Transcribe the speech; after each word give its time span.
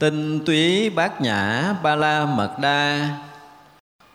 tinh 0.00 0.44
túy 0.46 0.90
bát 0.90 1.20
nhã 1.20 1.72
ba 1.82 1.96
la 1.96 2.26
mật 2.26 2.58
đa 2.58 3.08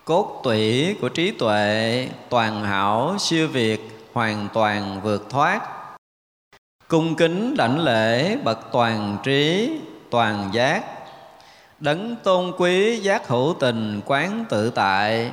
cốt 0.04 0.40
tủy 0.44 0.94
của 1.00 1.08
trí 1.08 1.30
tuệ, 1.30 2.08
toàn 2.28 2.64
hảo, 2.64 3.16
siêu 3.18 3.48
việt, 3.48 4.08
hoàn 4.12 4.48
toàn 4.52 5.00
vượt 5.02 5.30
thoát. 5.30 5.60
Cung 6.88 7.14
kính 7.16 7.56
đảnh 7.56 7.78
lễ 7.78 8.36
bậc 8.36 8.58
toàn 8.72 9.16
trí, 9.22 9.70
toàn 10.10 10.50
giác. 10.52 10.84
Đấng 11.80 12.16
tôn 12.16 12.52
quý 12.58 12.96
giác 12.96 13.28
hữu 13.28 13.54
tình 13.60 14.00
quán 14.06 14.44
tự 14.48 14.70
tại. 14.70 15.32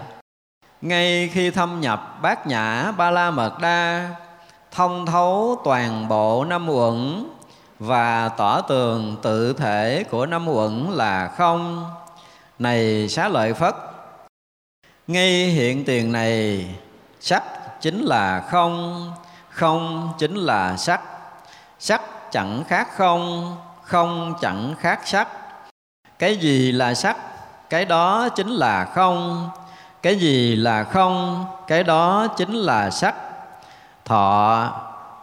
Ngay 0.82 1.30
khi 1.34 1.52
thâm 1.52 1.82
nhập 1.82 2.20
bát 2.22 2.48
nhã 2.48 2.92
ba 2.92 3.12
la 3.12 3.32
mật 3.32 3.60
đa 3.62 4.10
thông 4.72 5.06
thấu 5.06 5.62
toàn 5.64 6.08
bộ 6.08 6.46
năm 6.46 6.70
uẩn 6.70 7.26
và 7.84 8.30
tỏ 8.30 8.62
tường 8.62 9.18
tự 9.22 9.54
thể 9.54 10.04
của 10.10 10.26
năm 10.26 10.48
uẩn 10.48 10.88
là 10.92 11.28
không. 11.38 11.90
Này 12.60 13.08
xá 13.10 13.28
lợi 13.28 13.54
phất, 13.54 13.76
ngay 15.08 15.46
hiện 15.46 15.86
tiền 15.86 16.12
này, 16.12 16.68
sắc 17.20 17.44
chính 17.82 18.02
là 18.02 18.44
không 18.50 19.12
không 19.50 20.14
chính 20.20 20.36
là 20.36 20.78
sắc. 20.78 21.02
Sắc 21.80 22.02
chẳng 22.32 22.64
khác 22.68 22.88
không 22.96 23.56
không 23.84 24.34
chẳng 24.42 24.76
khác 24.80 25.00
sắc. 25.06 25.28
Cái 26.20 26.38
gì 26.38 26.72
là 26.72 26.94
sắc, 26.94 27.18
cái 27.70 27.86
đó 27.86 28.30
chính 28.30 28.50
là 28.50 28.86
không. 28.86 29.50
Cái 30.02 30.16
gì 30.16 30.56
là 30.56 30.84
không, 30.84 31.46
cái 31.68 31.84
đó 31.84 32.28
chính 32.38 32.54
là 32.54 32.90
sắc. 32.90 33.16
Thọ, 34.06 34.72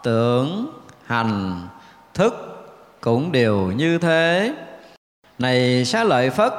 tưởng, 0.02 0.66
hành, 1.06 1.68
thức 2.15 2.49
cũng 3.00 3.32
đều 3.32 3.56
như 3.56 3.98
thế. 3.98 4.54
Này 5.38 5.84
xá 5.84 6.04
lợi 6.04 6.30
phất, 6.30 6.52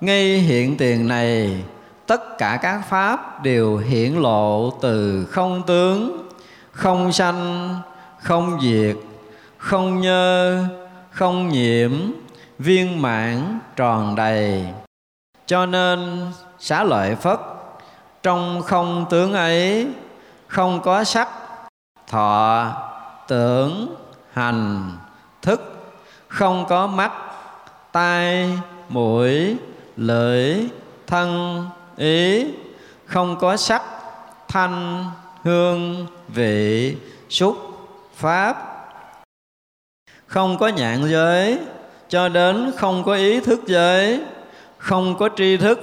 ngay 0.00 0.38
hiện 0.38 0.76
tiền 0.76 1.08
này, 1.08 1.64
tất 2.06 2.38
cả 2.38 2.58
các 2.62 2.80
pháp 2.88 3.42
đều 3.42 3.76
hiển 3.76 4.12
lộ 4.12 4.70
từ 4.82 5.26
không 5.30 5.62
tướng, 5.66 6.28
không 6.72 7.12
sanh, 7.12 7.74
không 8.18 8.58
diệt, 8.62 8.96
không 9.58 10.00
nhơ, 10.00 10.64
không 11.10 11.48
nhiễm, 11.48 11.92
viên 12.58 13.02
mãn 13.02 13.58
tròn 13.76 14.16
đầy. 14.16 14.64
Cho 15.46 15.66
nên 15.66 16.26
xá 16.58 16.84
lợi 16.84 17.14
phất, 17.14 17.38
trong 18.22 18.62
không 18.62 19.06
tướng 19.10 19.32
ấy, 19.32 19.88
không 20.46 20.80
có 20.82 21.04
sắc, 21.04 21.28
thọ, 22.08 22.72
tưởng, 23.28 23.94
hành 24.32 24.92
thức, 25.46 25.60
không 26.28 26.66
có 26.68 26.86
mắt, 26.86 27.12
tai, 27.92 28.50
mũi, 28.88 29.56
lưỡi, 29.96 30.54
thân, 31.06 31.64
ý, 31.96 32.46
không 33.04 33.36
có 33.38 33.56
sắc, 33.56 33.82
thanh, 34.48 35.04
hương, 35.42 36.06
vị, 36.28 36.96
xúc, 37.28 37.56
pháp. 38.14 38.56
Không 40.26 40.58
có 40.58 40.68
nhạn 40.68 41.08
giới, 41.10 41.58
cho 42.08 42.28
đến 42.28 42.72
không 42.76 43.04
có 43.04 43.14
ý 43.14 43.40
thức 43.40 43.60
giới, 43.66 44.20
không 44.78 45.16
có 45.18 45.28
tri 45.36 45.56
thức, 45.56 45.80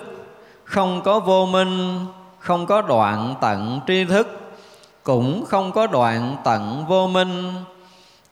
không 0.63 1.01
có 1.01 1.19
vô 1.19 1.45
minh, 1.45 2.05
không 2.39 2.65
có 2.65 2.81
đoạn 2.81 3.35
tận 3.41 3.79
tri 3.87 4.05
thức, 4.05 4.27
cũng 5.03 5.45
không 5.45 5.71
có 5.71 5.87
đoạn 5.87 6.37
tận 6.43 6.85
vô 6.87 7.07
minh 7.07 7.53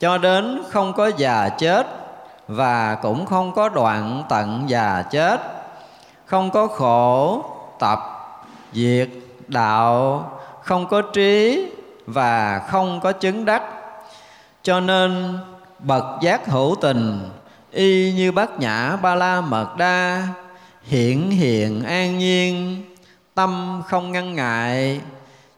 cho 0.02 0.18
đến 0.18 0.64
không 0.70 0.94
có 0.94 1.12
già 1.18 1.50
chết, 1.50 1.88
và 2.48 2.96
cũng 2.96 3.26
không 3.26 3.54
có 3.54 3.70
đoạn 3.70 4.24
tận 4.30 4.64
già 4.68 5.04
chết. 5.12 5.42
Không 6.26 6.52
có 6.52 6.68
khổ, 6.68 7.44
tập, 7.80 8.00
diệt, 8.74 9.10
đạo, 9.48 10.32
không 10.64 10.88
có 10.88 11.02
trí 11.02 11.66
và 12.06 12.60
không 12.60 13.00
có 13.00 13.12
chứng 13.12 13.46
đắc. 13.46 13.64
Cho 14.64 14.80
nên, 14.80 15.38
bậc 15.80 16.04
giác 16.22 16.48
hữu 16.48 16.76
tình, 16.82 17.30
y 17.72 18.14
như 18.14 18.32
bát 18.32 18.60
nhã 18.60 18.96
ba 19.02 19.16
la 19.16 19.42
mật 19.42 19.78
đa 19.78 20.24
hiện 20.84 21.32
hiện 21.32 21.84
an 21.84 22.18
nhiên, 22.18 22.84
tâm 23.36 23.82
không 23.88 24.12
ngăn 24.12 24.36
ngại. 24.36 25.02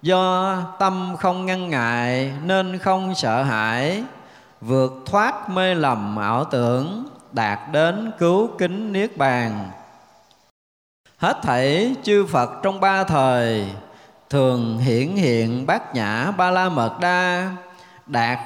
Do 0.02 0.58
tâm 0.80 1.16
không 1.20 1.46
ngăn 1.46 1.70
ngại, 1.70 2.34
nên 2.46 2.78
không 2.78 3.16
sợ 3.16 3.44
hãi 3.44 4.04
vượt 4.66 4.94
thoát 5.06 5.50
mê 5.50 5.76
lầm 5.76 6.18
ảo 6.18 6.46
tưởng, 6.46 7.06
đạt 7.32 7.60
đến 7.72 8.12
cứu 8.20 8.50
kính 8.58 8.94
niết 8.94 9.18
bàn. 9.18 9.72
Hết 11.18 11.38
thảy 11.44 11.96
chư 12.04 12.26
phật 12.26 12.50
trong 12.64 12.80
ba 12.80 13.04
thời, 13.04 13.66
thường 14.30 14.78
hiển 14.78 15.08
hiện 15.16 15.66
bát 15.66 15.96
nhã 15.96 16.32
ba 16.32 16.52
la 16.52 16.70
mật 16.70 17.00
đa, 17.00 17.52
đạt 18.06 18.40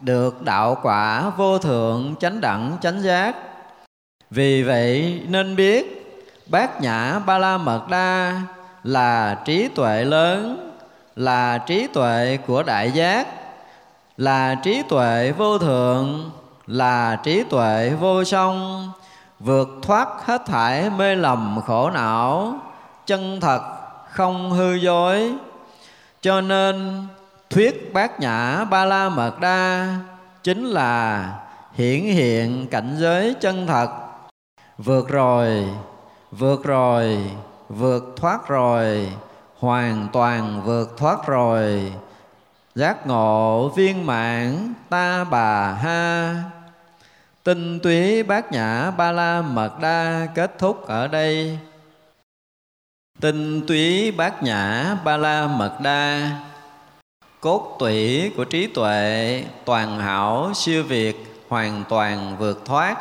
được 0.00 0.42
đạo 0.42 0.78
quả 0.82 1.30
vô 1.30 1.58
thượng 1.58 2.14
chánh 2.20 2.40
đẳng 2.40 2.76
chánh 2.80 3.00
giác. 3.00 3.34
Vì 4.30 4.62
vậy 4.62 5.22
nên 5.28 5.56
biết, 5.56 6.02
bát 6.46 6.80
nhã 6.80 7.18
ba 7.18 7.38
la 7.38 7.58
mật 7.58 7.88
đa 7.90 8.40
là 8.82 9.38
trí 9.44 9.68
tuệ 9.68 10.04
lớn, 10.04 10.70
là 11.16 11.58
trí 11.58 11.86
tuệ 11.86 12.38
của 12.46 12.62
đại 12.62 12.90
giác 12.90 13.26
là 14.16 14.54
trí 14.54 14.82
tuệ 14.82 15.32
vô 15.32 15.58
thượng, 15.58 16.30
là 16.66 17.16
trí 17.16 17.42
tuệ 17.42 17.90
vô 18.00 18.24
song, 18.24 18.90
vượt 19.40 19.68
thoát 19.82 20.08
hết 20.24 20.46
thải 20.46 20.90
mê 20.90 21.14
lầm 21.14 21.60
khổ 21.66 21.90
não, 21.90 22.54
chân 23.06 23.40
thật 23.40 23.60
không 24.10 24.50
hư 24.50 24.74
dối. 24.74 25.34
Cho 26.20 26.40
nên, 26.40 27.06
thuyết 27.50 27.92
bát 27.92 28.20
nhã 28.20 28.64
ba 28.64 28.84
la 28.84 29.08
mật 29.08 29.40
đa 29.40 29.96
chính 30.42 30.66
là 30.66 31.28
hiển 31.74 32.00
hiện 32.00 32.66
cảnh 32.70 32.96
giới 32.98 33.34
chân 33.40 33.66
thật. 33.66 33.90
Vượt 34.78 35.08
rồi 35.08 35.66
vượt 36.38 36.64
rồi, 36.64 37.18
vượt 37.68 38.04
thoát 38.16 38.48
rồi, 38.48 39.12
hoàn 39.58 40.08
toàn 40.12 40.62
vượt 40.64 40.96
thoát 40.96 41.26
rồi 41.26 41.92
giác 42.76 43.06
ngộ 43.06 43.68
viên 43.68 44.06
mãn 44.06 44.74
ta 44.88 45.24
bà 45.24 45.72
ha. 45.72 46.34
Tinh 47.44 47.80
túy 47.82 48.22
bát 48.22 48.52
nhã 48.52 48.90
ba 48.90 49.12
la 49.12 49.42
mật 49.42 49.80
đa 49.80 50.28
kết 50.34 50.58
thúc 50.58 50.86
ở 50.86 51.08
đây. 51.08 51.58
Tinh 53.20 53.66
túy 53.66 54.10
bát 54.10 54.42
nhã 54.42 54.94
ba 55.04 55.16
la 55.16 55.46
mật 55.46 55.78
đa. 55.82 56.30
Cốt 57.40 57.76
tủy 57.78 58.32
của 58.36 58.44
trí 58.44 58.66
tuệ, 58.66 59.44
toàn 59.64 60.00
hảo, 60.00 60.52
siêu 60.54 60.84
việt, 60.84 61.44
hoàn 61.48 61.84
toàn 61.88 62.36
vượt 62.38 62.64
thoát. 62.64 62.96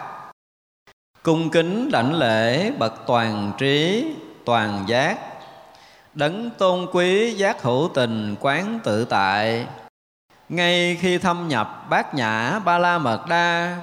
Cung 1.23 1.49
kính 1.49 1.91
đảnh 1.91 2.13
lễ 2.13 2.71
bậc 2.71 2.93
toàn 3.07 3.51
trí, 3.57 4.05
toàn 4.45 4.83
giác 4.87 5.34
đấng 6.15 6.49
tôn 6.57 6.87
quý 6.91 7.33
giác 7.33 7.61
hữu 7.61 7.89
tình 7.93 8.35
quán 8.39 8.79
tự 8.83 9.05
tại. 9.05 9.67
Ngay 10.49 10.97
khi 11.01 11.17
thâm 11.17 11.47
nhập 11.47 11.85
bát 11.89 12.13
nhã 12.13 12.59
ba 12.65 12.77
la 12.77 12.97
mật 12.97 13.27
đa 13.27 13.77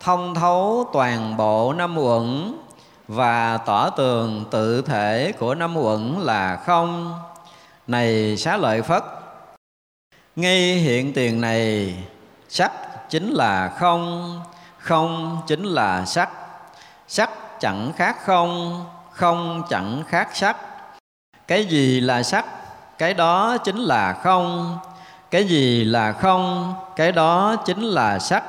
thông 0.00 0.34
thấu 0.34 0.88
toàn 0.92 1.36
bộ 1.36 1.72
năm 1.72 1.98
uẩn 1.98 2.54
và 3.08 3.56
tỏ 3.56 3.90
tường 3.90 4.44
tự 4.50 4.82
thể 4.82 5.32
của 5.38 5.54
năm 5.54 5.76
uẩn 5.76 6.14
là 6.20 6.56
không. 6.56 7.20
Này 7.86 8.36
xá 8.36 8.56
lợi 8.56 8.82
phất, 8.82 9.04
ngay 10.36 10.74
hiện 10.74 11.12
tiền 11.12 11.40
này 11.40 11.94
sắc 12.48 12.72
chính 13.10 13.30
là 13.30 13.68
không 13.68 14.40
không 14.78 15.42
chính 15.46 15.64
là 15.64 16.04
sắc. 16.04 16.30
Sắc 17.08 17.30
chẳng 17.60 17.92
khác 17.96 18.16
không 18.24 18.84
không 19.12 19.62
chẳng 19.68 20.02
khác 20.08 20.28
sắc 20.32 20.56
cái 21.48 21.64
gì 21.64 22.00
là 22.00 22.22
sắc, 22.22 22.46
cái 22.98 23.14
đó 23.14 23.56
chính 23.64 23.76
là 23.76 24.12
không. 24.12 24.78
Cái 25.30 25.44
gì 25.44 25.84
là 25.84 26.12
không, 26.12 26.74
cái 26.96 27.12
đó 27.12 27.56
chính 27.56 27.82
là 27.82 28.18
sắc. 28.18 28.44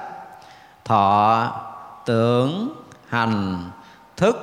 Thọ, 0.85 1.51
tưởng, 2.05 2.69
hành, 3.09 3.69
thức 4.17 4.35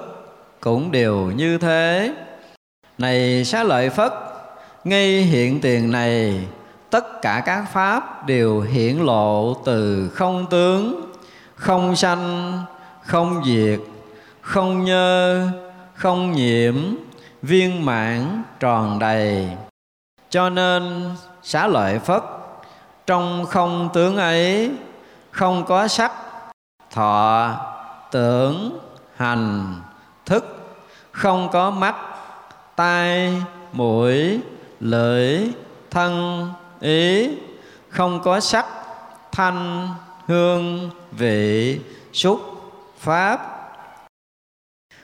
cũng 0.60 0.92
đều 0.92 1.16
như 1.16 1.58
thế. 1.58 2.14
Này 2.98 3.44
xá 3.44 3.62
lợi 3.62 3.90
phất, 3.90 4.12
ngay 4.84 5.22
hiện 5.22 5.60
tiền 5.60 5.92
này, 5.92 6.46
tất 6.90 7.22
cả 7.22 7.42
các 7.46 7.64
pháp 7.72 8.26
đều 8.26 8.60
hiển 8.60 8.96
lộ 8.96 9.54
từ 9.64 10.10
không 10.14 10.46
tướng, 10.50 11.12
không 11.54 11.96
sanh, 11.96 12.52
không 13.02 13.42
diệt, 13.44 13.80
không 14.40 14.84
nhơ, 14.84 15.46
không 15.94 16.32
nhiễm 16.32 16.74
viên 17.46 17.84
mãn 17.84 18.42
tròn 18.60 18.98
đầy. 18.98 19.48
Cho 20.30 20.50
nên 20.50 21.10
xá 21.42 21.66
lợi 21.66 21.98
phất, 21.98 22.22
trong 23.06 23.46
không 23.46 23.88
tướng 23.94 24.16
ấy, 24.16 24.70
không 25.30 25.64
có 25.64 25.88
sắc 25.88 26.12
thọ, 26.90 27.50
tưởng, 28.10 28.78
hành, 29.16 29.74
thức, 30.26 30.44
không 31.12 31.48
có 31.52 31.70
mắt, 31.70 31.94
tai, 32.76 33.42
mũi, 33.72 34.40
lưỡi, 34.80 35.40
thân, 35.90 36.48
ý, 36.80 37.30
không 37.88 38.20
có 38.24 38.40
sắc, 38.40 38.66
thanh, 39.32 39.88
hương, 40.26 40.90
vị, 41.12 41.80
xúc, 42.12 42.40
pháp, 42.98 43.40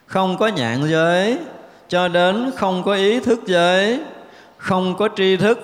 không 0.06 0.36
có 0.38 0.48
nhạn 0.48 0.88
giới 0.90 1.38
cho 1.90 2.08
đến 2.08 2.50
không 2.56 2.82
có 2.82 2.92
ý 2.92 3.20
thức 3.20 3.40
giới 3.46 4.00
không 4.56 4.96
có 4.96 5.08
tri 5.16 5.36
thức, 5.36 5.58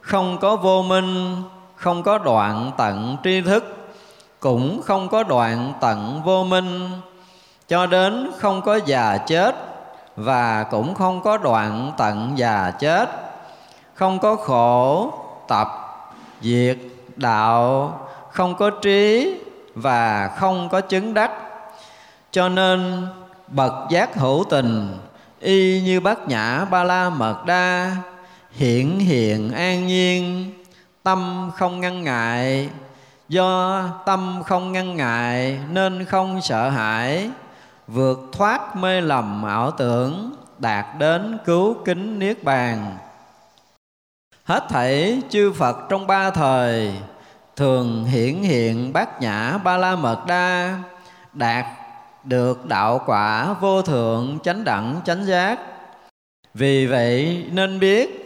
không 0.00 0.38
có 0.38 0.56
vô 0.56 0.82
minh, 0.82 1.42
không 1.76 2.02
có 2.02 2.18
đoạn 2.18 2.70
tận 2.76 3.16
tri 3.24 3.40
thức, 3.40 3.76
cũng 4.40 4.82
không 4.82 5.08
có 5.08 5.22
đoạn 5.22 5.72
tận 5.80 6.22
vô 6.24 6.44
minh. 6.44 6.90
Cho 7.68 7.86
đến 7.86 8.30
không 8.38 8.62
có 8.62 8.80
già 8.86 9.18
chết 9.18 9.54
và 10.16 10.62
cũng 10.62 10.94
không 10.94 11.20
có 11.20 11.38
đoạn 11.38 11.92
tận 11.96 12.32
già 12.36 12.70
chết. 12.70 13.08
Không 13.94 14.18
có 14.18 14.36
khổ, 14.36 15.12
tập, 15.48 15.68
diệt, 16.40 16.78
đạo, 17.16 18.00
không 18.30 18.54
có 18.54 18.70
trí 18.70 19.34
và 19.74 20.30
không 20.36 20.68
có 20.68 20.80
chứng 20.80 21.14
đắc. 21.14 21.30
Cho 22.30 22.48
nên 22.48 23.06
bậc 23.48 23.72
giác 23.90 24.14
hữu 24.14 24.44
tình 24.50 24.98
y 25.44 25.80
như 25.80 26.00
bát 26.00 26.28
nhã 26.28 26.64
ba 26.64 26.84
la 26.84 27.10
mật 27.10 27.44
đa 27.46 27.96
hiện 28.50 28.98
hiện 28.98 29.52
an 29.52 29.86
nhiên, 29.86 30.52
tâm 31.02 31.50
không 31.56 31.80
ngăn 31.80 32.02
ngại. 32.02 32.70
Do 33.28 33.82
tâm 34.06 34.42
không 34.46 34.72
ngăn 34.72 34.96
ngại 34.96 35.58
nên 35.70 36.04
không 36.04 36.40
sợ 36.42 36.70
hãi, 36.70 37.30
vượt 37.86 38.18
thoát 38.32 38.76
mê 38.76 39.00
lầm 39.00 39.42
ảo 39.42 39.70
tưởng, 39.70 40.34
đạt 40.58 40.86
đến 40.98 41.38
cứu 41.44 41.76
kính 41.84 42.18
niết 42.18 42.44
bàn. 42.44 42.96
Hết 44.44 44.64
thảy 44.68 45.22
chư 45.28 45.52
phật 45.52 45.76
trong 45.88 46.06
ba 46.06 46.30
thời, 46.30 46.92
thường 47.56 48.04
hiển 48.04 48.42
hiện 48.42 48.92
bát 48.92 49.20
nhã 49.20 49.58
ba 49.64 49.76
la 49.76 49.96
mật 49.96 50.26
đa, 50.26 50.78
đạt 51.32 51.64
được 52.24 52.66
đạo 52.66 53.00
quả 53.06 53.52
vô 53.60 53.82
thượng 53.82 54.38
chánh 54.42 54.64
đẳng 54.64 55.00
chánh 55.04 55.24
giác. 55.24 55.58
Vì 56.54 56.86
vậy 56.86 57.46
nên 57.52 57.80
biết, 57.80 58.20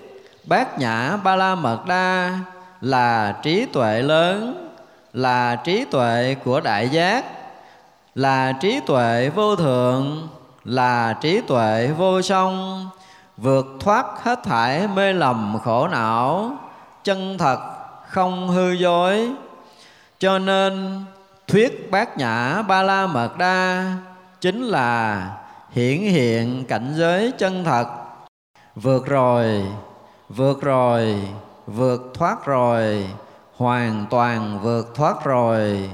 bát 0.44 0.78
nhã 0.78 1.16
ba 1.16 1.36
la 1.36 1.54
mật 1.54 1.86
đa 1.86 2.38
là 2.80 3.36
trí 3.42 3.66
tuệ 3.66 4.02
lớn, 4.02 4.68
là 5.12 5.56
trí 5.56 5.84
tuệ 5.84 6.36
của 6.44 6.60
đại 6.60 6.88
giác, 6.88 7.24
là 8.14 8.52
trí 8.52 8.80
tuệ 8.86 9.30
vô 9.34 9.56
thượng, 9.56 10.28
là 10.64 11.12
trí 11.20 11.40
tuệ 11.40 11.90
vô 11.98 12.22
song, 12.22 12.88
vượt 13.36 13.66
thoát 13.80 14.06
hết 14.22 14.42
thải 14.44 14.88
mê 14.88 15.12
lầm 15.12 15.58
khổ 15.64 15.88
não, 15.88 16.56
chân 17.04 17.38
thật 17.38 17.58
không 18.08 18.48
hư 18.48 18.72
dối. 18.72 19.30
Cho 20.18 20.38
nên 20.38 21.04
thuyết 21.48 21.90
bát 21.90 22.18
nhã 22.18 22.62
ba 22.62 22.82
la 22.82 23.06
mật 23.06 23.38
đa 23.38 23.92
chính 24.40 24.62
là 24.62 25.22
hiển 25.70 26.00
hiện 26.00 26.64
cảnh 26.68 26.92
giới 26.96 27.32
chân 27.38 27.64
thật. 27.64 27.86
Vượt 28.74 29.06
rồi 29.06 29.62
vượt 30.28 30.60
rồi, 30.60 31.16
vượt 31.66 32.10
thoát 32.14 32.46
rồi, 32.46 33.06
hoàn 33.56 34.06
toàn 34.10 34.58
vượt 34.62 34.94
thoát 34.94 35.24
rồi. 35.24 35.90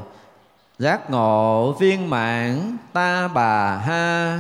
Giác 0.79 1.11
ngộ 1.11 1.73
viên 1.73 2.11
mãn 2.11 2.77
ta 2.93 3.29
bà 3.29 3.77
ha. 3.77 4.39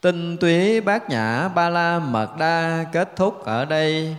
Tinh 0.00 0.36
túy 0.40 0.80
bát 0.80 1.10
nhã 1.10 1.48
ba 1.48 1.68
la 1.68 1.98
mật 1.98 2.36
đa 2.38 2.84
kết 2.92 3.16
thúc 3.16 3.44
ở 3.44 3.64
đây. 3.64 4.16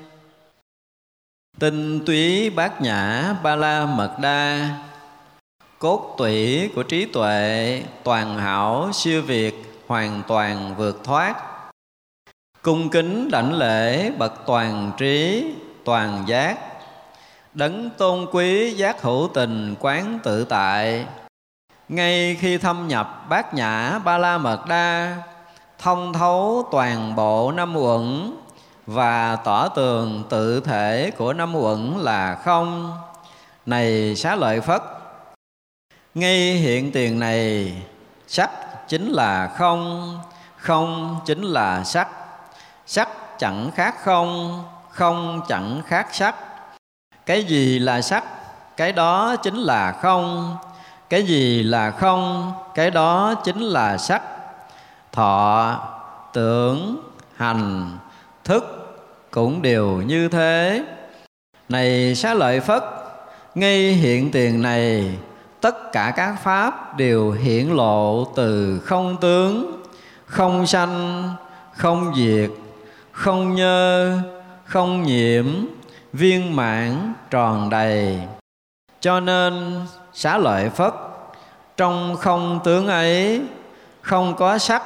Tinh 1.59 2.05
túy 2.05 2.49
bát 2.49 2.81
nhã 2.81 3.33
ba 3.43 3.55
la 3.55 3.85
mật 3.85 4.15
đa 4.21 4.69
cốt 5.79 6.15
tủy 6.17 6.69
của 6.75 6.83
trí 6.83 7.05
tuệ, 7.05 7.83
toàn 8.03 8.37
hảo, 8.37 8.89
siêu 8.93 9.21
việt, 9.21 9.81
hoàn 9.87 10.21
toàn 10.27 10.75
vượt 10.77 11.03
thoát. 11.03 11.35
Cung 12.61 12.89
kính 12.89 13.31
đảnh 13.31 13.53
lễ 13.53 14.11
bậc 14.11 14.33
toàn 14.45 14.91
trí, 14.97 15.45
toàn 15.85 16.23
giác. 16.27 16.57
Đấng 17.53 17.89
tôn 17.97 18.27
quý 18.31 18.73
giác 18.73 19.01
hữu 19.01 19.29
tình 19.33 19.75
quán 19.79 20.19
tự 20.23 20.45
tại. 20.45 21.05
Ngay 21.89 22.37
khi 22.39 22.57
thâm 22.57 22.87
nhập 22.87 23.25
bát 23.29 23.53
nhã 23.53 23.99
ba 23.99 24.17
la 24.17 24.37
mật 24.37 24.65
đa 24.67 25.17
thông 25.77 26.13
thấu 26.13 26.67
toàn 26.71 27.15
bộ 27.15 27.51
năm 27.51 27.77
uẩn 27.77 28.33
và 28.85 29.35
tỏ 29.35 29.67
tường 29.67 30.23
tự 30.29 30.59
thể 30.59 31.11
của 31.17 31.33
năm 31.33 31.55
uẩn 31.55 31.93
là 31.97 32.35
không. 32.35 32.97
Này 33.65 34.15
xá 34.15 34.35
lợi 34.35 34.61
phất 34.61 34.81
ngay 36.13 36.53
hiện 36.53 36.91
tiền 36.91 37.19
này, 37.19 37.73
sắc 38.27 38.49
chính 38.87 39.11
là 39.11 39.47
không 39.57 40.15
không 40.57 41.19
chính 41.25 41.41
là 41.41 41.83
sắc. 41.83 42.07
Sắc 42.85 43.09
chẳng 43.39 43.71
khác 43.75 43.95
không 44.03 44.63
không 44.89 45.41
chẳng 45.47 45.81
khác 45.87 46.07
sắc. 46.11 46.35
Cái 47.25 47.43
gì 47.43 47.79
là 47.79 48.01
sắc? 48.01 48.23
Cái 48.77 48.91
đó 48.91 49.35
chính 49.35 49.55
là 49.55 49.91
không. 49.91 50.57
Cái 51.09 51.23
gì 51.23 51.63
là 51.63 51.91
không? 51.91 52.53
Cái 52.75 52.91
đó 52.91 53.35
chính 53.43 53.59
là 53.59 53.97
sắc. 53.97 54.21
Thọ, 55.11 55.79
tưởng, 56.33 57.01
hành, 57.35 57.97
thức 58.43 58.63
cũng 59.31 59.61
đều 59.61 59.87
như 59.87 60.29
thế. 60.29 60.83
Này 61.69 62.15
xá 62.15 62.33
lợi 62.33 62.59
phất, 62.59 62.83
ngay 63.55 63.93
hiện 63.93 64.31
tiền 64.31 64.61
này 64.61 65.17
tất 65.61 65.91
cả 65.91 66.13
các 66.15 66.35
pháp 66.43 66.97
đều 66.97 67.31
hiển 67.31 67.67
lộ 67.67 68.25
từ 68.35 68.79
không 68.79 69.17
tướng, 69.21 69.81
không 70.25 70.67
sanh, 70.67 71.29
không 71.77 72.13
diệt, 72.15 72.49
không 73.11 73.55
nhơ, 73.55 74.17
không 74.65 75.03
nhiễm, 75.03 75.45
viên 76.13 76.55
mãn, 76.55 77.13
tròn 77.29 77.69
đầy. 77.69 78.19
Cho 78.99 79.19
nên, 79.19 79.81
xá 80.13 80.37
lợi 80.37 80.69
phất, 80.69 80.93
trong 81.77 82.15
không 82.15 82.59
tướng 82.63 82.87
ấy, 82.87 83.41
không 84.01 84.35
có 84.35 84.57
sắc, 84.57 84.83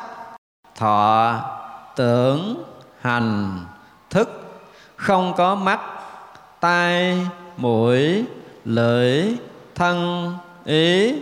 thọ, 0.75 1.39
tưởng, 1.95 2.63
hành, 3.01 3.59
thức, 4.09 4.29
không 4.95 5.33
có 5.37 5.55
mắt, 5.55 5.79
tai, 6.59 7.27
mũi, 7.57 8.25
lưỡi, 8.65 9.23
thân 9.75 10.33
ý, 10.65 11.13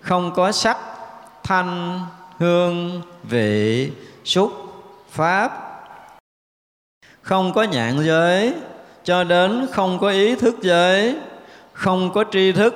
không 0.00 0.32
có 0.34 0.52
sắc 0.52 0.76
thanh 1.42 2.00
hương, 2.38 3.02
vị 3.22 3.90
xúc 4.24 4.52
pháp. 5.10 5.66
Không 7.22 7.52
có 7.52 7.62
nhạn 7.62 7.98
giới, 8.04 8.54
cho 9.04 9.24
đến 9.24 9.66
không 9.72 9.98
có 9.98 10.08
ý 10.08 10.34
thức 10.34 10.54
giới. 10.62 11.16
Không 11.72 12.12
có 12.12 12.24
tri 12.32 12.52
thức, 12.52 12.74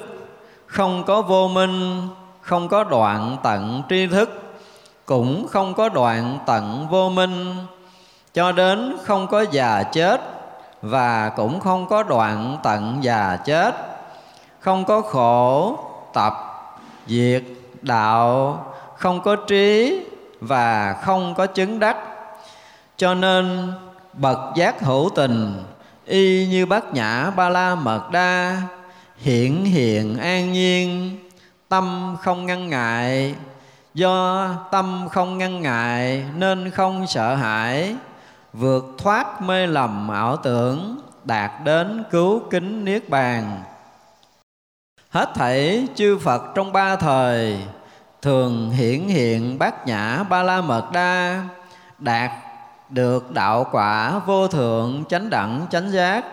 không 0.66 1.04
có 1.04 1.22
vô 1.22 1.48
minh, 1.48 2.08
không 2.40 2.68
có 2.68 2.84
đoạn 2.84 3.36
tận 3.42 3.82
tri 3.88 4.06
thức. 4.06 4.40
Cũng 5.06 5.48
không 5.48 5.74
có 5.74 5.88
đoạn 5.88 6.38
tận 6.46 6.86
vô 6.90 7.08
minh, 7.08 7.56
cho 8.34 8.52
đến 8.52 8.96
không 9.04 9.26
có 9.26 9.44
già 9.50 9.82
chết, 9.82 10.20
và 10.82 11.28
cũng 11.28 11.60
không 11.60 11.88
có 11.88 12.02
đoạn 12.02 12.56
tận 12.62 12.98
già 13.00 13.38
chết. 13.44 13.74
Không 14.60 14.84
có 14.84 15.00
khổ 15.00 15.78
tập, 16.14 16.34
diệt 17.06 17.42
đạo, 17.82 18.64
không 18.96 19.22
có 19.22 19.36
trí 19.36 20.00
và 20.40 20.96
không 21.02 21.34
có 21.34 21.46
chứng 21.46 21.78
đắc. 21.78 21.96
Cho 22.96 23.14
nên, 23.14 23.72
bậc 24.12 24.38
giác 24.54 24.80
hữu 24.80 25.10
tình, 25.14 25.62
y 26.06 26.46
như 26.46 26.66
bát 26.66 26.94
nhã 26.94 27.30
ba 27.30 27.48
la 27.48 27.74
mật 27.74 28.10
đa 28.12 28.56
hiện 29.16 29.64
hiện 29.64 30.18
an 30.18 30.52
nhiên, 30.52 31.18
tâm 31.68 32.16
không 32.20 32.46
ngăn 32.46 32.68
ngại. 32.68 33.34
Do 33.94 34.48
tâm 34.70 35.08
không 35.10 35.38
ngăn 35.38 35.62
ngại 35.62 36.24
nên 36.36 36.70
không 36.70 37.06
sợ 37.06 37.34
hãi, 37.34 37.96
vượt 38.52 38.84
thoát 38.98 39.42
mê 39.42 39.66
lầm 39.66 40.08
ảo 40.08 40.36
tưởng, 40.36 41.00
đạt 41.24 41.50
đến 41.64 42.04
cứu 42.10 42.42
kính 42.50 42.84
niết 42.84 43.08
bàn 43.08 43.62
hết 45.14 45.34
thảy 45.34 45.86
chư 45.94 46.18
phật 46.18 46.42
trong 46.54 46.72
ba 46.72 46.96
thời, 46.96 47.58
thường 48.22 48.70
hiển 48.70 49.08
hiện 49.08 49.58
bát 49.58 49.86
nhã 49.86 50.22
ba 50.22 50.42
la 50.42 50.60
mật 50.60 50.92
đa 50.92 51.42
đạt 51.98 52.30
được 52.88 53.30
đạo 53.30 53.66
quả 53.72 54.18
vô 54.18 54.48
thượng 54.48 55.04
chánh 55.08 55.30
đẳng 55.30 55.66
chánh 55.70 55.90
giác. 55.90 56.24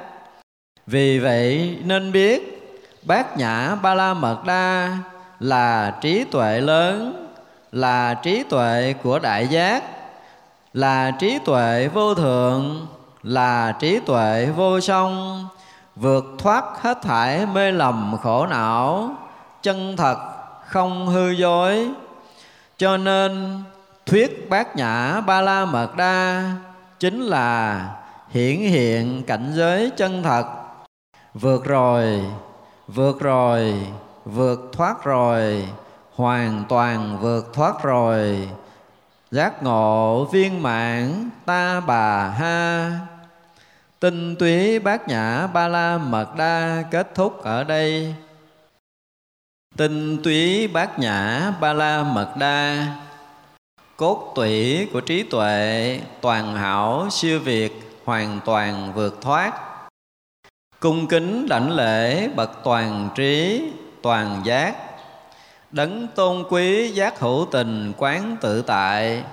Vì 0.88 1.20
vậy 1.20 1.78
nên 1.84 2.12
biết, 2.12 2.62
bát 3.04 3.38
nhã 3.38 3.76
ba 3.76 3.94
la 3.94 4.14
mật 4.14 4.46
đa 4.46 4.98
là 5.40 5.96
trí 6.02 6.24
tuệ 6.24 6.62
lớn, 6.62 7.28
là 7.72 8.14
trí 8.14 8.44
tuệ 8.44 8.94
của 9.04 9.20
đại 9.20 9.48
giác, 9.48 9.84
là 10.74 11.12
trí 11.12 11.40
tuệ 11.46 11.90
vô 11.94 12.16
thượng, 12.16 12.88
là 13.24 13.76
trí 13.80 14.00
tuệ 14.00 14.46
vô 14.46 14.80
song 14.80 15.46
vượt 15.96 16.26
thoát 16.38 16.64
hết 16.82 17.02
thải 17.02 17.46
mê 17.46 17.72
lầm 17.72 18.16
khổ 18.22 18.48
não, 18.48 19.16
chân 19.62 19.98
thật 19.98 20.18
không 20.66 21.08
hư 21.08 21.30
dối. 21.30 21.90
Cho 22.78 22.98
nên, 22.98 23.64
thuyết 24.06 24.50
bát 24.50 24.76
nhã 24.76 25.22
ba 25.22 25.42
la 25.42 25.66
mật 25.66 25.96
đa 25.96 26.52
chính 27.00 27.22
là 27.22 27.86
hiển 28.30 28.58
hiện 28.58 29.24
cảnh 29.24 29.52
giới 29.56 29.92
chân 29.98 30.24
thật. 30.24 30.46
Vượt 31.34 31.66
rồi 31.66 32.22
vượt 32.96 33.20
rồi, 33.20 33.88
vượt 34.26 34.60
thoát 34.74 35.04
rồi, 35.04 35.68
hoàn 36.16 36.64
toàn 36.70 37.18
vượt 37.22 37.54
thoát 37.54 37.84
rồi. 37.84 38.50
Giác 39.32 39.64
ngộ 39.64 40.26
viên 40.26 40.64
mãn 40.64 41.30
ta 41.46 41.80
bà 41.80 42.30
ha 42.30 42.92
tinh 44.02 44.36
túy 44.36 44.80
bát 44.80 45.08
nhã 45.08 45.48
ba 45.48 45.68
la 45.68 45.98
mật 45.98 46.36
đa 46.38 46.84
kết 46.92 47.16
thúc 47.16 47.44
ở 47.44 47.64
đây. 47.64 48.16
Tinh 49.78 50.24
túy 50.24 50.68
bát 50.68 51.00
nhã 51.00 51.52
ba 51.60 51.74
la 51.74 52.04
mật 52.04 52.34
đa. 52.40 52.88
Cốt 53.98 54.34
tủy 54.36 54.88
của 54.94 55.02
trí 55.02 55.24
tuệ, 55.24 56.00
toàn 56.22 56.56
hảo, 56.56 57.08
siêu 57.12 57.40
việt, 57.40 58.00
hoàn 58.06 58.40
toàn 58.46 58.94
vượt 58.94 59.22
thoát. 59.22 59.54
Cung 60.80 61.08
kính 61.08 61.48
đảnh 61.50 61.72
lễ 61.72 62.28
bậc 62.28 62.52
toàn 62.64 63.10
trí, 63.16 63.64
toàn 64.02 64.42
giác. 64.44 64.76
Đấng 65.72 66.08
tôn 66.16 66.44
quý 66.50 66.92
giác 66.92 67.20
hữu 67.20 67.48
tình 67.52 67.94
quán 67.98 68.38
tự 68.42 68.62
tại. 68.62 69.24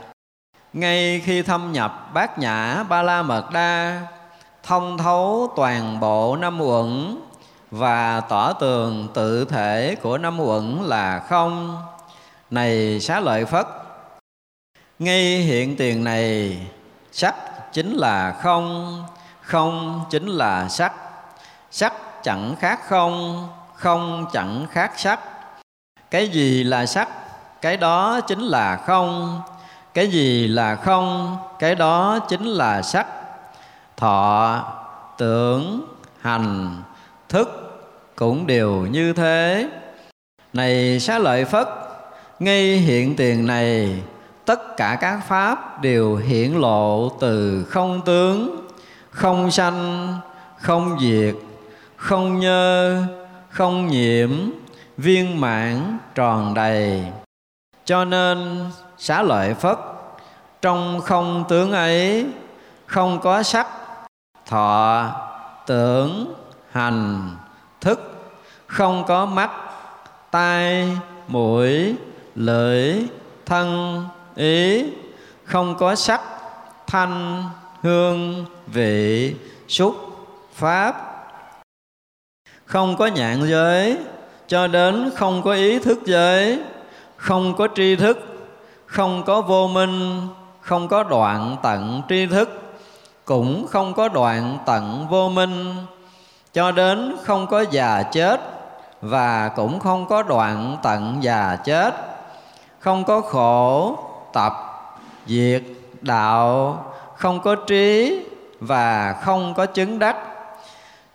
Ngay 0.72 1.22
khi 1.24 1.42
thâm 1.42 1.72
nhập 1.72 2.10
bát 2.14 2.38
nhã 2.38 2.82
ba 2.82 3.02
la 3.02 3.22
mật 3.22 3.50
đa 3.52 4.02
thông 4.68 4.98
thấu 4.98 5.52
toàn 5.56 6.00
bộ 6.00 6.36
năm 6.36 6.60
uẩn, 6.60 7.16
và 7.70 8.20
tỏ 8.20 8.52
tường 8.52 9.08
tự 9.14 9.44
thể 9.44 9.96
của 10.02 10.18
năm 10.18 10.40
uẩn 10.40 10.78
là 10.82 11.18
không. 11.28 11.82
Này 12.50 13.00
xá 13.00 13.20
lợi 13.20 13.44
phất, 13.44 13.66
ngay 14.98 15.38
hiện 15.38 15.76
tiền 15.76 16.04
này, 16.04 16.58
sắc 17.12 17.34
chính 17.72 17.96
là 17.96 18.36
không 18.42 19.04
không 19.40 20.04
chính 20.10 20.26
là 20.26 20.68
sắc. 20.68 20.92
Sắc 21.70 21.94
chẳng 22.22 22.56
khác 22.58 22.80
không 22.88 23.48
không 23.74 24.26
chẳng 24.32 24.66
khác 24.70 24.92
sắc. 24.96 25.20
Cái 26.10 26.28
gì 26.28 26.64
là 26.64 26.86
sắc, 26.86 27.08
cái 27.60 27.76
đó 27.76 28.20
chính 28.20 28.40
là 28.40 28.76
không. 28.76 29.40
Cái 29.94 30.08
gì 30.08 30.48
là 30.48 30.76
không, 30.76 31.36
cái 31.58 31.74
đó 31.74 32.18
chính 32.28 32.44
là 32.44 32.82
sắc 32.82 33.06
thọ, 33.98 34.64
tưởng, 35.18 35.80
hành, 36.20 36.76
thức 37.28 37.48
cũng 38.16 38.46
đều 38.46 38.70
như 38.70 39.12
thế. 39.12 39.68
Này 40.52 41.00
xá 41.00 41.18
lợi 41.18 41.44
phất, 41.44 41.68
ngay 42.38 42.76
hiện 42.76 43.16
tiền 43.16 43.46
này, 43.46 44.02
tất 44.44 44.76
cả 44.76 44.98
các 45.00 45.20
pháp 45.28 45.82
đều 45.82 46.16
hiển 46.16 46.52
lộ 46.52 47.08
từ 47.20 47.64
không 47.64 48.00
tướng, 48.04 48.66
không 49.10 49.50
sanh, 49.50 50.14
không 50.58 50.98
diệt, 51.00 51.34
không 51.96 52.40
nhơ, 52.40 53.02
không 53.50 53.86
nhiễm, 53.86 54.30
viên 54.96 55.40
mãn 55.40 55.98
tròn 56.14 56.54
đầy. 56.54 57.04
Cho 57.84 58.04
nên 58.04 58.66
xá 58.98 59.22
lợi 59.22 59.54
phất, 59.54 59.78
trong 60.62 61.00
không 61.00 61.44
tướng 61.48 61.72
ấy, 61.72 62.26
không 62.86 63.20
có 63.20 63.42
sắc 63.42 63.66
thọ 64.48 65.12
tưởng 65.66 66.34
hành 66.70 67.30
thức, 67.80 68.00
không 68.66 69.04
có 69.06 69.26
mắt, 69.26 69.50
tai, 70.30 70.88
mũi, 71.28 71.96
lưỡi, 72.34 72.94
thân, 73.46 74.04
ý, 74.34 74.84
không 75.44 75.76
có 75.78 75.94
sắc, 75.94 76.20
thanh, 76.86 77.44
hương, 77.82 78.44
vị, 78.66 79.34
xúc, 79.68 79.94
pháp. 80.54 80.94
Không 82.64 82.96
có 82.96 83.06
nhạn 83.06 83.48
giới, 83.48 83.98
cho 84.46 84.66
đến 84.66 85.10
không 85.16 85.42
có 85.42 85.52
ý 85.52 85.78
thức 85.78 85.98
giới, 86.04 86.60
không 87.16 87.54
có 87.56 87.68
tri 87.74 87.96
thức, 87.96 88.18
không 88.86 89.22
có 89.26 89.40
vô 89.40 89.68
minh, 89.68 90.28
không 90.60 90.88
có 90.88 91.02
đoạn 91.02 91.56
tận 91.62 92.02
tri 92.08 92.26
thức 92.26 92.67
cũng 93.28 93.66
không 93.66 93.94
có 93.94 94.08
đoạn 94.08 94.58
tận 94.66 95.06
vô 95.10 95.28
minh, 95.28 95.74
cho 96.52 96.72
đến 96.72 97.16
không 97.24 97.46
có 97.46 97.64
già 97.70 98.02
chết 98.02 98.40
và 99.00 99.48
cũng 99.48 99.80
không 99.80 100.06
có 100.06 100.22
đoạn 100.22 100.76
tận 100.82 101.18
già 101.20 101.56
chết. 101.64 101.94
Không 102.78 103.04
có 103.04 103.20
khổ 103.20 103.98
tập, 104.32 104.52
diệt 105.26 105.62
đạo, 106.00 106.84
không 107.16 107.40
có 107.40 107.54
trí 107.54 108.20
và 108.60 109.12
không 109.22 109.54
có 109.54 109.66
chứng 109.66 109.98
đắc. 109.98 110.16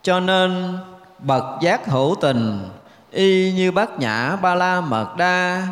Cho 0.02 0.20
nên 0.20 0.78
bậc 1.18 1.44
giác 1.60 1.86
hữu 1.86 2.14
tình, 2.20 2.68
y 3.10 3.52
như 3.52 3.72
bát 3.72 3.98
nhã 3.98 4.36
ba 4.42 4.54
la 4.54 4.80
mật 4.80 5.16
đa, 5.16 5.62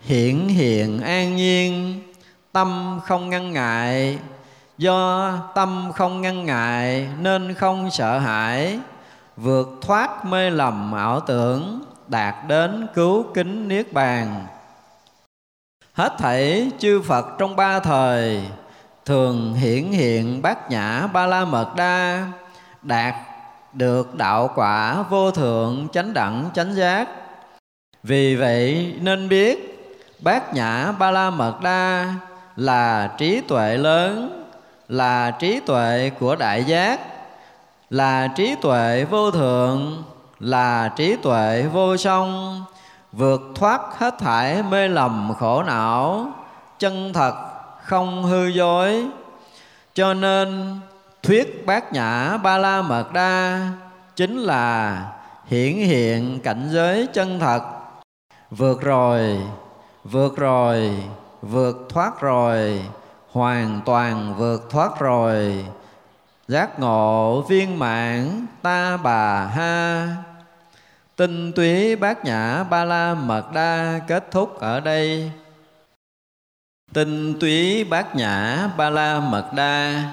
hiển 0.00 0.48
hiện 0.48 1.02
an 1.02 1.36
nhiên, 1.36 2.00
tâm 2.52 3.00
không 3.04 3.30
ngăn 3.30 3.52
ngại 3.52 4.18
do 4.82 5.32
tâm 5.54 5.92
không 5.94 6.20
ngăn 6.20 6.44
ngại, 6.44 7.08
nên 7.20 7.54
không 7.54 7.90
sợ 7.90 8.18
hãi. 8.18 8.78
Vượt 9.36 9.68
thoát 9.82 10.24
mê 10.24 10.50
lầm 10.50 10.92
ảo 10.92 11.20
tưởng, 11.20 11.82
đạt 12.08 12.34
đến 12.48 12.86
cứu 12.94 13.24
kính 13.34 13.68
niết 13.68 13.92
bàn. 13.92 14.46
Hết 15.92 16.14
thảy 16.18 16.70
chư 16.78 17.02
phật 17.02 17.26
trong 17.38 17.56
ba 17.56 17.80
thời, 17.80 18.42
thường 19.04 19.54
hiển 19.54 19.84
hiện 19.84 20.42
bát 20.42 20.70
nhã 20.70 21.06
ba 21.12 21.26
la 21.26 21.44
mật 21.44 21.74
đa, 21.76 22.26
đạt 22.82 23.14
được 23.72 24.14
đạo 24.14 24.50
quả 24.54 25.02
vô 25.02 25.30
thượng 25.30 25.88
chánh 25.92 26.14
đẳng 26.14 26.50
chánh 26.54 26.74
giác. 26.74 27.08
Vì 28.02 28.36
vậy 28.36 28.94
nên 29.00 29.28
biết, 29.28 29.78
bát 30.22 30.54
nhã 30.54 30.92
ba 30.92 31.10
la 31.10 31.30
mật 31.30 31.60
đa 31.62 32.14
là 32.56 33.10
trí 33.18 33.40
tuệ 33.40 33.76
lớn 33.76 34.41
là 34.92 35.30
trí 35.30 35.60
tuệ 35.60 36.10
của 36.20 36.36
đại 36.36 36.64
giác, 36.64 37.00
là 37.90 38.28
trí 38.28 38.54
tuệ 38.54 39.04
vô 39.04 39.30
thượng, 39.30 40.04
là 40.40 40.88
trí 40.96 41.16
tuệ 41.16 41.62
vô 41.72 41.96
song, 41.96 42.64
vượt 43.12 43.40
thoát 43.54 43.80
hết 43.98 44.18
thải 44.18 44.62
mê 44.62 44.88
lầm 44.88 45.32
khổ 45.38 45.62
não, 45.62 46.26
chân 46.78 47.12
thật 47.12 47.34
không 47.82 48.24
hư 48.24 48.46
dối. 48.46 49.06
Cho 49.94 50.14
nên, 50.14 50.78
thuyết 51.22 51.66
bát 51.66 51.92
nhã 51.92 52.36
ba 52.36 52.58
la 52.58 52.82
mật 52.82 53.12
đa 53.12 53.60
chính 54.16 54.38
là 54.38 55.02
hiển 55.46 55.74
hiện 55.74 56.40
cảnh 56.40 56.68
giới 56.70 57.06
chân 57.12 57.40
thật. 57.40 57.62
Vượt 58.50 58.80
rồi 58.80 59.40
vượt 60.04 60.36
rồi, 60.36 60.90
vượt 61.42 61.76
thoát 61.88 62.20
rồi 62.20 62.82
hoàn 63.32 63.80
toàn 63.84 64.34
vượt 64.38 64.70
thoát 64.70 64.98
rồi. 65.00 65.64
Giác 66.48 66.78
ngộ 66.78 67.40
viên 67.48 67.78
mãn 67.78 68.46
ta 68.62 68.96
bà 68.96 69.46
ha. 69.46 70.08
Tinh 71.16 71.52
túy 71.52 71.96
bát 71.96 72.24
nhã 72.24 72.64
ba 72.64 72.84
la 72.84 73.14
mật 73.14 73.52
đa 73.52 74.00
kết 74.06 74.30
thúc 74.30 74.58
ở 74.60 74.80
đây. 74.80 75.32
Tinh 76.92 77.38
túy 77.40 77.84
bát 77.84 78.16
nhã 78.16 78.68
ba 78.76 78.90
la 78.90 79.20
mật 79.20 79.50
đa. 79.54 80.04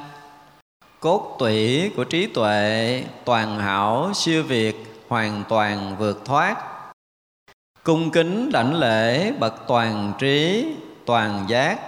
Cốt 1.00 1.36
tủy 1.40 1.92
của 1.96 2.04
trí 2.04 2.28
tuệ, 2.28 3.04
toàn 3.26 3.60
hảo, 3.60 4.12
siêu 4.14 4.44
việt, 4.44 5.04
hoàn 5.08 5.44
toàn 5.50 5.96
vượt 6.00 6.26
thoát. 6.26 6.56
Cung 7.84 8.12
kính 8.12 8.52
đảnh 8.52 8.74
lễ 8.74 9.32
bậc 9.32 9.54
toàn 9.68 10.14
trí, 10.20 10.66
toàn 11.06 11.46
giác 11.48 11.80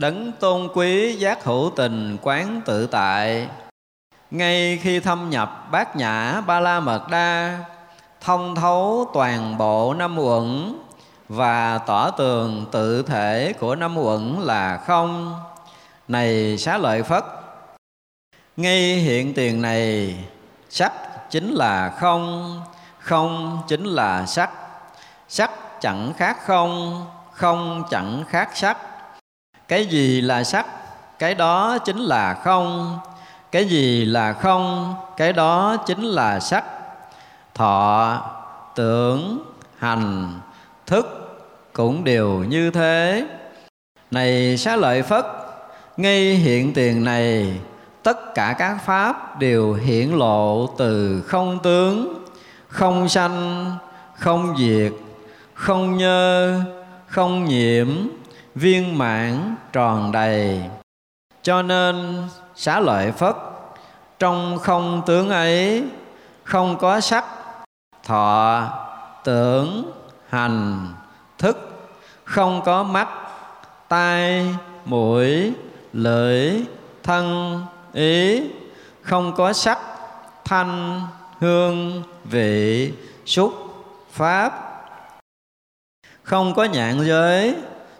đấng 0.00 0.32
tôn 0.32 0.68
quý 0.74 1.12
giác 1.12 1.44
hữu 1.44 1.70
tình 1.76 2.16
quán 2.22 2.60
tự 2.64 2.86
tại. 2.86 3.48
Ngay 4.30 4.78
khi 4.82 5.00
thâm 5.00 5.30
nhập 5.30 5.68
bát 5.70 5.96
nhã 5.96 6.40
ba 6.40 6.60
la 6.60 6.80
mật 6.80 7.08
đa, 7.10 7.58
thông 8.20 8.54
thấu 8.54 9.10
toàn 9.14 9.58
bộ 9.58 9.94
năm 9.94 10.18
uẩn 10.18 10.78
và 11.28 11.78
tỏ 11.78 12.10
tường 12.10 12.66
tự 12.72 13.02
thể 13.02 13.54
của 13.60 13.74
năm 13.74 13.98
uẩn 13.98 14.36
là 14.40 14.76
không. 14.76 15.40
Này 16.08 16.58
xá 16.58 16.78
lợi 16.78 17.02
phất, 17.02 17.24
ngay 18.56 18.96
hiện 18.96 19.34
tiền 19.34 19.62
này 19.62 20.16
sắc 20.70 20.92
chính 21.30 21.50
là 21.50 21.88
không 22.00 22.56
không 22.98 23.62
chính 23.68 23.84
là 23.84 24.26
sắc. 24.26 24.50
Sắc 25.28 25.50
chẳng 25.80 26.12
khác 26.16 26.36
không 26.46 27.06
không 27.32 27.84
chẳng 27.90 28.24
khác 28.28 28.50
sắc 28.54 28.76
cái 29.70 29.86
gì 29.86 30.20
là 30.20 30.44
sắc, 30.44 30.66
cái 31.18 31.34
đó 31.34 31.78
chính 31.78 31.98
là 31.98 32.34
không. 32.34 32.98
Cái 33.52 33.64
gì 33.64 34.04
là 34.04 34.32
không, 34.32 34.94
cái 35.16 35.32
đó 35.32 35.76
chính 35.86 36.02
là 36.02 36.40
sắc. 36.40 36.64
Thọ, 37.54 38.18
tưởng, 38.74 39.44
hành, 39.78 40.32
thức 40.86 41.06
cũng 41.72 42.04
đều 42.04 42.28
như 42.28 42.70
thế. 42.70 43.26
Này 44.10 44.56
xá 44.56 44.76
lợi 44.76 45.02
phất, 45.02 45.26
ngay 45.96 46.20
hiện 46.20 46.74
tiền 46.74 47.04
này, 47.04 47.60
tất 48.02 48.34
cả 48.34 48.54
các 48.58 48.78
pháp 48.84 49.38
đều 49.38 49.72
hiển 49.74 50.10
lộ 50.10 50.66
từ 50.78 51.22
không 51.26 51.58
tướng, 51.62 52.24
không 52.68 53.08
sanh, 53.08 53.70
không 54.18 54.56
diệt, 54.58 54.92
không 55.54 55.96
nhơ, 55.96 56.60
không 57.06 57.44
nhiễm 57.44 57.88
viên 58.54 58.98
mãn 58.98 59.56
tròn 59.72 60.12
đầy. 60.12 60.60
Cho 61.42 61.62
nên 61.62 62.22
xá 62.54 62.80
lợi 62.80 63.12
phất, 63.12 63.36
trong 64.18 64.58
không 64.58 65.02
tướng 65.06 65.28
ấy, 65.28 65.84
không 66.44 66.78
có 66.78 67.00
sắc, 67.00 67.24
thọ, 68.04 68.68
tưởng, 69.24 69.92
hành, 70.28 70.88
thức, 71.38 71.58
không 72.24 72.62
có 72.64 72.82
mắt, 72.82 73.08
tai, 73.88 74.54
mũi, 74.84 75.52
lưỡi, 75.92 76.64
thân, 77.02 77.60
ý, 77.92 78.42
không 79.02 79.34
có 79.36 79.52
sắc, 79.52 79.78
thanh, 80.44 81.02
hương, 81.38 82.02
vị, 82.24 82.92
xúc, 83.26 83.52
pháp. 84.10 84.66
Không 86.22 86.54
có 86.54 86.64
nhạn 86.64 87.06
giới 87.06 87.54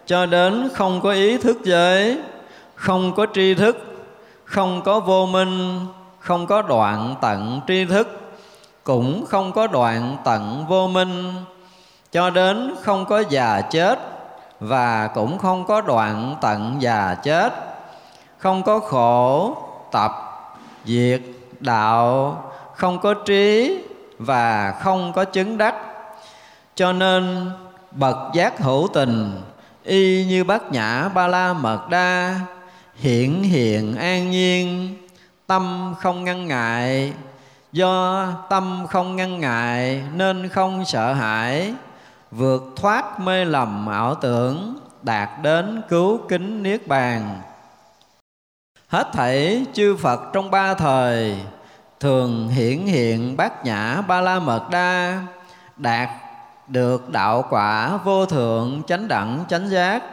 cho 0.05 0.25
đến 0.25 0.69
không 0.73 1.01
có 1.01 1.11
ý 1.11 1.37
thức 1.37 1.57
giới 1.63 2.17
không 2.81 3.13
có 3.13 3.25
tri 3.33 3.53
thức, 3.53 3.77
không 4.45 4.81
có 4.81 4.99
vô 4.99 5.25
minh, 5.25 5.85
không 6.19 6.47
có 6.47 6.61
đoạn 6.61 7.15
tận 7.21 7.61
tri 7.67 7.85
thức, 7.85 8.19
cũng 8.83 9.25
không 9.25 9.51
có 9.51 9.67
đoạn 9.67 10.17
tận 10.23 10.65
vô 10.69 10.87
minh. 10.87 11.33
Cho 12.11 12.29
đến 12.29 12.75
không 12.81 13.05
có 13.05 13.23
già 13.29 13.61
chết 13.61 13.99
và 14.59 15.07
cũng 15.07 15.37
không 15.37 15.65
có 15.65 15.81
đoạn 15.81 16.35
tận 16.41 16.75
già 16.79 17.15
chết. 17.23 17.53
Không 18.37 18.63
có 18.63 18.79
khổ, 18.79 19.55
tập, 19.91 20.11
diệt, 20.85 21.21
đạo, 21.59 22.37
không 22.75 22.99
có 22.99 23.13
trí 23.13 23.77
và 24.19 24.73
không 24.79 25.13
có 25.13 25.25
chứng 25.25 25.57
đắc. 25.57 25.75
Cho 26.75 26.93
nên 26.93 27.51
bậc 27.91 28.17
giác 28.33 28.59
hữu 28.59 28.87
tình 28.93 29.41
y 29.83 30.25
như 30.25 30.43
bát 30.43 30.71
nhã 30.71 31.09
ba 31.09 31.27
la 31.27 31.53
mật 31.53 31.89
đa 31.89 32.39
hiện 32.95 33.43
hiện 33.43 33.95
an 33.95 34.31
nhiên, 34.31 34.95
tâm 35.47 35.95
không 35.99 36.23
ngăn 36.23 36.47
ngại. 36.47 37.13
Do 37.71 38.27
tâm 38.49 38.85
không 38.89 39.15
ngăn 39.15 39.39
ngại 39.39 40.03
nên 40.13 40.49
không 40.49 40.85
sợ 40.85 41.13
hãi, 41.13 41.73
vượt 42.31 42.63
thoát 42.75 43.19
mê 43.19 43.45
lầm 43.45 43.87
ảo 43.87 44.15
tưởng, 44.15 44.79
đạt 45.01 45.29
đến 45.41 45.81
cứu 45.89 46.19
kính 46.29 46.63
niết 46.63 46.87
bàn. 46.87 47.41
Hết 48.87 49.07
thảy 49.13 49.65
chư 49.73 49.95
phật 49.95 50.21
trong 50.33 50.51
ba 50.51 50.73
thời, 50.73 51.37
thường 51.99 52.49
hiển 52.49 52.85
hiện 52.85 53.37
bát 53.37 53.65
nhã 53.65 54.01
ba 54.01 54.21
la 54.21 54.39
mật 54.39 54.69
đa 54.71 55.21
đạt 55.77 56.09
được 56.71 57.09
đạo 57.09 57.45
quả 57.49 57.97
vô 57.97 58.25
thượng 58.25 58.81
chánh 58.87 59.07
đẳng 59.07 59.45
chánh 59.49 59.69
giác. 59.69 60.03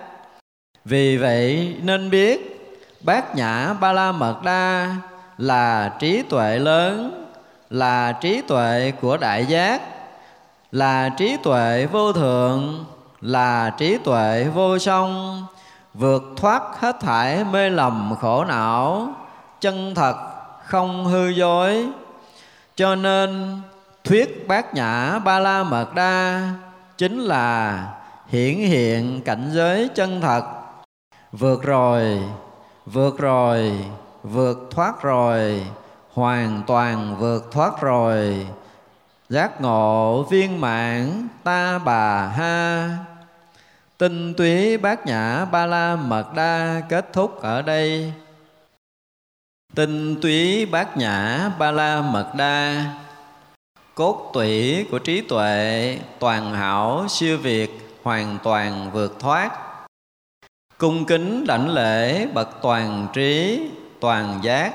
Vì 0.84 1.16
vậy 1.16 1.76
nên 1.82 2.10
biết, 2.10 2.54
bát 3.00 3.36
nhã 3.36 3.74
ba 3.80 3.92
la 3.92 4.12
mật 4.12 4.42
đa 4.44 4.96
là 5.38 5.92
trí 5.98 6.22
tuệ 6.22 6.58
lớn, 6.58 7.24
là 7.70 8.12
trí 8.12 8.42
tuệ 8.42 8.92
của 9.00 9.16
đại 9.16 9.46
giác, 9.46 9.82
là 10.72 11.08
trí 11.08 11.36
tuệ 11.42 11.86
vô 11.92 12.12
thượng, 12.12 12.84
là 13.20 13.70
trí 13.70 13.98
tuệ 13.98 14.44
vô 14.54 14.78
song, 14.78 15.44
vượt 15.94 16.22
thoát 16.36 16.62
hết 16.80 17.00
thải 17.00 17.44
mê 17.44 17.70
lầm 17.70 18.14
khổ 18.20 18.44
não, 18.44 19.08
chân 19.60 19.94
thật 19.94 20.16
không 20.64 21.06
hư 21.06 21.28
dối. 21.28 21.86
Cho 22.76 22.94
nên 22.94 23.56
thuyết 24.08 24.48
bát 24.48 24.74
nhã 24.74 25.18
ba 25.18 25.38
la 25.38 25.62
mật 25.62 25.94
đa 25.94 26.50
chính 26.98 27.20
là 27.20 27.84
hiển 28.26 28.54
hiện 28.54 29.20
cảnh 29.24 29.50
giới 29.52 29.88
chân 29.94 30.20
thật. 30.20 30.44
Vượt 31.32 31.62
rồi 31.62 32.18
vượt 32.86 33.18
rồi, 33.18 33.72
vượt 34.22 34.58
thoát 34.70 35.02
rồi, 35.02 35.66
hoàn 36.12 36.62
toàn 36.66 37.16
vượt 37.18 37.50
thoát 37.52 37.80
rồi. 37.80 38.46
Giác 39.28 39.60
ngộ 39.60 40.22
viên 40.22 40.60
mãn 40.60 41.28
ta 41.44 41.78
bà 41.78 42.26
ha. 42.26 42.88
Tinh 43.98 44.34
túy 44.34 44.78
bát 44.78 45.06
nhã 45.06 45.44
ba 45.44 45.66
la 45.66 45.96
mật 45.96 46.34
đa 46.34 46.82
kết 46.88 47.12
thúc 47.12 47.40
ở 47.42 47.62
đây. 47.62 48.12
Tinh 49.74 50.20
túy 50.20 50.66
bát 50.66 50.96
nhã 50.96 51.50
ba 51.58 51.70
la 51.70 52.00
mật 52.00 52.32
đa 52.36 52.84
cốt 53.98 54.30
tủy 54.32 54.86
của 54.90 54.98
trí 54.98 55.20
tuệ, 55.20 55.98
toàn 56.18 56.54
hảo, 56.54 57.06
siêu 57.08 57.38
việt, 57.38 57.98
hoàn 58.02 58.38
toàn 58.42 58.90
vượt 58.92 59.20
thoát. 59.20 59.50
Cung 60.78 61.04
kính 61.04 61.46
đảnh 61.46 61.68
lễ 61.68 62.26
bậc 62.26 62.48
toàn 62.62 63.06
trí, 63.12 63.60
toàn 64.00 64.38
giác. 64.42 64.74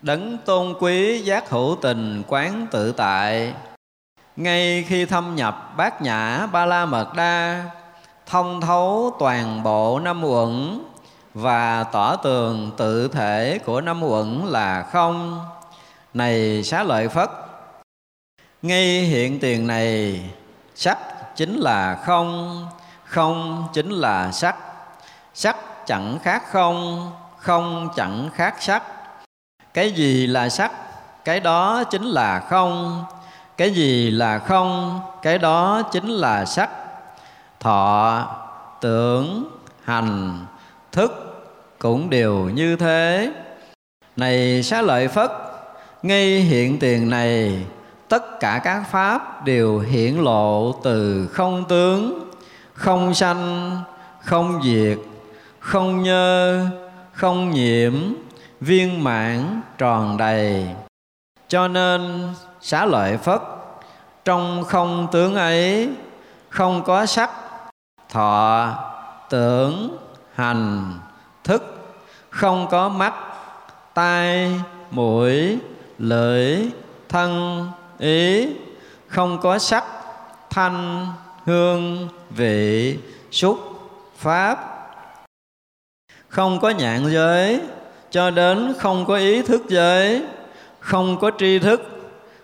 Đấng 0.00 0.38
tôn 0.38 0.74
quý 0.80 1.18
giác 1.18 1.50
hữu 1.50 1.76
tình 1.82 2.22
quán 2.28 2.66
tự 2.70 2.92
tại. 2.92 3.54
Ngay 4.36 4.84
khi 4.88 5.04
thâm 5.04 5.36
nhập 5.36 5.74
bát 5.76 6.02
nhã 6.02 6.46
ba 6.46 6.66
la 6.66 6.86
mật 6.86 7.14
đa, 7.14 7.64
thông 8.26 8.60
thấu 8.60 9.16
toàn 9.18 9.62
bộ 9.62 9.98
năm 9.98 10.24
uẩn 10.24 10.80
và 11.34 11.84
tỏ 11.84 12.16
tường 12.16 12.70
tự 12.76 13.08
thể 13.08 13.58
của 13.64 13.80
năm 13.80 14.02
uẩn 14.02 14.46
là 14.46 14.82
không. 14.82 15.44
Này 16.14 16.62
xá 16.62 16.82
lợi 16.82 17.08
phất 17.08 17.30
ngay 18.62 19.00
hiện 19.02 19.40
tiền 19.40 19.66
này, 19.66 20.20
sắc 20.74 20.98
chính 21.36 21.56
là 21.56 21.98
không 22.04 22.66
không 23.04 23.68
chính 23.72 23.90
là 23.90 24.32
sắc. 24.32 24.56
Sắc 25.34 25.56
chẳng 25.86 26.18
khác 26.22 26.42
không 26.46 27.10
không 27.38 27.88
chẳng 27.96 28.30
khác 28.34 28.54
sắc. 28.58 28.82
Cái 29.74 29.92
gì 29.92 30.26
là 30.26 30.48
sắc? 30.48 30.72
Cái 31.24 31.40
đó 31.40 31.84
chính 31.84 32.02
là 32.02 32.40
không. 32.40 33.04
Cái 33.56 33.70
gì 33.70 34.10
là 34.10 34.38
không? 34.38 35.00
Cái 35.22 35.38
đó 35.38 35.82
chính 35.92 36.08
là 36.08 36.44
sắc. 36.44 36.70
Thọ, 37.60 38.26
tưởng, 38.80 39.44
hành, 39.84 40.38
thức 40.92 41.10
cũng 41.78 42.10
đều 42.10 42.34
như 42.34 42.76
thế. 42.76 43.32
Này 44.16 44.62
xá 44.62 44.82
lợi 44.82 45.08
phất, 45.08 45.30
ngay 46.02 46.40
hiện 46.40 46.78
tiền 46.78 47.10
này 47.10 47.64
tất 48.10 48.40
cả 48.40 48.60
các 48.64 48.82
pháp 48.90 49.44
đều 49.44 49.78
hiển 49.78 50.14
lộ 50.14 50.72
từ 50.72 51.28
không 51.32 51.64
tướng, 51.68 52.30
không 52.74 53.14
sanh, 53.14 53.76
không 54.24 54.62
diệt, 54.62 54.98
không 55.60 56.02
nhơ, 56.02 56.66
không 57.12 57.50
nhiễm, 57.50 57.94
viên 58.60 59.04
mãn, 59.04 59.60
tròn 59.78 60.16
đầy. 60.16 60.66
Cho 61.48 61.68
nên, 61.68 62.28
xá 62.60 62.86
lợi 62.86 63.16
phất, 63.16 63.40
trong 64.24 64.64
không 64.64 65.08
tướng 65.12 65.34
ấy, 65.34 65.90
không 66.48 66.82
có 66.84 67.06
sắc, 67.06 67.30
thọ, 68.08 68.68
tưởng, 69.30 69.96
hành, 70.34 70.92
thức, 71.44 71.92
không 72.30 72.66
có 72.70 72.88
mắt, 72.88 73.14
tai, 73.94 74.60
mũi, 74.90 75.58
lưỡi, 75.98 76.56
thân 77.08 77.66
ý, 78.00 78.48
không 79.06 79.38
có 79.40 79.58
sắc, 79.58 79.84
thanh, 80.50 81.06
hương, 81.44 82.08
vị 82.30 82.98
xúc 83.30 83.58
pháp. 84.16 84.66
Không 86.28 86.60
có 86.60 86.70
nhạn 86.70 87.04
giới, 87.10 87.60
cho 88.10 88.30
đến 88.30 88.74
không 88.78 89.06
có 89.06 89.16
ý 89.16 89.42
thức 89.42 89.62
giới. 89.68 90.22
Không 90.80 91.18
có 91.20 91.30
tri 91.38 91.58
thức, 91.58 91.82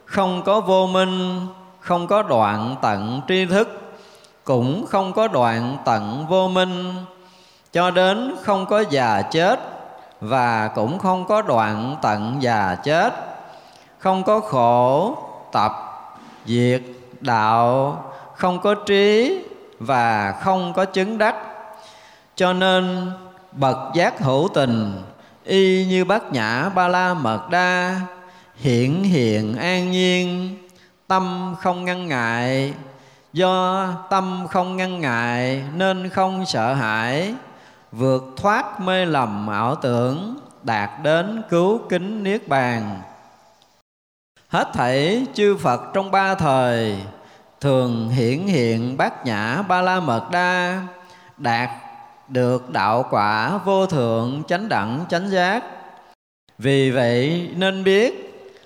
không 0.05 0.42
có 0.42 0.61
vô 0.61 0.87
minh, 0.87 1.47
không 1.81 2.07
có 2.07 2.23
đoạn 2.23 2.77
tận 2.83 3.21
tri 3.29 3.47
thức. 3.47 3.81
Cũng 4.45 4.87
không 4.87 5.12
có 5.12 5.29
đoạn 5.29 5.77
tận 5.85 6.27
vô 6.29 6.49
minh. 6.49 6.95
Cho 7.73 7.90
đến 7.90 8.37
không 8.42 8.66
có 8.66 8.85
già 8.90 9.23
chết, 9.23 9.61
và 10.21 10.69
cũng 10.75 10.99
không 10.99 11.25
có 11.25 11.42
đoạn 11.42 11.97
tận 12.03 12.37
già 12.40 12.77
chết. 12.85 13.12
Không 13.99 14.25
có 14.25 14.40
khổ 14.40 15.16
tập 15.57 15.73
diệt 16.47 16.83
đạo, 17.21 18.05
không 18.35 18.61
có 18.61 18.75
trí 18.75 19.38
và 19.79 20.33
không 20.40 20.73
có 20.73 20.85
chứng 20.85 21.19
đắc. 21.19 21.35
Cho 22.35 22.53
nên, 22.53 23.11
bậc 23.53 23.77
giác 23.95 24.21
hữu 24.21 24.49
tình, 24.55 25.03
y 25.45 25.87
như 25.87 26.05
bát 26.05 26.33
nhã 26.33 26.69
ba 26.69 26.88
la 26.88 27.14
mật 27.14 27.51
đa 27.51 28.01
hiện 28.57 29.05
hiện 29.05 29.57
an 29.57 29.90
nhiên, 29.90 30.57
tâm 31.07 31.55
không 31.61 31.85
ngăn 31.85 32.09
ngại. 32.09 32.75
Do 33.33 33.87
tâm 34.11 34.47
không 34.51 34.77
ngăn 34.77 35.01
ngại 35.01 35.64
nên 35.75 36.09
không 36.09 36.47
sợ 36.47 36.75
hãi, 36.75 37.35
vượt 37.92 38.25
thoát 38.37 38.81
mê 38.81 39.07
lầm 39.07 39.49
ảo 39.49 39.75
tưởng, 39.75 40.40
đạt 40.62 40.90
đến 41.03 41.42
cứu 41.51 41.81
kính 41.88 42.23
niết 42.23 42.49
bàn 42.49 43.01
hết 44.49 44.69
thảy 44.73 45.27
chư 45.35 45.57
phật 45.57 45.81
trong 45.95 46.11
ba 46.11 46.35
thời, 46.35 46.97
thường 47.61 48.09
hiển 48.09 48.47
hiện 48.47 48.97
bát 48.97 49.27
nhã 49.27 49.63
ba 49.69 49.83
la 49.83 50.01
mật 50.01 50.31
đa, 50.31 50.83
đạt 51.37 51.71
được 52.29 52.71
đạo 52.71 53.07
quả 53.11 53.59
vô 53.65 53.87
thượng 53.87 54.43
chánh 54.49 54.69
đẳng 54.69 55.05
chánh 55.09 55.29
giác. 55.29 55.65
Vì 56.59 56.91
vậy 56.91 57.51
nên 57.57 57.85
biết, 57.85 58.23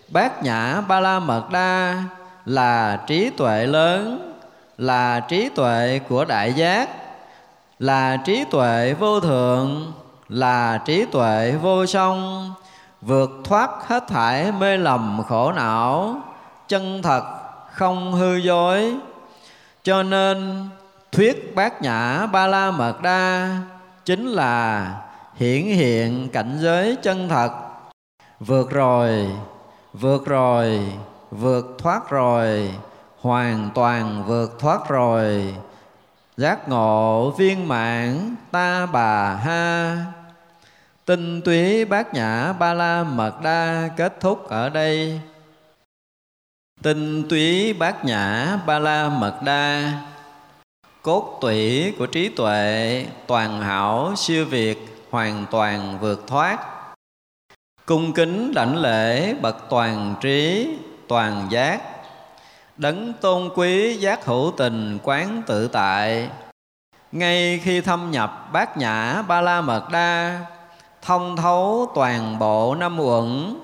bát 0.09 0.43
nhã 0.43 0.81
ba 0.81 1.01
la 1.01 1.19
mật 1.19 1.51
đa 1.51 2.03
là 2.45 3.01
trí 3.07 3.31
tuệ 3.31 3.67
lớn, 3.67 4.33
là 4.79 5.21
trí 5.21 5.49
tuệ 5.49 6.01
của 6.09 6.25
đại 6.25 6.53
giác, 6.53 6.89
là 7.79 8.17
trí 8.17 8.45
tuệ 8.51 8.95
vô 8.99 9.21
thượng, 9.21 9.93
là 10.29 10.79
trí 10.85 11.05
tuệ 11.05 11.55
vô 11.63 11.87
song 11.87 12.53
vượt 13.03 13.31
thoát 13.45 13.71
hết 13.87 14.09
thải 14.09 14.53
mê 14.53 14.77
lầm 14.77 15.23
khổ 15.29 15.53
não, 15.53 16.17
chân 16.69 17.03
thật 17.03 17.23
không 17.73 18.13
hư 18.13 18.37
dối. 18.37 18.97
Cho 19.83 20.03
nên, 20.03 20.69
thuyết 21.13 21.55
bát 21.55 21.83
nhã 21.83 22.27
ba 22.27 22.47
la 22.47 22.71
mật 22.71 23.03
đa 23.03 23.57
chính 24.05 24.27
là 24.27 24.91
hiển 25.37 25.63
hiện 25.63 26.29
cảnh 26.33 26.59
giới 26.61 26.97
chân 27.03 27.29
thật. 27.29 27.51
Vượt 28.41 28.71
rồi 28.71 29.31
vượt 29.93 30.27
rồi, 30.27 30.81
vượt 31.31 31.77
thoát 31.79 32.11
rồi, 32.11 32.75
hoàn 33.21 33.71
toàn 33.75 34.25
vượt 34.27 34.59
thoát 34.59 34.89
rồi. 34.89 35.55
Giác 36.37 36.69
ngộ 36.69 37.31
viên 37.31 37.69
mãn 37.69 38.37
ta 38.51 38.87
bà 38.87 39.35
ha 39.35 39.97
tinh 41.11 41.43
túy 41.43 41.85
bát 41.85 42.15
nhã 42.15 42.53
ba 42.53 42.75
la 42.75 43.05
mật 43.05 43.43
đa 43.43 43.89
kết 43.97 44.21
thúc 44.21 44.49
ở 44.49 44.69
đây. 44.69 45.21
Tinh 46.83 47.29
túy 47.29 47.73
bát 47.73 48.05
nhã 48.05 48.57
ba 48.67 48.79
la 48.79 49.09
mật 49.09 49.43
đa 49.45 49.93
cốt 51.03 51.39
tủy 51.41 51.93
của 51.99 52.07
trí 52.07 52.29
tuệ, 52.29 53.07
toàn 53.27 53.61
hảo, 53.61 54.13
siêu 54.17 54.47
việt, 54.47 55.07
hoàn 55.11 55.47
toàn 55.51 55.99
vượt 56.01 56.27
thoát. 56.27 56.59
Cung 57.87 58.13
kính 58.13 58.55
đảnh 58.55 58.77
lễ 58.77 59.35
bậc 59.35 59.57
toàn 59.71 60.15
trí, 60.21 60.69
toàn 61.09 61.47
giác. 61.51 61.81
Đấng 62.77 63.13
tôn 63.13 63.51
quý 63.55 63.97
giác 63.97 64.25
hữu 64.25 64.53
tình 64.57 64.99
quán 65.03 65.43
tự 65.47 65.69
tại. 65.69 66.31
Ngay 67.13 67.61
khi 67.65 67.81
thâm 67.81 68.11
nhập 68.11 68.49
bát 68.53 68.77
nhã 68.77 69.23
ba 69.23 69.41
la 69.41 69.61
mật 69.61 69.89
đa 69.93 70.41
thông 71.11 71.37
thấu 71.37 71.91
toàn 71.95 72.39
bộ 72.39 72.75
năm 72.75 73.01
uẩn, 73.01 73.57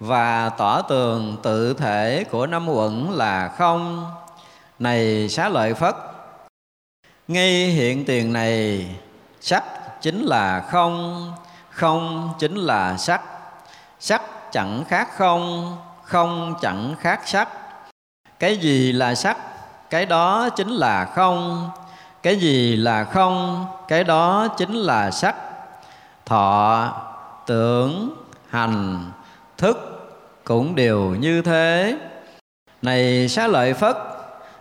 và 0.00 0.48
tỏ 0.48 0.82
tường 0.82 1.36
tự 1.42 1.74
thể 1.74 2.24
của 2.30 2.46
năm 2.46 2.68
uẩn 2.68 3.06
là 3.12 3.48
không. 3.48 4.06
Này 4.78 5.28
xá 5.28 5.48
lợi 5.48 5.74
phất, 5.74 5.96
ngay 7.28 7.66
hiện 7.66 8.04
tiền 8.04 8.32
này 8.32 8.86
sắc 9.40 9.64
chính 10.02 10.22
là 10.24 10.60
không 10.60 11.26
không 11.70 12.32
chính 12.38 12.56
là 12.56 12.96
sắc. 12.96 13.22
Sắc 14.00 14.52
chẳng 14.52 14.84
khác 14.88 15.08
không 15.16 15.76
không 16.04 16.54
chẳng 16.60 16.94
khác 16.98 17.20
sắc. 17.24 17.48
Cái 18.38 18.56
gì 18.56 18.92
là 18.92 19.14
sắc, 19.14 19.36
cái 19.90 20.06
đó 20.06 20.48
chính 20.56 20.70
là 20.70 21.04
không. 21.04 21.70
Cái 22.22 22.36
gì 22.36 22.76
là 22.76 23.04
không, 23.04 23.66
cái 23.88 24.04
đó 24.04 24.48
chính 24.58 24.74
là 24.74 25.10
sắc 25.10 25.34
thọ, 26.30 26.92
tưởng, 27.46 28.10
hành, 28.48 29.10
thức 29.58 29.76
cũng 30.44 30.74
đều 30.74 31.00
như 31.00 31.42
thế. 31.42 31.98
Này 32.82 33.28
xá 33.28 33.46
lợi 33.46 33.74
phất, 33.74 33.96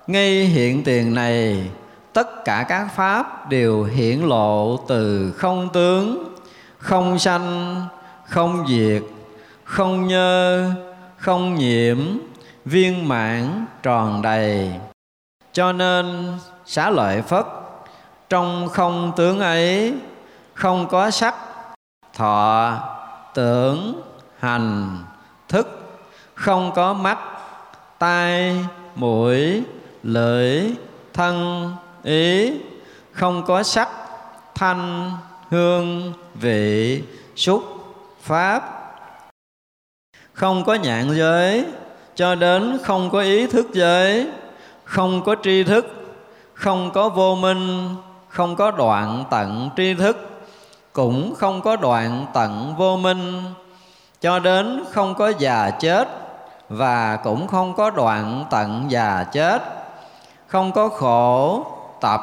ngay 0.08 0.45
hiện 0.45 0.84
tiền 0.84 1.13
này, 1.13 1.69
tất 2.13 2.45
cả 2.45 2.65
các 2.69 2.88
pháp 2.95 3.49
đều 3.49 3.84
hiển 3.84 4.19
lộ 4.19 4.77
từ 4.88 5.32
không 5.38 5.69
tướng, 5.73 6.36
không 6.77 7.19
sanh, 7.19 7.82
không 8.25 8.65
diệt, 8.67 9.03
không 9.63 10.08
nhơ, 10.08 10.69
không 11.17 11.55
nhiễm, 11.55 11.97
viên 12.65 13.08
mãn 13.08 13.65
tròn 13.84 14.21
đầy. 14.21 14.71
Cho 15.53 15.71
nên 15.71 16.34
xá 16.65 16.89
lợi 16.89 17.21
phất, 17.21 17.45
trong 18.29 18.69
không 18.69 19.12
tướng 19.17 19.39
ấy, 19.39 19.93
không 20.53 20.88
có 20.88 21.12
sắc 21.12 21.36
thọ, 22.19 22.77
tưởng, 23.34 24.01
hành, 24.39 24.97
thức, 25.47 25.67
không 26.34 26.71
có 26.75 26.93
mắt, 26.93 27.17
tai, 27.99 28.55
mũi, 28.95 29.63
lưỡi, 30.03 30.71
thân, 31.13 31.69
ý, 32.03 32.53
không 33.12 33.43
có 33.47 33.63
sắc, 33.63 33.89
thanh, 34.55 35.12
hương, 35.49 36.13
vị, 36.36 37.03
xúc, 37.36 37.63
pháp. 38.21 38.63
Không 40.34 40.63
có 40.63 40.73
nhạn 40.73 41.15
giới, 41.15 41.65
cho 42.15 42.36
đến 42.36 42.77
không 42.84 43.10
có 43.10 43.19
ý 43.19 43.47
thức 43.47 43.67
giới, 43.73 44.27
không 44.84 45.23
có 45.25 45.36
tri 45.43 45.63
thức, 45.63 45.86
không 46.53 46.91
có 46.93 47.10
vô 47.10 47.36
minh, 47.36 47.95
không 48.29 48.55
có 48.55 48.71
đoạn 48.71 49.23
tận 49.32 49.69
tri 49.77 49.93
thức 49.93 50.29
cũng 50.99 51.35
không 51.35 51.62
có 51.62 51.75
đoạn 51.75 52.25
tận 52.33 52.75
vô 52.77 52.97
minh, 52.97 53.43
cho 54.21 54.39
đến 54.39 54.83
không 54.91 55.15
có 55.15 55.31
già 55.39 55.69
chết 55.69 56.07
và 56.69 57.15
cũng 57.15 57.47
không 57.47 57.73
có 57.73 57.89
đoạn 57.89 58.45
tận 58.49 58.85
già 58.89 59.25
chết. 59.31 59.62
Không 60.47 60.71
có 60.71 60.89
khổ, 60.89 61.65
tập, 62.01 62.21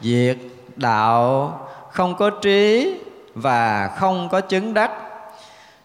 diệt, 0.00 0.36
đạo, 0.76 1.52
không 1.90 2.14
có 2.14 2.30
trí 2.30 2.94
và 3.34 3.90
không 3.96 4.28
có 4.28 4.40
chứng 4.40 4.74
đắc. 4.74 4.90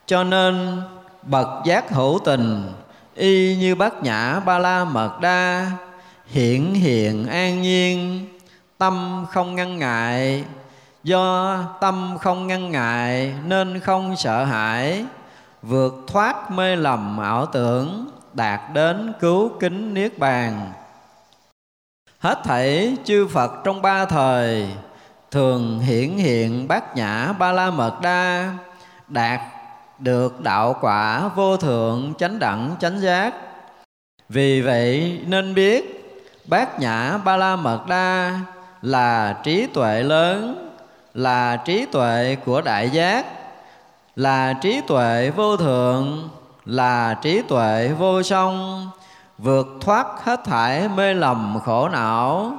Cho 0.05 0.23
nên, 0.23 0.81
bậc 1.23 1.47
giác 1.65 1.89
hữu 1.89 2.19
tình, 2.25 2.73
y 3.15 3.55
như 3.55 3.75
bát 3.75 4.03
nhã 4.03 4.39
ba 4.45 4.59
la 4.59 4.83
mật 4.83 5.19
đa, 5.21 5.71
hiển 6.25 6.73
hiện 6.73 7.27
an 7.27 7.61
nhiên, 7.61 8.27
tâm 8.77 9.25
không 9.29 9.55
ngăn 9.55 9.77
ngại 9.77 10.43
do 11.03 11.57
tâm 11.81 12.17
không 12.21 12.47
ngăn 12.47 12.71
ngại, 12.71 13.33
nên 13.45 13.79
không 13.79 14.15
sợ 14.15 14.43
hãi. 14.43 15.05
Vượt 15.61 15.93
thoát 16.07 16.51
mê 16.51 16.75
lầm 16.75 17.17
ảo 17.17 17.45
tưởng, 17.45 18.11
đạt 18.33 18.59
đến 18.73 19.13
cứu 19.19 19.51
kính 19.59 19.93
niết 19.93 20.19
bàn. 20.19 20.71
Hết 22.19 22.39
thảy 22.43 22.97
chư 23.03 23.27
phật 23.27 23.51
trong 23.63 23.81
ba 23.81 24.05
thời, 24.05 24.67
thường 25.31 25.79
hiển 25.79 26.09
hiện 26.09 26.67
bát 26.67 26.95
nhã 26.95 27.33
ba 27.39 27.51
la 27.51 27.71
mật 27.71 28.01
đa, 28.01 28.53
đạt 29.07 29.41
được 29.99 30.41
đạo 30.41 30.75
quả 30.81 31.27
vô 31.27 31.57
thượng 31.57 32.13
chánh 32.17 32.39
đẳng 32.39 32.75
chánh 32.79 32.99
giác. 32.99 33.33
Vì 34.29 34.61
vậy 34.61 35.21
nên 35.27 35.53
biết, 35.53 35.97
bát 36.45 36.79
nhã 36.79 37.17
ba 37.17 37.37
la 37.37 37.55
mật 37.55 37.87
đa 37.87 38.39
là 38.81 39.37
trí 39.43 39.67
tuệ 39.73 40.03
lớn 40.03 40.70
là 41.13 41.57
trí 41.57 41.85
tuệ 41.85 42.35
của 42.45 42.61
đại 42.61 42.89
giác, 42.89 43.25
là 44.15 44.53
trí 44.53 44.81
tuệ 44.87 45.29
vô 45.29 45.57
thượng, 45.57 46.29
là 46.65 47.13
trí 47.13 47.41
tuệ 47.41 47.87
vô 47.87 48.23
song, 48.23 48.89
vượt 49.37 49.67
thoát 49.81 50.07
hết 50.23 50.43
thải 50.45 50.87
mê 50.87 51.13
lầm 51.13 51.59
khổ 51.65 51.89
não, 51.89 52.53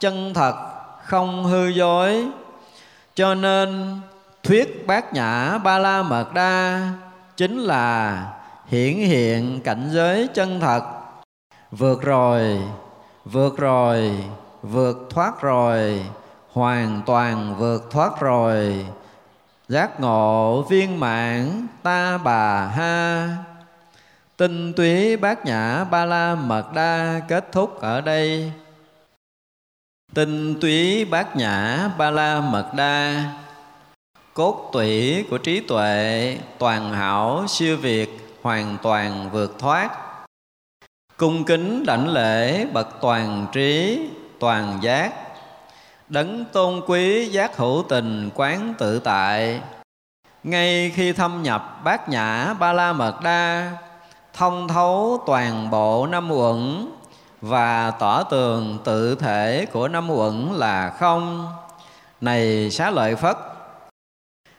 chân 0.00 0.34
thật 0.34 0.54
không 1.04 1.44
hư 1.44 1.66
dối. 1.68 2.26
Cho 3.14 3.34
nên, 3.34 4.00
thuyết 4.42 4.86
bát 4.86 5.12
nhã 5.12 5.58
ba 5.58 5.78
la 5.78 6.02
mật 6.02 6.34
đa 6.34 6.88
chính 7.36 7.58
là 7.58 8.22
hiển 8.66 8.94
hiện 8.94 9.60
cảnh 9.60 9.88
giới 9.92 10.28
chân 10.34 10.60
thật. 10.60 10.82
Vượt 11.70 12.02
rồi 12.02 12.58
vượt 13.32 13.56
rồi, 13.56 14.12
vượt 14.62 14.96
thoát 15.10 15.40
rồi 15.40 16.04
hoàn 16.56 17.02
toàn 17.06 17.54
vượt 17.58 17.90
thoát 17.90 18.20
rồi. 18.20 18.86
Giác 19.68 20.00
ngộ 20.00 20.62
viên 20.62 21.00
mãn, 21.00 21.66
ta 21.82 22.18
bà 22.18 22.66
ha. 22.66 23.28
Tinh 24.36 24.72
túy 24.76 25.16
bát 25.16 25.44
nhã 25.44 25.84
ba 25.84 26.04
la 26.04 26.34
mật 26.34 26.72
đa 26.74 27.20
kết 27.28 27.52
thúc 27.52 27.80
ở 27.80 28.00
đây. 28.00 28.52
Tinh 30.14 30.60
túy 30.60 31.04
bát 31.04 31.36
nhã 31.36 31.88
ba 31.98 32.10
la 32.10 32.40
mật 32.40 32.74
đa. 32.74 33.24
Cốt 34.34 34.70
tủy 34.72 35.24
của 35.30 35.38
trí 35.38 35.60
tuệ, 35.60 36.38
toàn 36.58 36.92
hảo, 36.92 37.44
siêu 37.48 37.76
việt, 37.76 38.38
hoàn 38.42 38.76
toàn 38.82 39.30
vượt 39.32 39.58
thoát. 39.58 39.90
Cung 41.16 41.44
kính 41.44 41.86
đảnh 41.86 42.08
lễ 42.08 42.66
bậc 42.66 42.88
toàn 43.00 43.46
trí, 43.52 44.00
toàn 44.38 44.78
giác 44.82 45.25
đấng 46.08 46.44
tôn 46.44 46.80
quý 46.86 47.28
giác 47.28 47.56
hữu 47.56 47.84
tình 47.88 48.30
quán 48.34 48.74
tự 48.78 48.98
tại. 48.98 49.60
Ngay 50.44 50.92
khi 50.94 51.12
thâm 51.12 51.42
nhập 51.42 51.80
bát 51.84 52.08
nhã 52.08 52.54
ba 52.58 52.72
la 52.72 52.92
mật 52.92 53.20
đa 53.22 53.72
thông 54.32 54.68
thấu 54.68 55.22
toàn 55.26 55.70
bộ 55.70 56.06
năm 56.06 56.30
uẩn 56.30 56.88
và 57.40 57.90
tỏ 57.90 58.22
tường 58.22 58.78
tự 58.84 59.14
thể 59.14 59.66
của 59.72 59.88
năm 59.88 60.10
uẩn 60.10 60.48
là 60.52 60.90
không. 60.90 61.52
Này 62.20 62.70
xá 62.70 62.90
lợi 62.90 63.16
phất, 63.16 63.36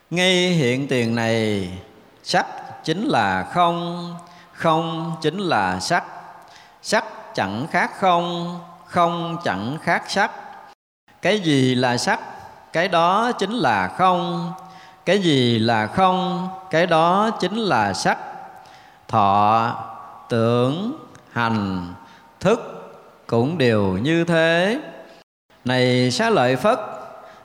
ngay 0.09 0.49
hiện 0.49 0.87
tiền 0.87 1.15
này 1.15 1.69
sắc 2.23 2.45
chính 2.83 3.05
là 3.05 3.43
không 3.53 4.15
không 4.51 5.15
chính 5.21 5.37
là 5.37 5.79
sắc. 5.79 6.03
Sắc 6.81 7.05
chẳng 7.35 7.67
khác 7.71 7.91
không 7.99 8.59
không 8.85 9.37
chẳng 9.43 9.77
khác 9.81 10.03
sắc 10.07 10.31
cái 11.21 11.39
gì 11.39 11.75
là 11.75 11.97
sắc, 11.97 12.19
cái 12.73 12.87
đó 12.87 13.31
chính 13.31 13.51
là 13.51 13.87
không. 13.87 14.51
Cái 15.05 15.19
gì 15.19 15.59
là 15.59 15.87
không, 15.87 16.49
cái 16.69 16.87
đó 16.87 17.29
chính 17.39 17.55
là 17.55 17.93
sắc. 17.93 18.17
Thọ, 19.07 19.75
tưởng, 20.29 20.97
hành, 21.31 21.87
thức 22.39 22.59
cũng 23.27 23.57
đều 23.57 23.83
như 23.83 24.23
thế. 24.23 24.79
Này 25.65 26.11
xá 26.11 26.29
lợi 26.29 26.55
phất, 26.55 26.79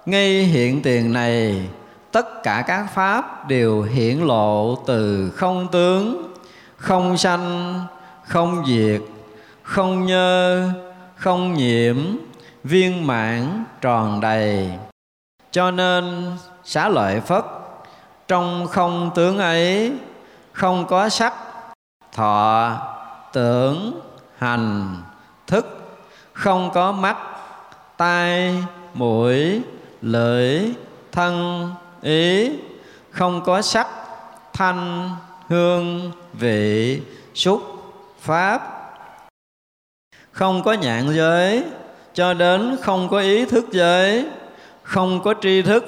ngay 0.06 0.28
hiện 0.28 0.82
tiền 0.82 1.12
này, 1.12 1.68
tất 2.12 2.42
cả 2.42 2.64
các 2.66 2.86
pháp 2.94 3.48
đều 3.48 3.82
hiển 3.82 4.18
lộ 4.18 4.74
từ 4.86 5.30
không 5.30 5.68
tướng, 5.72 6.32
không 6.76 7.18
sanh, 7.18 7.80
không 8.24 8.64
diệt, 8.66 9.00
không 9.62 10.06
nhơ, 10.06 10.68
không 11.16 11.54
nhiễm 11.54 11.96
viên 12.64 13.06
mãn 13.06 13.64
tròn 13.80 14.20
đầy. 14.20 14.70
Cho 15.50 15.70
nên 15.70 16.36
xá 16.64 16.88
lợi 16.88 17.20
phất, 17.20 17.44
trong 18.28 18.66
không 18.66 19.10
tướng 19.14 19.38
ấy, 19.38 19.92
không 20.52 20.86
có 20.86 21.08
sắc, 21.08 21.34
thọ, 22.12 22.76
tưởng, 23.32 24.00
hành, 24.38 24.96
thức, 25.46 25.66
không 26.32 26.70
có 26.74 26.92
mắt, 26.92 27.16
tai, 27.96 28.54
mũi, 28.94 29.62
lưỡi, 30.02 30.60
thân, 31.12 31.70
ý, 32.02 32.50
không 33.10 33.42
có 33.44 33.62
sắc, 33.62 33.88
thanh, 34.52 35.10
hương, 35.48 36.12
vị, 36.32 37.02
xúc, 37.34 37.62
pháp, 38.20 38.60
không 40.32 40.62
có 40.62 40.72
nhạn 40.72 41.14
giới 41.14 41.64
cho 42.14 42.34
đến 42.34 42.76
không 42.82 43.08
có 43.08 43.18
ý 43.18 43.44
thức 43.44 43.64
giới 43.70 44.26
không 44.82 45.22
có 45.22 45.34
tri 45.40 45.62
thức, 45.62 45.84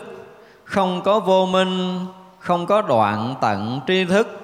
không 0.64 1.02
có 1.02 1.20
vô 1.20 1.46
minh, 1.46 2.06
không 2.38 2.66
có 2.66 2.82
đoạn 2.82 3.34
tận 3.40 3.80
tri 3.87 4.04
thức, 4.04 4.40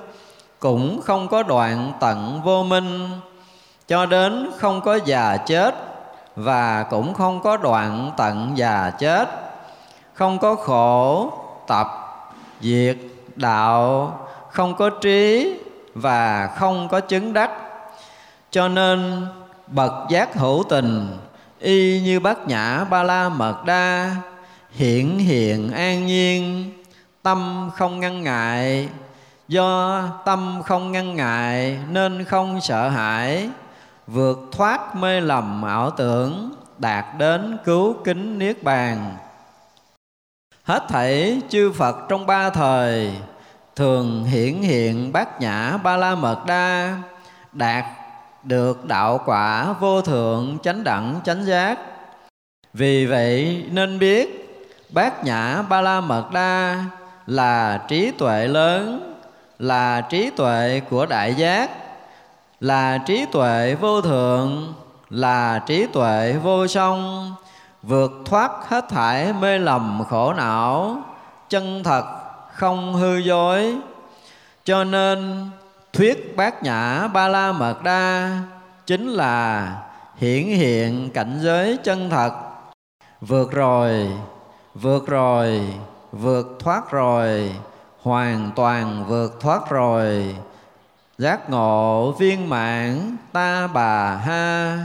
cũng 0.59 1.01
không 1.03 1.29
có 1.29 1.43
đoạn 1.43 1.93
tận 2.01 2.41
vô 2.45 2.63
minh. 2.63 3.09
Cho 3.89 4.07
đến 4.07 4.51
không 4.59 4.81
có 4.81 4.99
già 5.05 5.37
chết 5.37 5.75
và 6.37 6.83
cũng 6.83 7.15
không 7.15 7.43
có 7.43 7.57
đoạn 7.57 8.11
tận 8.17 8.53
già 8.55 8.91
chết. 8.99 9.29
Không 10.15 10.39
có 10.39 10.55
khổ, 10.55 11.33
tập, 11.67 11.87
diệt, 12.61 12.97
đạo, 13.37 14.19
không 14.51 14.75
có 14.75 14.91
trí 14.91 15.55
và 15.95 16.51
không 16.57 16.89
có 16.89 17.01
chứng 17.01 17.33
đắc. 17.33 17.51
Cho 18.51 18.69
nên 18.69 19.27
bậc 19.67 19.93
giác 20.09 20.35
hữu 20.35 20.65
tình 20.69 21.19
y 21.61 22.01
như 22.01 22.21
bát 22.21 22.47
nhã 22.47 22.85
ba 22.85 23.03
la 23.03 23.29
mật 23.29 23.65
đa 23.65 24.17
hiển 24.71 25.19
hiện 25.19 25.73
an 25.73 26.07
nhiên, 26.07 26.71
tâm 27.23 27.71
không 27.75 28.01
ngăn 28.01 28.23
ngại. 28.23 28.89
Do 29.49 30.03
tâm 30.25 30.63
không 30.65 30.93
ngăn 30.93 31.17
ngại 31.17 31.79
nên 31.91 32.25
không 32.25 32.61
sợ 32.61 32.89
hãi, 32.89 33.49
vượt 34.07 34.39
thoát 34.53 34.97
mê 34.97 35.21
lầm 35.21 35.63
ảo 35.63 35.91
tưởng, 35.91 36.55
đạt 36.79 37.05
đến 37.19 37.59
cứu 37.65 37.95
kính 38.05 38.39
niết 38.39 38.63
bàn. 38.63 39.17
Hết 40.65 40.83
thảy 40.89 41.41
chư 41.49 41.73
phật 41.73 41.97
trong 42.09 42.27
ba 42.27 42.51
thời, 42.51 43.13
thường 43.77 44.25
hiển 44.25 44.63
hiện 44.63 45.13
bát 45.13 45.41
nhã 45.41 45.77
ba 45.77 45.97
la 45.97 46.15
mật 46.15 46.47
đa 46.47 46.97
đạt 47.53 47.85
được 48.43 48.85
đạo 48.85 49.21
quả 49.25 49.73
vô 49.73 50.03
thượng 50.03 50.59
chánh 50.63 50.85
đẳng 50.85 51.21
chánh 51.25 51.45
giác. 51.45 51.79
Vì 52.75 53.07
vậy 53.07 53.65
nên 53.71 53.99
biết, 53.99 54.47
bát 54.91 55.25
nhã 55.25 55.63
ba 55.63 55.81
la 55.81 56.01
mật 56.01 56.25
đa 56.33 56.85
là 57.27 57.81
trí 57.89 58.11
tuệ 58.11 58.49
lớn, 58.49 59.15
là 59.59 60.01
trí 60.01 60.31
tuệ 60.31 60.81
của 60.91 61.07
đại 61.07 61.35
giác, 61.35 61.71
là 62.61 62.99
trí 62.99 63.27
tuệ 63.33 63.75
vô 63.81 64.01
thượng, 64.01 64.75
là 65.11 65.59
trí 65.67 65.87
tuệ 65.87 66.33
vô 66.43 66.67
song, 66.67 67.35
vượt 67.83 68.13
thoát 68.25 68.51
hết 68.69 68.89
thải 68.89 69.33
mê 69.33 69.59
lầm 69.59 70.05
khổ 70.09 70.33
não, 70.33 71.03
chân 71.49 71.85
thật 71.85 72.05
không 72.53 72.95
hư 72.95 73.17
dối. 73.17 73.77
Cho 74.65 74.85
nên 74.85 75.49
thuyết 75.93 76.37
bát 76.37 76.63
nhã 76.63 77.07
ba 77.07 77.29
la 77.29 77.53
mật 77.53 77.83
đa 77.83 78.39
chính 78.87 79.09
là 79.09 79.77
hiển 80.17 80.45
hiện 80.45 81.11
cảnh 81.15 81.39
giới 81.43 81.79
chân 81.85 82.11
thật. 82.11 82.33
Vượt 83.21 83.51
rồi 83.53 84.09
vượt 84.75 85.07
rồi, 85.07 85.61
vượt 86.13 86.57
thoát 86.59 86.91
rồi, 86.91 87.55
hoàn 88.03 88.51
toàn 88.57 89.05
vượt 89.09 89.41
thoát 89.41 89.71
rồi. 89.71 90.37
Giác 91.19 91.51
ngộ 91.51 92.13
viên 92.13 92.49
mãn 92.49 93.17
ta 93.33 93.67
bà 93.67 94.17
ha. 94.17 94.79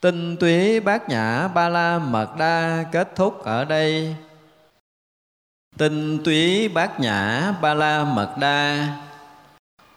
Tinh 0.00 0.36
túy 0.36 0.80
bát 0.80 1.08
nhã 1.08 1.48
ba 1.48 1.68
la 1.68 1.98
mật 1.98 2.36
đa 2.38 2.84
kết 2.92 3.16
thúc 3.16 3.44
ở 3.44 3.64
đây. 3.64 4.16
Tinh 5.78 6.24
túy 6.24 6.68
bát 6.68 7.00
nhã 7.00 7.52
ba 7.60 7.74
la 7.74 8.04
mật 8.04 8.34
đa 8.38 8.88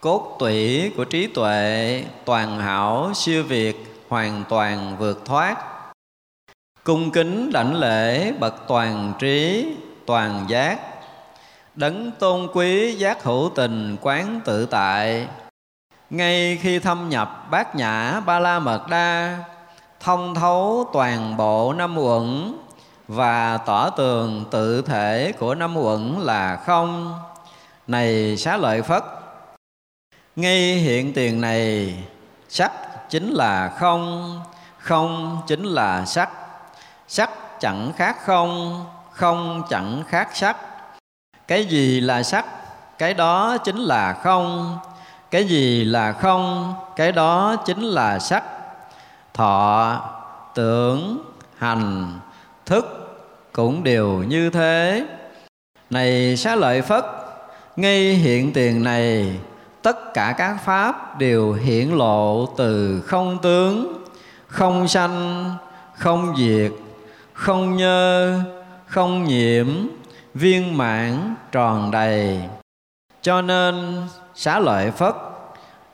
cốt 0.02 0.36
tủy 0.40 0.92
của 0.98 1.06
trí 1.06 1.28
tuệ, 1.28 2.04
toàn 2.26 2.60
hảo, 2.60 3.12
siêu 3.16 3.44
việt, 3.44 4.04
hoàn 4.10 4.44
toàn 4.50 4.96
vượt 5.00 5.26
thoát. 5.26 5.58
Cung 6.84 7.12
kính 7.12 7.52
đảnh 7.54 7.76
lễ, 7.76 8.32
bậc 8.32 8.56
toàn 8.68 9.14
trí, 9.20 9.68
toàn 10.06 10.46
giác. 10.48 10.80
Đấng 11.76 12.12
tôn 12.12 12.48
quý 12.54 12.96
giác 12.96 13.24
hữu 13.24 13.52
tình 13.56 13.98
quán 14.02 14.42
tự 14.46 14.66
tại. 14.66 15.28
Ngay 16.10 16.60
khi 16.62 16.80
thâm 16.80 17.10
nhập 17.10 17.48
bát 17.52 17.76
nhã 17.76 18.20
ba 18.26 18.40
la 18.40 18.60
mật 18.60 18.88
đa, 18.90 19.38
thông 20.00 20.36
thấu 20.36 20.90
toàn 20.94 21.38
bộ 21.38 21.74
năm 21.74 21.98
uẩn 21.98 22.58
và 23.08 23.58
tỏ 23.58 23.90
tường 23.90 24.46
tự 24.52 24.82
thể 24.82 25.34
của 25.40 25.56
năm 25.56 25.78
uẩn 25.78 26.16
là 26.20 26.56
không. 26.56 27.20
Này 27.88 28.38
xá 28.38 28.58
lợi 28.58 28.82
phất 28.82 29.04
ngay 30.38 30.76
hiện 30.76 31.14
tiền 31.14 31.42
này, 31.42 31.96
sắc 32.50 32.72
chính 33.10 33.30
là 33.30 33.70
không 33.80 34.40
không 34.78 35.42
chính 35.48 35.64
là 35.64 36.06
sắc. 36.06 36.30
Sắc 37.08 37.30
chẳng 37.60 37.92
khác 37.98 38.18
không 38.26 38.86
không 39.12 39.64
chẳng 39.70 40.04
khác 40.08 40.30
sắc. 40.34 40.58
Cái 41.48 41.66
gì 41.66 42.02
là 42.02 42.24
sắc? 42.24 42.46
Cái 42.98 43.14
đó 43.14 43.58
chính 43.58 43.78
là 43.78 44.14
không. 44.14 44.78
Cái 45.32 45.44
gì 45.44 45.84
là 45.84 46.12
không? 46.12 46.76
Cái 46.96 47.12
đó 47.12 47.56
chính 47.66 47.82
là 47.82 48.20
sắc. 48.20 48.44
Thọ, 49.34 50.02
tưởng, 50.56 51.18
hành, 51.58 52.20
thức 52.66 52.86
cũng 53.54 53.84
đều 53.84 54.08
như 54.08 54.50
thế. 54.50 55.06
Này 55.90 56.38
xá 56.38 56.56
lợi 56.56 56.82
phất, 56.82 57.06
ngay 57.76 58.14
hiện 58.14 58.54
tiền 58.54 58.84
này 58.84 59.38
tất 59.88 60.14
cả 60.14 60.36
các 60.38 60.58
pháp 60.66 61.20
đều 61.20 61.54
hiển 61.54 61.90
lộ 61.90 62.46
từ 62.58 63.02
không 63.08 63.38
tướng, 63.42 64.04
không 64.48 64.88
sanh, 64.88 65.46
không 65.98 66.36
diệt, 66.38 66.72
không 67.34 67.78
nhơ, 67.78 68.40
không 68.88 69.24
nhiễm, 69.24 69.68
viên 70.34 70.78
mãn, 70.78 71.36
tròn 71.52 71.92
đầy. 71.92 72.42
Cho 73.22 73.42
nên, 73.42 74.04
xá 74.36 74.60
lợi 74.60 74.92
phất, 74.92 75.16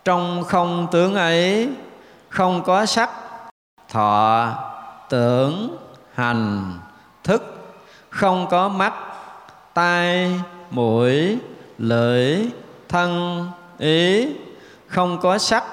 trong 0.06 0.44
không 0.44 0.88
tướng 0.92 1.16
ấy, 1.16 1.70
không 2.30 2.64
có 2.64 2.86
sắc, 2.86 3.10
thọ, 3.90 4.50
tưởng, 5.10 5.78
hành, 6.14 6.74
thức, 7.24 7.74
không 8.10 8.48
có 8.50 8.70
mắt, 8.70 8.94
tai, 9.74 10.32
mũi, 10.72 11.38
lưỡi, 11.78 12.38
thân 12.90 13.46
ý, 13.84 14.28
không 14.88 15.20
có 15.22 15.38
sắc, 15.38 15.64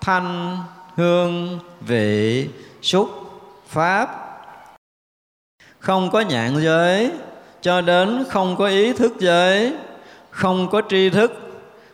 thanh, 0.00 0.58
hương, 0.96 1.58
vị, 1.80 2.48
xúc, 2.82 3.10
pháp. 3.68 4.08
Không 5.78 6.10
có 6.10 6.20
nhạn 6.20 6.56
giới, 6.62 7.12
cho 7.60 7.80
đến 7.80 8.24
không 8.30 8.56
có 8.56 8.66
ý 8.66 8.92
thức 8.92 9.12
giới. 9.18 9.72
Không 10.30 10.68
có 10.70 10.82
tri 10.88 11.10
thức, 11.10 11.32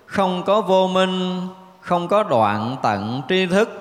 không 0.07 0.43
có 0.43 0.61
vô 0.61 0.87
minh, 0.87 1.41
không 1.81 2.09
có 2.09 2.23
đoạn 2.23 2.77
tận 2.83 3.23
tri 3.29 3.47
thức. 3.47 3.81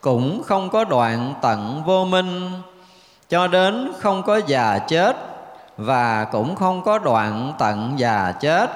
Cũng 0.00 0.42
không 0.42 0.70
có 0.70 0.84
đoạn 0.84 1.34
tận 1.42 1.82
vô 1.86 2.04
minh. 2.04 2.50
Cho 3.28 3.46
đến 3.46 3.92
không 4.00 4.22
có 4.22 4.40
già 4.46 4.78
chết, 4.78 5.16
và 5.76 6.24
cũng 6.24 6.56
không 6.56 6.82
có 6.82 6.98
đoạn 6.98 7.52
tận 7.58 7.92
già 7.96 8.32
chết. 8.40 8.70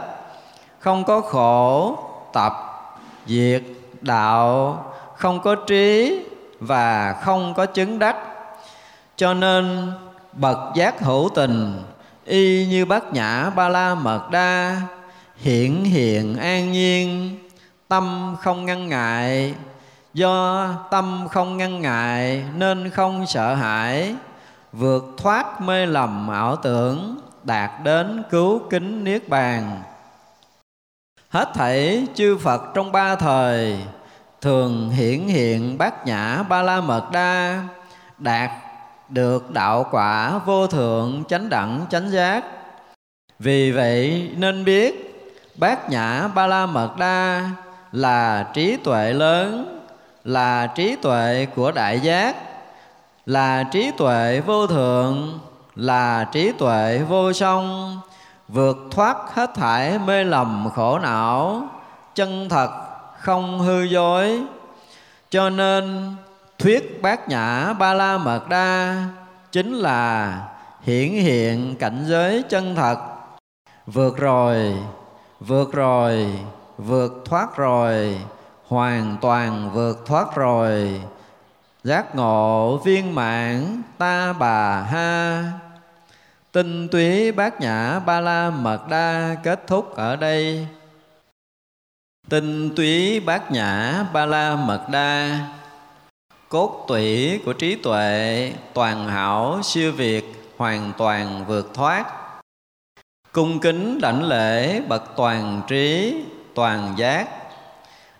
Không 0.78 1.04
có 1.04 1.20
khổ 1.20 1.98
tập, 2.32 2.52
diệt 3.26 3.62
đạo, 4.00 4.84
không 5.16 5.40
có 5.40 5.54
trí 5.54 6.18
và 6.60 7.12
không 7.22 7.54
có 7.54 7.66
chứng 7.66 7.98
đắc. 7.98 8.16
Cho 9.16 9.34
nên, 9.34 9.92
bậc 10.32 10.58
giác 10.74 11.00
hữu 11.00 11.28
tình, 11.34 11.82
y 12.24 12.66
như 12.66 12.84
bát 12.84 13.12
nhã 13.12 13.50
ba 13.50 13.68
la 13.68 13.94
mật 13.94 14.30
đa 14.30 14.80
hiện 15.36 15.84
hiện 15.84 16.36
an 16.36 16.72
nhiên, 16.72 17.38
tâm 17.88 18.36
không 18.40 18.66
ngăn 18.66 18.88
ngại. 18.88 19.54
Do 20.14 20.68
tâm 20.90 21.28
không 21.30 21.56
ngăn 21.56 21.80
ngại 21.80 22.44
nên 22.56 22.90
không 22.90 23.26
sợ 23.26 23.54
hãi, 23.54 24.14
vượt 24.72 25.04
thoát 25.16 25.60
mê 25.60 25.86
lầm 25.86 26.28
ảo 26.28 26.56
tưởng, 26.56 27.20
đạt 27.44 27.70
đến 27.84 28.22
cứu 28.30 28.60
kính 28.70 29.04
niết 29.04 29.28
bàn 29.28 29.82
hết 31.30 31.48
thảy 31.54 32.06
chư 32.14 32.38
phật 32.38 32.62
trong 32.74 32.92
ba 32.92 33.16
thời, 33.16 33.76
thường 34.40 34.90
hiển 34.90 35.20
hiện 35.20 35.78
bát 35.78 36.06
nhã 36.06 36.42
ba 36.48 36.62
la 36.62 36.80
mật 36.80 37.10
đa 37.12 37.62
đạt 38.18 38.50
được 39.08 39.50
đạo 39.50 39.86
quả 39.90 40.38
vô 40.38 40.66
thượng 40.66 41.24
chánh 41.28 41.48
đẳng 41.48 41.86
chánh 41.90 42.10
giác. 42.10 42.44
Vì 43.38 43.70
vậy 43.72 44.30
nên 44.36 44.64
biết, 44.64 45.06
bát 45.56 45.90
nhã 45.90 46.28
ba 46.28 46.46
la 46.46 46.66
mật 46.66 46.96
đa 46.98 47.50
là 47.92 48.46
trí 48.54 48.76
tuệ 48.76 49.12
lớn, 49.12 49.80
là 50.24 50.66
trí 50.66 50.96
tuệ 50.96 51.46
của 51.54 51.72
đại 51.72 52.00
giác, 52.00 52.36
là 53.26 53.62
trí 53.62 53.90
tuệ 53.96 54.40
vô 54.40 54.66
thượng, 54.66 55.38
là 55.76 56.24
trí 56.32 56.52
tuệ 56.52 56.98
vô 57.08 57.32
song 57.32 58.00
vượt 58.52 58.76
thoát 58.90 59.16
hết 59.34 59.54
thải 59.54 59.98
mê 59.98 60.24
lầm 60.24 60.68
khổ 60.74 60.98
não, 60.98 61.68
chân 62.14 62.48
thật 62.48 62.70
không 63.18 63.58
hư 63.58 63.82
dối. 63.82 64.42
Cho 65.30 65.50
nên, 65.50 66.14
thuyết 66.58 67.02
bát 67.02 67.28
nhã 67.28 67.72
ba 67.72 67.94
la 67.94 68.18
mật 68.18 68.48
đa 68.48 69.04
chính 69.52 69.74
là 69.74 70.38
hiển 70.82 71.08
hiện 71.08 71.76
cảnh 71.76 72.04
giới 72.06 72.42
chân 72.48 72.74
thật. 72.74 72.98
Vượt 73.86 74.16
rồi 74.16 74.74
vượt 75.40 75.72
rồi, 75.72 76.26
vượt 76.78 77.22
thoát 77.24 77.56
rồi, 77.56 78.20
hoàn 78.68 79.16
toàn 79.20 79.70
vượt 79.74 80.06
thoát 80.06 80.34
rồi. 80.34 81.00
Giác 81.84 82.14
ngộ 82.14 82.76
viên 82.76 83.14
mãn 83.14 83.82
ta 83.98 84.32
bà 84.32 84.82
ha 84.82 85.42
tinh 86.52 86.88
túy 86.88 87.32
bát 87.32 87.60
nhã 87.60 87.98
ba 87.98 88.20
la 88.20 88.50
mật 88.50 88.88
đa 88.88 89.36
kết 89.42 89.66
thúc 89.66 89.96
ở 89.96 90.16
đây. 90.16 90.66
Tinh 92.28 92.74
túy 92.76 93.20
bát 93.20 93.50
nhã 93.50 94.04
ba 94.12 94.26
la 94.26 94.56
mật 94.56 94.86
đa. 94.90 95.38
Cốt 96.48 96.84
tủy 96.88 97.40
của 97.44 97.52
trí 97.52 97.74
tuệ 97.74 98.52
toàn 98.74 99.08
hảo 99.08 99.60
siêu 99.62 99.92
việt 99.92 100.52
hoàn 100.56 100.92
toàn 100.98 101.44
vượt 101.46 101.74
thoát. 101.74 102.06
Cung 103.32 103.60
kính 103.60 104.00
đảnh 104.00 104.22
lễ 104.22 104.80
bậc 104.80 105.02
toàn 105.16 105.62
trí, 105.68 106.14
toàn 106.54 106.94
giác. 106.96 107.28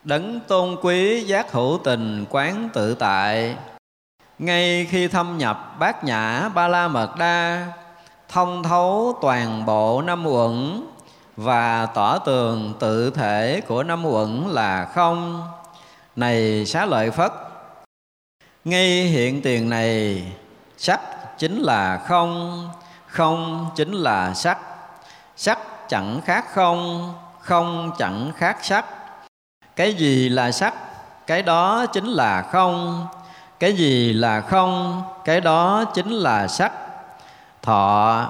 Đấng 0.05 0.41
tôn 0.41 0.77
quý 0.83 1.21
giác 1.21 1.53
hữu 1.53 1.81
tình 1.85 2.25
quán 2.31 2.69
tự 2.73 2.95
tại. 2.95 3.57
Ngay 4.39 4.87
khi 4.91 5.09
thâm 5.09 5.39
nhập 5.39 5.77
bát 5.79 6.05
nhã 6.05 6.49
ba 6.49 6.69
la 6.69 6.89
mật 6.89 7.17
đa 7.19 7.67
thông 8.31 8.63
thấu 8.63 9.19
toàn 9.23 9.67
bộ 9.67 10.03
năm 10.03 10.27
uẩn 10.27 10.83
và 11.37 11.87
tỏ 11.87 12.19
tường 12.19 12.75
tự 12.79 13.11
thể 13.11 13.63
của 13.69 13.83
năm 13.83 14.07
uẩn 14.07 14.45
là 14.49 14.85
không. 14.95 15.49
Này 16.17 16.67
xá 16.67 16.87
lợi 16.87 17.11
phất, 17.11 17.33
ngay 18.65 19.05
hiện 19.05 19.43
tiền 19.43 19.71
này 19.71 20.25
sắc 20.77 21.01
chính 21.39 21.59
là 21.59 21.99
không 22.09 22.69
không 23.07 23.71
chính 23.77 23.93
là 23.93 24.35
sắc. 24.35 24.59
Sắc 25.37 25.59
chẳng 25.89 26.21
khác 26.25 26.45
không 26.55 27.13
không 27.41 27.91
chẳng 27.99 28.33
khác 28.37 28.57
sắc. 28.63 28.85
Cái 29.77 29.95
gì 29.95 30.29
là 30.29 30.53
sắc, 30.53 30.75
cái 31.27 31.43
đó 31.43 31.87
chính 31.87 32.07
là 32.07 32.43
không. 32.43 33.07
Cái 33.59 33.73
gì 33.73 34.13
là 34.13 34.41
không, 34.41 35.03
cái 35.25 35.41
đó 35.41 35.85
chính 35.95 36.11
là 36.11 36.49
sắc 36.49 36.73
thọ, 37.63 38.29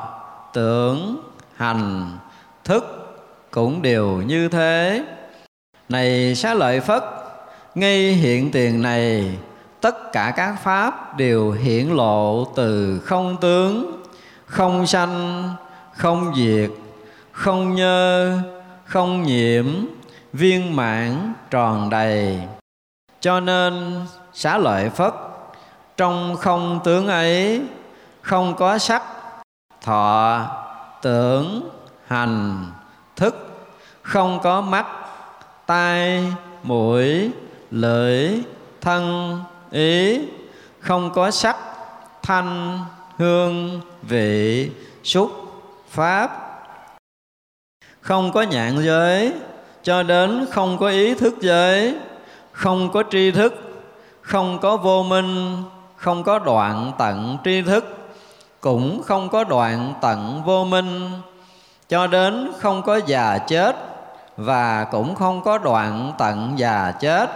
tưởng, 0.52 1.22
hành, 1.56 2.10
thức 2.64 2.84
cũng 3.50 3.82
đều 3.82 4.06
như 4.06 4.48
thế. 4.48 5.04
Này 5.88 6.34
xá 6.34 6.54
lợi 6.54 6.80
phất, 6.80 7.04
ngay 7.74 8.12
hiện 8.12 8.50
tiền 8.50 8.82
này, 8.82 9.38
tất 9.80 10.12
cả 10.12 10.32
các 10.36 10.54
pháp 10.62 11.16
đều 11.16 11.50
hiển 11.50 11.88
lộ 11.88 12.44
từ 12.56 13.00
không 13.04 13.36
tướng, 13.40 14.02
không 14.46 14.86
sanh, 14.86 15.48
không 15.92 16.32
diệt, 16.36 16.70
không 17.32 17.74
nhơ, 17.74 18.38
không 18.84 19.22
nhiễm, 19.22 19.66
viên 20.32 20.76
mãn 20.76 21.32
tròn 21.50 21.90
đầy. 21.90 22.40
Cho 23.20 23.40
nên 23.40 24.00
xá 24.32 24.58
lợi 24.58 24.90
phất, 24.90 25.14
trong 25.96 26.36
không 26.36 26.80
tướng 26.84 27.06
ấy, 27.06 27.62
không 28.22 28.54
có 28.56 28.78
sắc 28.78 29.02
thọ 29.82 30.46
tưởng 31.02 31.70
hành 32.06 32.66
thức, 33.16 33.36
không 34.02 34.40
có 34.42 34.60
mắt, 34.60 34.86
tai, 35.66 36.24
mũi, 36.62 37.30
lưỡi, 37.70 38.42
thân, 38.80 39.38
ý, 39.70 40.20
không 40.80 41.10
có 41.14 41.30
sắc, 41.30 41.56
thanh, 42.22 42.78
hương, 43.16 43.80
vị, 44.02 44.70
xúc, 45.04 45.30
pháp. 45.88 46.30
Không 48.00 48.32
có 48.32 48.42
nhạn 48.42 48.82
giới, 48.84 49.32
cho 49.82 50.02
đến 50.02 50.46
không 50.50 50.78
có 50.78 50.88
ý 50.88 51.14
thức 51.14 51.34
giới, 51.40 51.94
không 52.52 52.90
có 52.92 53.02
tri 53.10 53.30
thức, 53.30 53.54
không 54.22 54.58
có 54.58 54.76
vô 54.76 55.02
minh, 55.02 55.62
không 55.96 56.24
có 56.24 56.38
đoạn 56.38 56.92
tận 56.98 57.38
tri 57.44 57.62
thức 57.62 57.99
cũng 58.60 59.02
không 59.02 59.28
có 59.28 59.44
đoạn 59.44 59.94
tận 60.00 60.42
vô 60.46 60.64
minh, 60.64 61.10
cho 61.88 62.06
đến 62.06 62.52
không 62.58 62.82
có 62.82 63.00
già 63.06 63.38
chết 63.38 63.76
và 64.36 64.84
cũng 64.84 65.14
không 65.14 65.42
có 65.42 65.58
đoạn 65.58 66.12
tận 66.18 66.52
già 66.56 66.92
chết. 67.00 67.30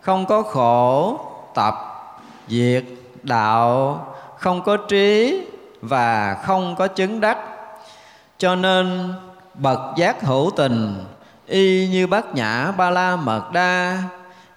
Không 0.00 0.26
có 0.26 0.42
khổ, 0.42 1.18
tập, 1.54 1.74
diệt, 2.48 2.84
đạo, 3.22 4.06
không 4.38 4.62
có 4.62 4.76
trí 4.76 5.40
và 5.80 6.34
không 6.34 6.74
có 6.76 6.86
chứng 6.86 7.20
đắc. 7.20 7.38
Cho 8.38 8.54
nên, 8.54 9.14
bậc 9.54 9.80
giác 9.96 10.22
hữu 10.22 10.50
tình, 10.56 11.04
y 11.46 11.88
như 11.88 12.06
bát 12.06 12.34
nhã 12.34 12.72
ba 12.76 12.90
la 12.90 13.16
mật 13.16 13.52
đa 13.52 13.98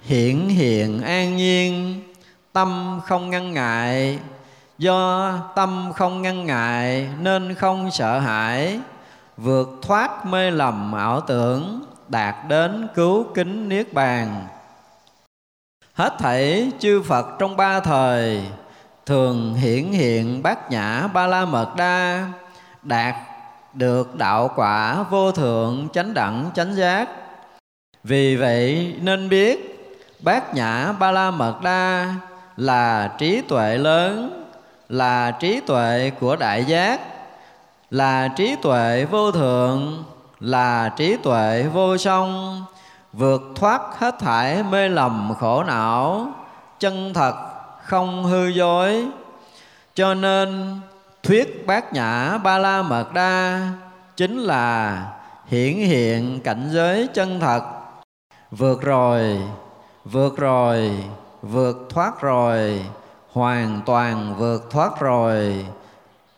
hiện 0.02 0.50
hiện 0.50 1.02
an 1.02 1.38
nhiên, 1.38 2.02
tâm 2.54 3.00
không 3.06 3.30
ngăn 3.30 3.54
ngại 3.54 4.20
do 4.80 5.34
tâm 5.56 5.92
không 5.96 6.22
ngăn 6.22 6.46
ngại, 6.46 7.10
nên 7.22 7.56
không 7.56 7.92
sợ 7.92 8.20
hãi. 8.20 8.80
Vượt 9.38 9.70
thoát 9.82 10.26
mê 10.26 10.52
lầm 10.52 10.94
ảo 10.94 11.22
tưởng, 11.22 11.86
đạt 12.08 12.36
đến 12.48 12.88
cứu 12.96 13.26
kính 13.34 13.70
niết 13.70 13.94
bàn. 13.94 14.48
Hết 15.94 16.14
thảy 16.20 16.72
chư 16.80 17.02
phật 17.02 17.26
trong 17.40 17.58
ba 17.58 17.80
thời, 17.80 18.44
thường 19.06 19.54
hiển 19.54 19.92
hiện 19.92 20.44
bát 20.44 20.72
nhã 20.72 21.08
ba 21.08 21.28
la 21.28 21.46
mật 21.46 21.76
đa, 21.78 22.28
đạt 22.84 23.16
được 23.74 24.16
đạo 24.16 24.52
quả 24.56 25.04
vô 25.04 25.32
thượng 25.32 25.88
chánh 25.94 26.14
đẳng 26.14 26.50
chánh 26.56 26.76
giác. 26.76 27.10
Vì 28.04 28.36
vậy 28.36 28.96
nên 29.02 29.30
biết, 29.30 29.76
bát 30.20 30.54
nhã 30.54 30.92
ba 31.00 31.12
la 31.12 31.32
mật 31.32 31.62
đa 31.64 32.14
là 32.58 33.12
trí 33.18 33.42
tuệ 33.42 33.78
lớn 33.78 34.40
là 34.90 35.32
trí 35.32 35.60
tuệ 35.60 36.12
của 36.20 36.36
đại 36.36 36.66
giác, 36.66 37.00
là 37.90 38.28
trí 38.28 38.56
tuệ 38.62 39.06
vô 39.06 39.32
thượng, 39.32 40.04
là 40.40 40.90
trí 40.90 41.18
tuệ 41.18 41.64
vô 41.74 41.98
song, 41.98 42.64
vượt 43.14 43.42
thoát 43.56 43.82
hết 43.98 44.20
thải 44.20 44.64
mê 44.64 44.90
lầm 44.90 45.34
khổ 45.40 45.64
não, 45.64 46.28
chân 46.80 47.14
thật 47.14 47.34
không 47.84 48.24
hư 48.24 48.48
dối. 48.48 49.08
Cho 49.94 50.14
nên, 50.14 50.80
thuyết 51.24 51.68
bát 51.68 51.94
nhã 51.94 52.38
ba 52.38 52.58
la 52.58 52.82
mật 52.82 53.14
đa 53.14 53.70
chính 54.18 54.40
là 54.40 55.04
hiển 55.48 55.74
hiện 55.74 56.40
cảnh 56.40 56.70
giới 56.72 57.08
chân 57.14 57.40
thật. 57.40 57.64
Vượt 58.52 58.82
rồi 58.82 59.40
vượt 60.06 60.38
rồi, 60.38 60.92
vượt 61.42 61.78
thoát 61.90 62.22
rồi 62.22 62.86
hoàn 63.40 63.82
toàn 63.86 64.36
vượt 64.38 64.70
thoát 64.72 65.00
rồi. 65.00 65.66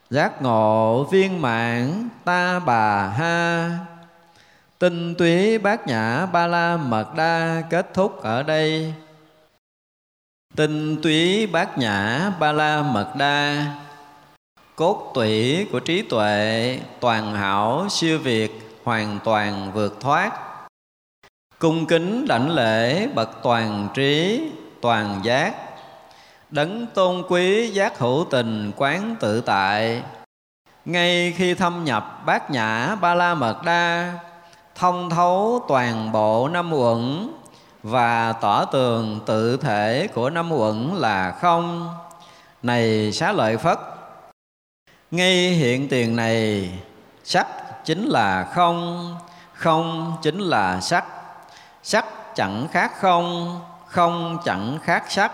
Giác 0.09 0.41
ngộ 0.41 1.03
viên 1.03 1.41
mãn, 1.41 2.09
ta 2.25 2.59
bà 2.59 3.07
ha. 3.07 3.69
Tinh 4.79 5.15
túy 5.15 5.57
bát 5.57 5.87
nhã 5.87 6.25
ba 6.25 6.47
la 6.47 6.77
mật 6.77 7.15
đa 7.15 7.63
kết 7.69 7.93
thúc 7.93 8.21
ở 8.21 8.43
đây. 8.43 8.93
Tinh 10.55 11.01
túy 11.01 11.47
bát 11.47 11.77
nhã 11.77 12.31
ba 12.39 12.51
la 12.51 12.81
mật 12.81 13.15
đa. 13.15 13.65
Cốt 14.75 15.11
tủy 15.13 15.67
của 15.71 15.79
trí 15.79 16.01
tuệ, 16.01 16.79
toàn 16.99 17.35
hảo, 17.35 17.87
siêu 17.89 18.19
việt, 18.19 18.79
hoàn 18.83 19.19
toàn 19.23 19.71
vượt 19.73 19.99
thoát. 19.99 20.31
Cung 21.59 21.85
kính 21.85 22.27
đảnh 22.27 22.49
lễ 22.49 23.07
bậc 23.07 23.29
toàn 23.43 23.87
trí, 23.93 24.41
toàn 24.81 25.19
giác 25.23 25.70
đấng 26.51 26.87
tôn 26.87 27.23
quý 27.29 27.69
giác 27.69 27.99
hữu 27.99 28.25
tình 28.31 28.71
quán 28.75 29.15
tự 29.19 29.41
tại. 29.41 30.03
Ngay 30.85 31.33
khi 31.37 31.53
thâm 31.53 31.85
nhập 31.85 32.21
bát 32.25 32.51
nhã 32.51 32.95
ba 33.01 33.15
la 33.15 33.33
mật 33.33 33.63
đa 33.65 34.13
thông 34.75 35.09
thấu 35.09 35.65
toàn 35.67 36.11
bộ 36.11 36.47
năm 36.47 36.73
uẩn 36.73 37.29
và 37.83 38.33
tỏ 38.33 38.65
tường 38.65 39.19
tự 39.25 39.57
thể 39.57 40.07
của 40.13 40.29
năm 40.29 40.51
uẩn 40.51 40.95
là 40.95 41.31
không. 41.31 41.95
Này 42.63 43.11
xá 43.11 43.31
lợi 43.31 43.57
phất, 43.57 43.79
ngay 45.11 45.49
hiện 45.49 45.89
tiền 45.89 46.15
này 46.15 46.69
sắc 47.23 47.47
chính 47.85 48.05
là 48.05 48.43
không 48.53 49.15
không 49.53 50.17
chính 50.21 50.39
là 50.39 50.81
sắc. 50.81 51.05
Sắc 51.83 52.05
chẳng 52.35 52.67
khác 52.71 52.91
không 52.99 53.59
không 53.87 54.37
chẳng 54.45 54.79
khác 54.83 55.03
sắc 55.07 55.31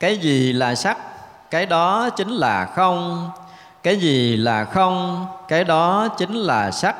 cái 0.00 0.18
gì 0.18 0.52
là 0.52 0.74
sắc, 0.74 0.98
cái 1.50 1.66
đó 1.66 2.10
chính 2.10 2.30
là 2.30 2.66
không. 2.66 3.30
Cái 3.82 3.96
gì 3.96 4.36
là 4.36 4.64
không, 4.64 5.26
cái 5.48 5.64
đó 5.64 6.08
chính 6.18 6.34
là 6.34 6.70
sắc. 6.70 6.96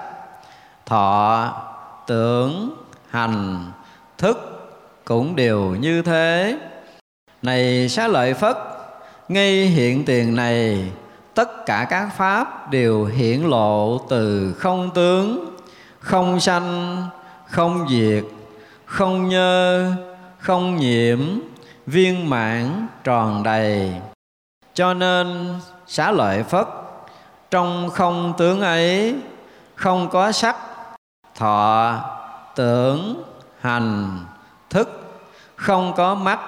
Thọ, 0.87 1.53
tưởng, 2.07 2.71
hành, 3.11 3.71
thức 4.19 4.39
cũng 5.05 5.37
đều 5.37 5.61
như 5.61 6.03
thế. 6.03 6.59
Này 7.43 7.89
xá 7.89 8.09
lợi 8.09 8.35
phất, 8.35 8.57
ngay 9.29 9.67
hiện 9.67 10.05
tiền 10.05 10.37
này, 10.37 10.91
tất 11.35 11.67
cả 11.67 11.87
các 11.91 12.09
pháp 12.17 12.71
đều 12.71 13.05
hiển 13.05 13.41
lộ 13.41 13.99
từ 14.09 14.55
không 14.59 14.91
tướng, 14.95 15.57
không 16.01 16.41
sanh, 16.41 17.03
không 17.47 17.87
diệt, 17.91 18.25
không 18.85 19.29
nhơ, 19.29 19.93
không 20.39 20.77
nhiễm 20.77 21.19
viên 21.91 22.31
mãn 22.31 22.87
tròn 23.05 23.43
đầy. 23.43 23.93
Cho 24.75 24.95
nên 24.95 25.55
xá 25.87 26.11
lợi 26.11 26.43
phất, 26.43 26.67
trong 27.51 27.91
không 27.91 28.35
tướng 28.39 28.61
ấy, 28.61 29.15
không 29.75 30.09
có 30.11 30.33
sắc, 30.33 30.57
thọ, 31.35 31.95
tưởng, 32.57 33.23
hành, 33.61 34.19
thức, 34.71 34.89
không 35.57 35.93
có 35.97 36.15
mắt, 36.15 36.41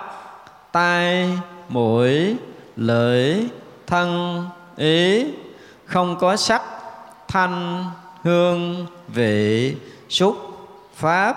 tai, 0.72 1.38
mũi, 1.68 2.36
lưỡi, 2.76 3.36
thân, 3.86 4.44
ý, 4.76 5.26
không 5.84 6.16
có 6.20 6.36
sắc, 6.36 6.62
thanh, 7.28 7.84
hương, 8.22 8.86
vị, 9.08 9.76
xúc, 10.08 10.36
pháp, 10.94 11.36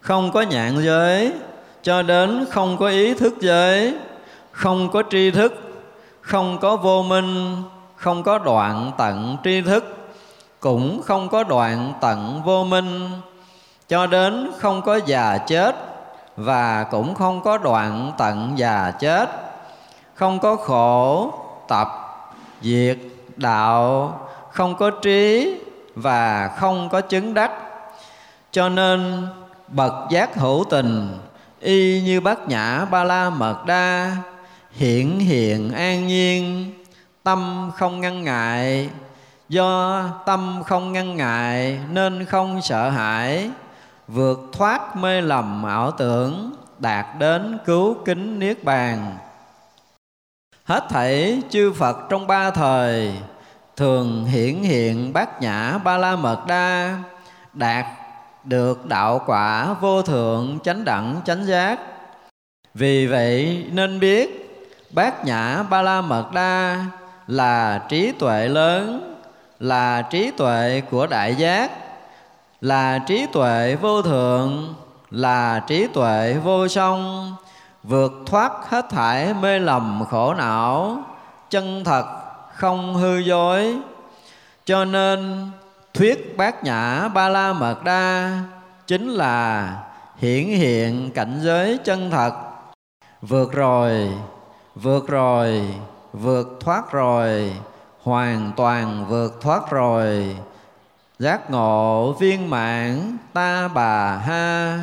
không 0.00 0.32
có 0.32 0.42
nhãn 0.42 0.84
giới 0.84 1.32
cho 1.84 2.02
đến 2.02 2.46
không 2.50 2.76
có 2.76 2.88
ý 2.88 3.14
thức 3.14 3.34
giới 3.40 3.94
không 4.52 4.90
có 4.90 5.02
tri 5.10 5.30
thức, 5.30 5.54
không 6.20 6.58
có 6.58 6.76
vô 6.76 7.02
minh, 7.02 7.62
không 7.96 8.22
có 8.22 8.38
đoạn 8.38 8.92
tận 8.98 9.36
tri 9.44 9.60
thức, 9.60 9.96
cũng 10.60 11.02
không 11.02 11.28
có 11.28 11.44
đoạn 11.44 11.92
tận 12.00 12.42
vô 12.44 12.64
minh. 12.64 13.10
Cho 13.88 14.06
đến 14.06 14.50
không 14.58 14.82
có 14.82 15.00
già 15.06 15.38
chết 15.38 15.76
và 16.36 16.84
cũng 16.90 17.14
không 17.14 17.40
có 17.40 17.58
đoạn 17.58 18.12
tận 18.18 18.52
già 18.56 18.90
chết. 18.90 19.28
Không 20.14 20.38
có 20.38 20.56
khổ, 20.56 21.32
tập, 21.68 21.88
diệt, 22.62 22.98
đạo, 23.36 24.20
không 24.50 24.74
có 24.74 24.90
trí 24.90 25.54
và 25.94 26.50
không 26.56 26.88
có 26.88 27.00
chứng 27.00 27.34
đắc. 27.34 27.50
Cho 28.50 28.68
nên 28.68 29.26
bậc 29.68 29.92
giác 30.10 30.36
hữu 30.36 30.64
tình 30.70 31.18
y 31.64 32.00
như 32.00 32.20
bát 32.20 32.48
nhã 32.48 32.84
ba 32.84 33.04
la 33.04 33.30
mật 33.30 33.64
đa 33.66 34.16
hiện 34.70 35.20
hiện 35.20 35.72
an 35.72 36.06
nhiên, 36.06 36.72
tâm 37.22 37.70
không 37.76 38.00
ngăn 38.00 38.22
ngại. 38.22 38.90
Do 39.48 40.04
tâm 40.26 40.62
không 40.66 40.92
ngăn 40.92 41.16
ngại 41.16 41.78
nên 41.90 42.24
không 42.24 42.62
sợ 42.62 42.90
hãi, 42.90 43.50
vượt 44.08 44.40
thoát 44.52 44.96
mê 44.96 45.20
lầm 45.20 45.64
ảo 45.64 45.90
tưởng, 45.90 46.52
đạt 46.78 47.06
đến 47.18 47.58
cứu 47.64 47.96
kính 48.04 48.38
niết 48.38 48.64
bàn. 48.64 49.16
Hết 50.64 50.84
thảy 50.88 51.42
chư 51.50 51.72
phật 51.72 51.96
trong 52.08 52.26
ba 52.26 52.50
thời, 52.50 53.12
thường 53.76 54.24
hiển 54.24 54.62
hiện 54.62 55.12
bát 55.12 55.42
nhã 55.42 55.78
ba 55.84 55.98
la 55.98 56.16
mật 56.16 56.46
đa, 56.46 56.98
đạt 57.52 57.86
được 58.44 58.86
đạo 58.86 59.20
quả 59.26 59.74
vô 59.80 60.02
thượng 60.02 60.58
chánh 60.64 60.84
đẳng 60.84 61.20
chánh 61.24 61.44
giác. 61.44 61.78
Vì 62.74 63.06
vậy 63.06 63.66
nên 63.72 64.00
biết, 64.00 64.40
bát 64.90 65.24
nhã 65.24 65.62
ba 65.62 65.82
la 65.82 66.00
mật 66.00 66.32
đa 66.32 66.84
là 67.26 67.82
trí 67.88 68.12
tuệ 68.12 68.48
lớn, 68.48 69.14
là 69.60 70.02
trí 70.02 70.30
tuệ 70.30 70.82
của 70.90 71.06
đại 71.06 71.34
giác, 71.34 71.70
là 72.60 72.98
trí 72.98 73.26
tuệ 73.32 73.76
vô 73.80 74.02
thượng, 74.02 74.74
là 75.10 75.60
trí 75.66 75.86
tuệ 75.86 76.36
vô 76.44 76.68
song, 76.68 77.34
vượt 77.82 78.12
thoát 78.26 78.52
hết 78.68 78.86
thải 78.90 79.34
mê 79.34 79.58
lầm 79.58 80.04
khổ 80.10 80.34
não, 80.34 81.02
chân 81.50 81.84
thật 81.84 82.04
không 82.54 82.94
hư 82.94 83.18
dối. 83.18 83.76
Cho 84.64 84.84
nên 84.84 85.50
thuyết 85.94 86.36
bát 86.36 86.64
nhã 86.64 87.08
ba 87.08 87.28
la 87.28 87.52
mật 87.52 87.84
đa 87.84 88.38
chính 88.86 89.08
là 89.08 89.68
hiển 90.16 90.46
hiện 90.46 91.10
cảnh 91.14 91.40
giới 91.42 91.78
chân 91.84 92.10
thật. 92.10 92.32
Vượt 93.22 93.52
rồi 93.52 94.10
vượt 94.74 95.08
rồi, 95.08 95.62
vượt 96.12 96.48
thoát 96.60 96.92
rồi, 96.92 97.52
hoàn 98.02 98.52
toàn 98.56 99.06
vượt 99.08 99.40
thoát 99.40 99.70
rồi. 99.70 100.36
Giác 101.18 101.50
ngộ 101.50 102.12
viên 102.12 102.50
mãn 102.50 103.16
ta 103.32 103.68
bà 103.68 104.16
ha. 104.16 104.78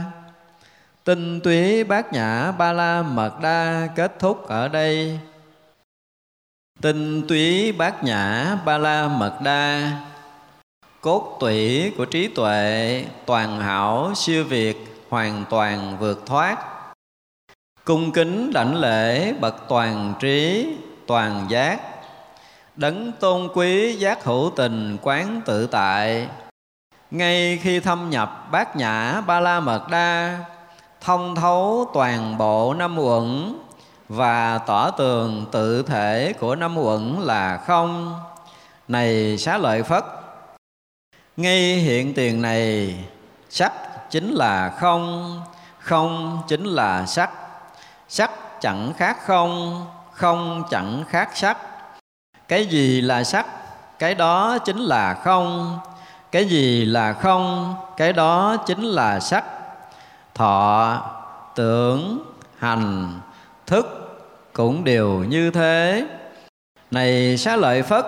Tinh 1.04 1.40
túy 1.44 1.84
bát 1.84 2.14
nhã 2.14 2.52
ba 2.52 2.74
la 2.74 3.02
mật 3.02 3.42
đa 3.42 3.88
kết 3.96 4.20
thúc 4.20 4.48
ở 4.48 4.68
đây. 4.68 5.20
Tinh 6.82 7.28
túy 7.28 7.72
bát 7.72 8.04
nhã 8.04 8.56
ba 8.66 8.78
la 8.78 9.08
mật 9.08 9.38
đa 9.44 9.92
cốt 11.02 11.38
tủy 11.40 11.92
của 11.98 12.06
trí 12.06 12.28
tuệ, 12.28 13.06
toàn 13.26 13.60
hảo, 13.60 14.12
siêu 14.16 14.44
việt, 14.44 15.06
hoàn 15.10 15.46
toàn 15.50 15.98
vượt 16.00 16.26
thoát. 16.26 16.58
Cung 17.86 18.12
kính 18.12 18.54
đảnh 18.54 18.76
lễ 18.76 19.34
bậc 19.34 19.56
toàn 19.68 20.14
trí, 20.20 20.68
toàn 21.08 21.46
giác. 21.50 21.80
Đấng 22.76 23.12
tôn 23.20 23.50
quý 23.54 23.96
giác 23.96 24.24
hữu 24.24 24.52
tình 24.56 24.98
quán 25.02 25.42
tự 25.46 25.68
tại. 25.68 26.28
Ngay 27.12 27.60
khi 27.62 27.80
thâm 27.80 28.10
nhập 28.10 28.48
bát 28.52 28.76
nhã 28.76 29.22
ba 29.22 29.40
la 29.40 29.60
mật 29.60 29.88
đa, 29.90 30.40
thông 31.02 31.36
thấu 31.36 31.90
toàn 31.94 32.38
bộ 32.38 32.74
năm 32.74 33.00
uẩn 33.00 33.56
và 34.10 34.58
tỏ 34.58 34.92
tường 34.92 35.46
tự 35.52 35.84
thể 35.84 36.34
của 36.40 36.56
năm 36.56 36.78
uẩn 36.78 37.16
là 37.22 37.58
không. 37.58 38.20
Này 38.88 39.38
xá 39.38 39.58
lợi 39.58 39.84
phất 39.84 40.21
ngay 41.38 41.76
hiện 41.76 42.14
tiền 42.14 42.42
này, 42.42 42.96
sắc 43.50 43.72
chính 44.10 44.32
là 44.32 44.70
không 44.70 45.42
không 45.80 46.42
chính 46.48 46.64
là 46.64 47.06
sắc. 47.06 47.32
Sắc 48.08 48.32
chẳng 48.62 48.94
khác 48.98 49.18
không 49.26 49.86
không 50.12 50.64
chẳng 50.70 51.04
khác 51.10 51.30
sắc. 51.34 51.58
Cái 52.48 52.66
gì 52.66 53.02
là 53.02 53.24
sắc? 53.24 53.46
Cái 54.00 54.16
đó 54.16 54.58
chính 54.66 54.78
là 54.78 55.14
không. 55.14 55.80
Cái 56.32 56.46
gì 56.46 56.86
là 56.86 57.14
không? 57.14 57.76
Cái 57.98 58.14
đó 58.14 58.58
chính 58.68 58.82
là 58.82 59.20
sắc. 59.20 59.44
Thọ, 60.34 61.02
tưởng, 61.56 62.24
hành, 62.58 63.20
thức 63.68 63.86
cũng 64.54 64.84
đều 64.84 65.10
như 65.10 65.52
thế. 65.52 66.06
Này 66.92 67.38
xá 67.38 67.56
lợi 67.56 67.82
phất, 67.82 68.06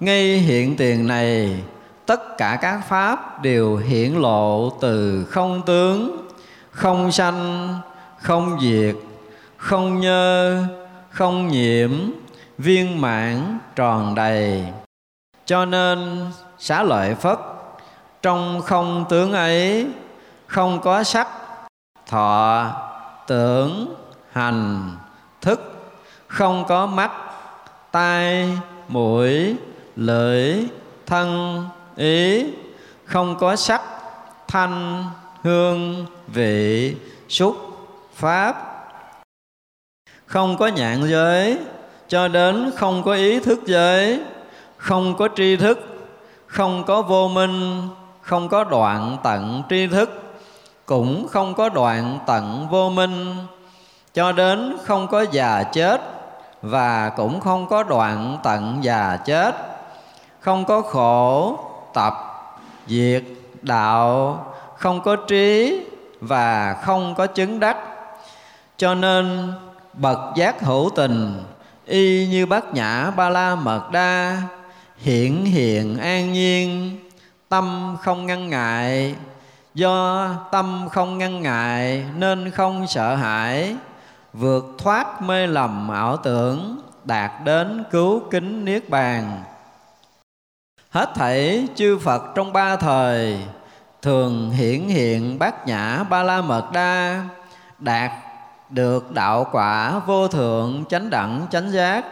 ngay 0.00 0.38
hiện 0.38 0.76
tiền 0.76 1.06
này 1.06 1.62
tất 2.06 2.38
cả 2.38 2.58
các 2.62 2.80
pháp 2.88 3.42
đều 3.42 3.76
hiển 3.76 4.12
lộ 4.12 4.70
từ 4.80 5.24
không 5.30 5.62
tướng, 5.66 6.26
không 6.70 7.12
sanh, 7.12 7.74
không 8.22 8.58
diệt, 8.60 8.96
không 9.56 10.00
nhơ, 10.00 10.62
không 11.10 11.48
nhiễm, 11.48 11.90
viên 12.58 13.00
mãn, 13.00 13.58
tròn 13.76 14.14
đầy. 14.14 14.64
Cho 15.44 15.64
nên, 15.64 16.26
xá 16.58 16.82
lợi 16.82 17.14
phất, 17.14 17.38
trong 18.22 18.62
không 18.62 19.04
tướng 19.08 19.32
ấy, 19.32 19.86
không 20.46 20.80
có 20.80 21.02
sắc, 21.02 21.28
thọ, 22.06 22.66
tưởng, 23.26 23.94
hành, 24.32 24.90
thức, 25.40 25.92
không 26.26 26.64
có 26.68 26.86
mắt, 26.86 27.10
tai, 27.90 28.58
mũi, 28.88 29.56
lưỡi, 29.96 30.54
thân 31.06 31.64
ý, 31.96 32.46
không 33.04 33.36
có 33.38 33.56
sắc 33.56 33.82
thanh 34.48 35.04
hương, 35.42 36.06
vị 36.26 36.96
xúc 37.28 37.56
pháp. 38.14 38.70
Không 40.26 40.56
có 40.56 40.66
nhạn 40.66 41.02
giới, 41.08 41.58
cho 42.08 42.28
đến 42.28 42.70
không 42.76 43.02
có 43.02 43.12
ý 43.12 43.40
thức 43.40 43.60
giới. 43.66 44.20
Không 44.76 45.16
có 45.16 45.28
tri 45.36 45.56
thức, 45.56 45.78
không 46.46 46.84
có 46.84 47.02
vô 47.02 47.28
minh, 47.28 47.88
không 48.20 48.48
có 48.48 48.64
đoạn 48.64 49.16
tận 49.22 49.62
tri 49.70 49.86
thức. 49.86 50.22
Cũng 50.86 51.28
không 51.28 51.54
có 51.54 51.68
đoạn 51.68 52.18
tận 52.26 52.68
vô 52.70 52.90
minh, 52.90 53.36
cho 54.14 54.32
đến 54.32 54.76
không 54.84 55.08
có 55.08 55.24
già 55.30 55.62
chết, 55.62 56.00
và 56.62 57.08
cũng 57.08 57.40
không 57.40 57.68
có 57.68 57.82
đoạn 57.82 58.38
tận 58.42 58.78
già 58.80 59.18
chết. 59.24 59.54
Không 60.40 60.64
có 60.64 60.80
khổ 60.80 61.58
tập, 61.94 62.14
diệt 62.86 63.22
đạo, 63.62 64.46
không 64.76 65.02
có 65.02 65.16
trí 65.16 65.80
và 66.20 66.76
không 66.82 67.14
có 67.14 67.26
chứng 67.26 67.60
đắc. 67.60 67.76
Cho 68.76 68.94
nên, 68.94 69.52
bậc 69.92 70.18
giác 70.36 70.60
hữu 70.60 70.90
tình, 70.96 71.42
y 71.86 72.26
như 72.26 72.46
bát 72.46 72.74
nhã 72.74 73.10
ba 73.10 73.28
la 73.28 73.54
mật 73.54 73.90
đa 73.92 74.42
hiện 74.96 75.44
hiện 75.44 75.98
an 75.98 76.32
nhiên, 76.32 76.98
tâm 77.48 77.96
không 78.00 78.26
ngăn 78.26 78.48
ngại. 78.48 79.14
Do 79.74 80.28
tâm 80.52 80.88
không 80.90 81.18
ngăn 81.18 81.42
ngại 81.42 82.04
nên 82.16 82.50
không 82.50 82.86
sợ 82.86 83.14
hãi, 83.14 83.76
vượt 84.32 84.64
thoát 84.78 85.22
mê 85.22 85.46
lầm 85.46 85.88
ảo 85.88 86.16
tưởng, 86.16 86.80
đạt 87.04 87.30
đến 87.44 87.84
cứu 87.90 88.22
kính 88.30 88.64
niết 88.64 88.90
bàn 88.90 89.42
hết 90.94 91.14
thảy 91.14 91.68
chư 91.74 91.98
phật 91.98 92.22
trong 92.34 92.52
ba 92.52 92.76
thời, 92.76 93.38
thường 94.02 94.50
hiển 94.50 94.88
hiện 94.88 95.38
bát 95.38 95.66
nhã 95.66 96.04
ba 96.10 96.22
la 96.22 96.40
mật 96.40 96.72
đa, 96.72 97.24
đạt 97.78 98.10
được 98.70 99.12
đạo 99.12 99.46
quả 99.52 99.98
vô 99.98 100.28
thượng 100.28 100.84
chánh 100.88 101.10
đẳng 101.10 101.46
chánh 101.50 101.70
giác. 101.70 102.04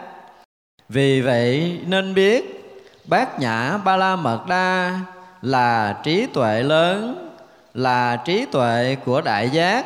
Vì 0.89 1.21
vậy 1.21 1.79
nên 1.85 2.13
biết, 2.13 2.63
bát 3.05 3.39
nhã 3.39 3.77
ba 3.77 3.97
la 3.97 4.15
mật 4.15 4.47
đa 4.47 4.99
là 5.41 5.97
trí 6.03 6.25
tuệ 6.25 6.63
lớn, 6.63 7.29
là 7.73 8.15
trí 8.15 8.45
tuệ 8.45 8.97
của 9.05 9.21
đại 9.21 9.49
giác, 9.49 9.85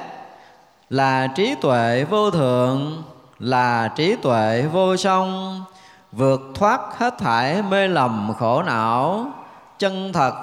là 0.90 1.28
trí 1.28 1.56
tuệ 1.62 2.06
vô 2.10 2.32
thượng, 2.32 3.04
là 3.40 3.88
trí 3.96 4.16
tuệ 4.16 4.62
vô 4.62 4.98
song 4.98 5.64
vượt 6.12 6.42
thoát 6.56 6.82
hết 6.98 7.18
thải 7.18 7.62
mê 7.62 7.88
lầm 7.88 8.34
khổ 8.40 8.64
não, 8.64 9.32
chân 9.80 10.14
thật 10.14 10.34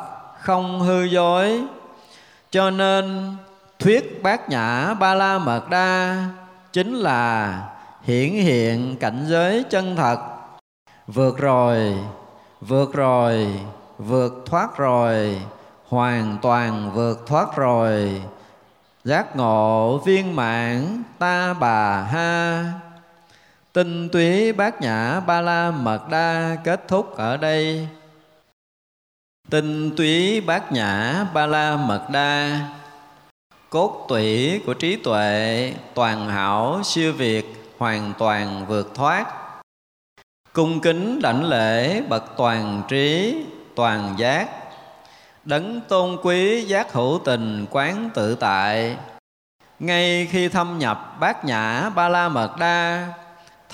không 0.40 0.80
hư 0.80 1.04
dối. 1.04 1.64
Cho 2.50 2.70
nên, 2.70 3.36
thuyết 3.78 4.22
bát 4.22 4.48
nhã 4.48 4.94
ba 4.94 5.14
la 5.14 5.38
mật 5.38 5.70
đa 5.70 6.24
chính 6.72 6.94
là 6.94 7.58
hiển 8.02 8.30
hiện 8.30 8.96
cảnh 8.96 9.24
giới 9.28 9.64
chân 9.70 9.96
thật. 9.96 10.18
Vượt 11.06 11.38
rồi 11.38 11.94
vượt 12.68 12.92
rồi, 12.92 13.60
vượt 13.98 14.32
thoát 14.46 14.76
rồi, 14.76 15.40
hoàn 15.88 16.38
toàn 16.42 16.90
vượt 16.94 17.26
thoát 17.26 17.56
rồi. 17.56 18.22
Giác 19.04 19.36
ngộ 19.36 19.98
viên 19.98 20.36
mãn 20.36 21.02
ta 21.18 21.54
bà 21.54 22.02
ha 22.02 22.64
tinh 23.74 24.08
túy 24.08 24.52
bát 24.52 24.80
nhã 24.80 25.20
ba 25.20 25.40
la 25.40 25.70
mật 25.70 26.08
đa 26.10 26.56
kết 26.64 26.88
thúc 26.88 27.16
ở 27.16 27.36
đây. 27.36 27.88
Tinh 29.50 29.96
túy 29.96 30.40
bát 30.40 30.72
nhã 30.72 31.24
ba 31.34 31.46
la 31.46 31.76
mật 31.76 32.06
đa. 32.12 32.60
Cốt 33.70 34.06
tủy 34.08 34.60
của 34.66 34.74
trí 34.74 34.96
tuệ, 34.96 35.74
toàn 35.94 36.28
hảo, 36.28 36.80
siêu 36.84 37.12
việt, 37.12 37.72
hoàn 37.78 38.12
toàn 38.18 38.66
vượt 38.68 38.94
thoát. 38.94 39.26
Cung 40.52 40.80
kính 40.80 41.20
đảnh 41.22 41.44
lễ 41.44 42.00
bậc 42.00 42.24
toàn 42.36 42.82
trí, 42.88 43.36
toàn 43.74 44.14
giác. 44.18 44.48
Đấng 45.44 45.80
tôn 45.88 46.16
quý 46.22 46.64
giác 46.64 46.92
hữu 46.92 47.20
tình 47.24 47.66
quán 47.70 48.10
tự 48.14 48.34
tại. 48.34 48.96
Ngay 49.78 50.28
khi 50.30 50.48
thâm 50.48 50.78
nhập 50.78 51.16
bát 51.20 51.44
nhã 51.44 51.90
ba 51.94 52.08
la 52.08 52.28
mật 52.28 52.56
đa 52.58 53.08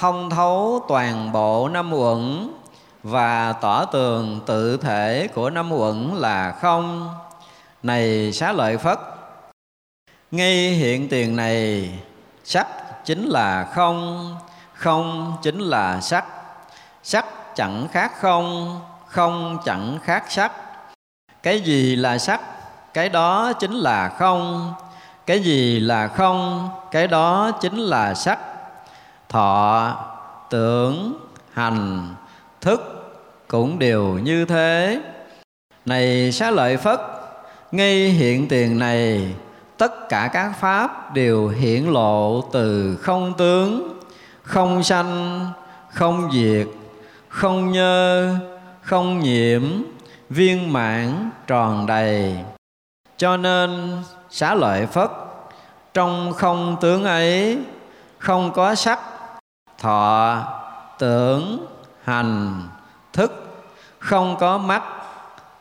thông 0.00 0.30
thấu 0.30 0.84
toàn 0.88 1.32
bộ 1.32 1.68
năm 1.68 1.92
uẩn, 1.92 2.50
và 3.02 3.52
tỏ 3.52 3.84
tường 3.84 4.40
tự 4.46 4.76
thể 4.76 5.28
của 5.34 5.50
năm 5.50 5.72
uẩn 5.72 6.14
là 6.14 6.52
không. 6.60 7.14
Này 7.82 8.32
xá 8.32 8.52
lợi 8.52 8.76
phất, 8.78 8.98
ngay 10.30 10.70
hiện 10.70 11.08
tiền 11.08 11.36
này, 11.36 11.90
sắc 12.44 12.66
chính 13.04 13.28
là 13.28 13.64
không 13.74 14.36
không 14.74 15.36
chính 15.42 15.58
là 15.58 16.00
sắc. 16.00 16.24
Sắc 17.02 17.56
chẳng 17.56 17.88
khác 17.92 18.12
không 18.20 18.80
không 19.06 19.58
chẳng 19.64 19.98
khác 20.02 20.24
sắc. 20.28 20.52
Cái 21.42 21.60
gì 21.60 21.96
là 21.96 22.18
sắc, 22.18 22.40
cái 22.94 23.08
đó 23.08 23.52
chính 23.52 23.72
là 23.72 24.08
không. 24.08 24.74
Cái 25.26 25.40
gì 25.40 25.80
là 25.80 26.08
không, 26.08 26.68
cái 26.90 27.06
đó 27.06 27.50
chính 27.60 27.76
là 27.76 28.14
sắc 28.14 28.38
thọ, 29.30 29.96
tưởng, 30.50 31.14
hành, 31.52 32.08
thức 32.60 32.80
cũng 33.48 33.78
đều 33.78 34.04
như 34.04 34.44
thế. 34.44 35.00
Này 35.86 36.32
xá 36.32 36.50
lợi 36.50 36.76
phất, 36.76 37.00
ngay 37.72 38.08
hiện 38.08 38.48
tiền 38.48 38.78
này, 38.78 39.34
tất 39.76 40.08
cả 40.08 40.30
các 40.32 40.52
pháp 40.60 41.14
đều 41.14 41.48
hiển 41.48 41.84
lộ 41.84 42.44
từ 42.52 42.96
không 42.96 43.32
tướng, 43.38 43.98
không 44.42 44.82
sanh, 44.82 45.46
không 45.90 46.30
diệt, 46.32 46.66
không 47.28 47.72
nhơ, 47.72 48.34
không 48.82 49.20
nhiễm, 49.20 49.62
viên 50.30 50.72
mãn 50.72 51.30
tròn 51.46 51.86
đầy. 51.86 52.36
Cho 53.16 53.36
nên 53.36 53.98
xá 54.30 54.54
lợi 54.54 54.86
phất, 54.86 55.10
trong 55.94 56.32
không 56.32 56.76
tướng 56.80 57.04
ấy, 57.04 57.58
không 58.18 58.52
có 58.52 58.74
sắc 58.74 58.98
thọ 59.80 60.44
tưởng 60.98 61.66
hành 62.04 62.62
thức, 63.12 63.32
không 63.98 64.36
có 64.40 64.58
mắt, 64.58 64.82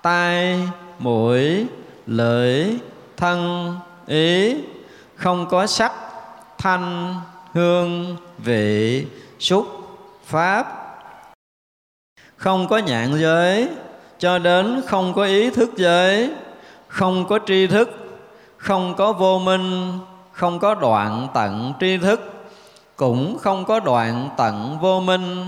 tai, 0.01 0.59
mũi, 0.99 1.67
lưỡi, 2.07 2.65
thân, 3.17 3.75
ý, 4.07 4.55
không 5.15 5.45
có 5.49 5.67
sắc, 5.67 5.91
thanh, 6.57 7.15
hương, 7.53 8.17
vị, 8.37 9.05
xúc, 9.39 9.67
pháp. 10.25 10.65
Không 12.37 12.67
có 12.67 12.77
nhạn 12.77 13.19
giới, 13.19 13.69
cho 14.19 14.39
đến 14.39 14.81
không 14.87 15.13
có 15.13 15.23
ý 15.23 15.49
thức 15.49 15.69
giới, 15.77 16.31
không 16.87 17.27
có 17.27 17.39
tri 17.45 17.67
thức, 17.67 17.89
không 18.57 18.95
có 18.97 19.13
vô 19.13 19.39
minh, 19.39 19.99
không 20.31 20.59
có 20.59 20.75
đoạn 20.75 21.27
tận 21.33 21.73
tri 21.79 21.97
thức 21.97 22.38
cũng 22.99 23.37
không 23.37 23.65
có 23.65 23.79
đoạn 23.79 24.29
tận 24.37 24.77
vô 24.81 24.99
minh. 24.99 25.45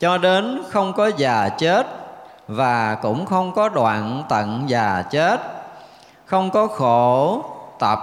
Cho 0.00 0.18
đến 0.18 0.62
không 0.70 0.92
có 0.92 1.10
già 1.16 1.48
chết 1.48 1.86
và 2.48 2.94
cũng 2.94 3.26
không 3.26 3.52
có 3.52 3.68
đoạn 3.68 4.22
tận 4.28 4.64
già 4.66 5.02
chết. 5.10 5.40
Không 6.26 6.50
có 6.50 6.66
khổ 6.66 7.44
tập, 7.78 7.98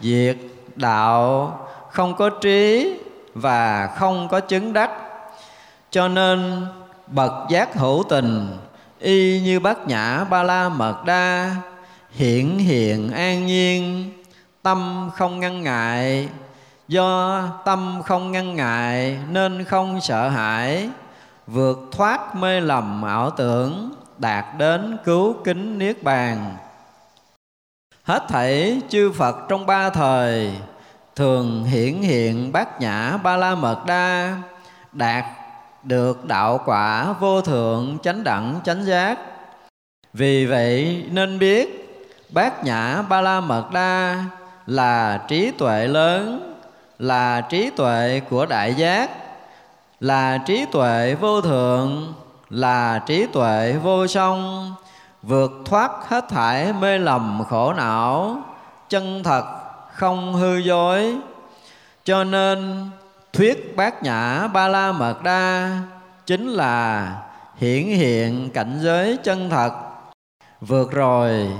diệt 0.00 0.36
đạo, 0.76 1.52
không 1.90 2.14
có 2.14 2.28
trí 2.28 2.94
và 3.34 3.86
không 3.96 4.28
có 4.28 4.40
chứng 4.40 4.72
đắc. 4.72 4.90
Cho 5.90 6.08
nên 6.08 6.66
bậc 7.06 7.32
giác 7.48 7.74
hữu 7.74 8.04
tình, 8.08 8.58
y 8.98 9.40
như 9.40 9.60
bát 9.60 9.86
nhã 9.86 10.24
ba 10.30 10.42
la 10.42 10.68
mật 10.68 11.04
đa, 11.04 11.56
hiển 12.10 12.58
hiện 12.58 13.12
an 13.12 13.46
nhiên, 13.46 14.12
tâm 14.62 15.10
không 15.14 15.40
ngăn 15.40 15.62
ngại 15.62 16.28
do 16.92 17.42
tâm 17.64 18.02
không 18.04 18.32
ngăn 18.32 18.56
ngại, 18.56 19.18
nên 19.30 19.64
không 19.64 20.00
sợ 20.00 20.28
hãi. 20.28 20.90
Vượt 21.46 21.78
thoát 21.92 22.34
mê 22.34 22.60
lầm 22.60 23.02
ảo 23.02 23.30
tưởng, 23.30 23.92
đạt 24.18 24.44
đến 24.58 24.96
cứu 25.04 25.34
kính 25.44 25.78
niết 25.78 26.02
bàn. 26.02 26.56
Hết 28.04 28.24
thảy 28.28 28.80
chư 28.88 29.12
phật 29.12 29.36
trong 29.48 29.66
ba 29.66 29.90
thời, 29.90 30.52
thường 31.16 31.64
hiển 31.64 31.94
hiện 31.94 32.52
bát 32.52 32.80
nhã 32.80 33.16
ba 33.22 33.36
la 33.36 33.54
mật 33.54 33.86
đa, 33.86 34.36
đạt 34.92 35.24
được 35.82 36.24
đạo 36.24 36.60
quả 36.64 37.12
vô 37.12 37.40
thượng 37.40 37.98
chánh 38.02 38.24
đẳng 38.24 38.60
chánh 38.64 38.84
giác. 38.84 39.18
Vì 40.12 40.46
vậy 40.46 41.04
nên 41.10 41.38
biết, 41.38 41.88
bát 42.32 42.64
nhã 42.64 43.02
ba 43.02 43.20
la 43.20 43.40
mật 43.40 43.70
đa 43.72 44.24
là 44.66 45.20
trí 45.28 45.50
tuệ 45.50 45.86
lớn 45.86 46.51
là 47.02 47.40
trí 47.40 47.70
tuệ 47.70 48.20
của 48.30 48.46
đại 48.46 48.74
giác, 48.74 49.10
là 50.00 50.38
trí 50.38 50.64
tuệ 50.72 51.14
vô 51.14 51.40
thượng, 51.40 52.14
là 52.50 52.98
trí 52.98 53.26
tuệ 53.26 53.72
vô 53.82 54.06
song, 54.06 54.74
vượt 55.22 55.52
thoát 55.64 55.90
hết 56.08 56.28
thải 56.28 56.72
mê 56.72 56.98
lầm 56.98 57.42
khổ 57.48 57.72
não, 57.72 58.36
chân 58.88 59.22
thật 59.22 59.44
không 59.92 60.34
hư 60.34 60.56
dối. 60.56 61.16
Cho 62.04 62.24
nên, 62.24 62.90
thuyết 63.32 63.76
bát 63.76 64.02
nhã 64.02 64.46
ba 64.46 64.68
la 64.68 64.92
mật 64.92 65.22
đa 65.22 65.70
chính 66.26 66.48
là 66.48 67.08
hiển 67.56 67.84
hiện 67.84 68.50
cảnh 68.50 68.78
giới 68.82 69.18
chân 69.24 69.50
thật. 69.50 69.72
Vượt 70.60 70.90
rồi 70.90 71.50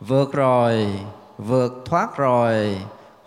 vượt 0.00 0.32
rồi, 0.32 0.86
vượt 1.38 1.72
thoát 1.84 2.16
rồi 2.16 2.78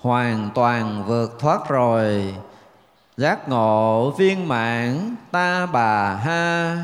hoàn 0.01 0.49
toàn 0.55 1.03
vượt 1.07 1.39
thoát 1.39 1.69
rồi. 1.69 2.35
Giác 3.17 3.49
ngộ 3.49 4.11
viên 4.17 4.47
mãn 4.47 5.15
ta 5.31 5.65
bà 5.65 6.15
ha. 6.15 6.77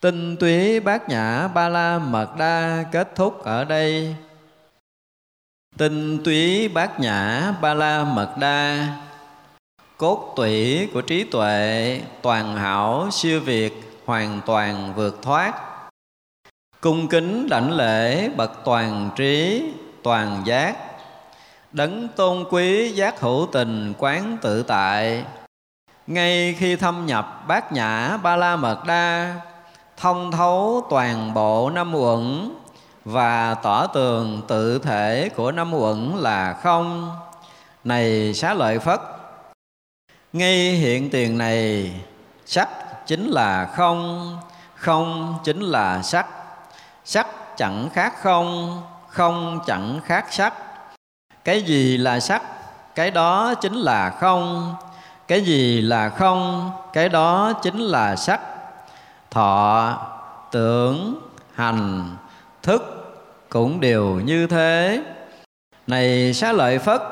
Tinh 0.00 0.36
túy 0.36 0.80
bát 0.80 1.08
nhã 1.08 1.48
ba 1.48 1.68
la 1.68 1.98
mật 1.98 2.36
đa 2.36 2.84
kết 2.92 3.14
thúc 3.14 3.44
ở 3.44 3.64
đây. 3.64 4.16
Tinh 5.76 6.24
túy 6.24 6.68
bát 6.68 7.00
nhã 7.00 7.52
ba 7.60 7.74
la 7.74 8.04
mật 8.04 8.34
đa. 8.38 8.88
Cốt 9.96 10.32
tủy 10.36 10.88
của 10.94 11.00
trí 11.00 11.24
tuệ, 11.24 12.00
toàn 12.22 12.56
hảo, 12.56 13.08
siêu 13.12 13.40
việt, 13.40 14.00
hoàn 14.06 14.40
toàn 14.46 14.92
vượt 14.96 15.22
thoát. 15.22 15.54
Cung 16.80 17.08
kính 17.08 17.48
đảnh 17.48 17.72
lễ 17.72 18.28
bậc 18.28 18.64
toàn 18.64 19.10
trí, 19.16 19.64
toàn 20.02 20.42
giác 20.44 20.76
đấng 21.76 22.08
tôn 22.08 22.44
quý 22.50 22.92
giác 22.92 23.20
hữu 23.20 23.48
tình 23.52 23.94
quán 23.98 24.36
tự 24.42 24.62
tại. 24.62 25.24
Ngay 26.06 26.56
khi 26.58 26.76
thâm 26.76 27.06
nhập 27.06 27.44
bát 27.48 27.72
nhã 27.72 28.16
ba 28.22 28.36
la 28.36 28.56
mật 28.56 28.84
đa, 28.86 29.34
thông 29.96 30.32
thấu 30.32 30.86
toàn 30.90 31.34
bộ 31.34 31.70
năm 31.70 31.94
uẩn 31.94 32.54
và 33.04 33.54
tỏ 33.54 33.86
tường 33.86 34.42
tự 34.48 34.78
thể 34.78 35.30
của 35.36 35.52
năm 35.52 35.74
uẩn 35.74 36.12
là 36.16 36.52
không. 36.52 37.16
Này 37.84 38.34
xá 38.34 38.54
lợi 38.54 38.78
phất, 38.78 39.00
ngay 40.32 40.72
hiện 40.72 41.10
tiền 41.10 41.38
này 41.38 41.92
sắc 42.46 42.68
chính 43.06 43.26
là 43.26 43.64
không 43.76 44.36
không 44.74 45.38
chính 45.44 45.60
là 45.60 46.02
sắc. 46.02 46.26
Sắc 47.04 47.26
chẳng 47.56 47.88
khác 47.92 48.14
không 48.22 48.82
không 49.08 49.60
chẳng 49.66 50.00
khác 50.04 50.26
sắc 50.30 50.54
cái 51.46 51.62
gì 51.62 51.96
là 51.96 52.20
sắc, 52.20 52.42
cái 52.94 53.10
đó 53.10 53.54
chính 53.54 53.74
là 53.74 54.10
không. 54.10 54.74
Cái 55.28 55.40
gì 55.40 55.80
là 55.80 56.08
không, 56.08 56.70
cái 56.92 57.08
đó 57.08 57.52
chính 57.62 57.78
là 57.78 58.16
sắc. 58.16 58.40
Thọ, 59.30 59.98
tưởng, 60.52 61.20
hành, 61.54 62.16
thức 62.62 62.82
cũng 63.48 63.80
đều 63.80 64.04
như 64.04 64.46
thế. 64.46 65.02
Này 65.86 66.34
xá 66.34 66.52
lợi 66.52 66.78
phất, 66.78 67.02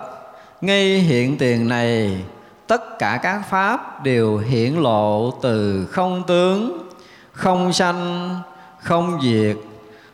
ngay 0.60 0.84
hiện 0.84 1.38
tiền 1.38 1.68
này, 1.68 2.24
tất 2.66 2.98
cả 2.98 3.18
các 3.22 3.42
pháp 3.50 4.04
đều 4.04 4.38
hiển 4.38 4.74
lộ 4.74 5.30
từ 5.42 5.86
không 5.90 6.22
tướng, 6.26 6.88
không 7.32 7.72
sanh, 7.72 8.34
không 8.78 9.20
diệt, 9.22 9.56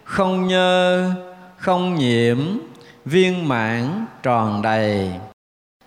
không 0.05 0.49
nhơ, 0.49 1.11
không 1.59 1.95
nhiễm 1.95 2.39
viên 3.05 3.49
mãn 3.49 4.07
tròn 4.23 4.63
đầy. 4.63 5.13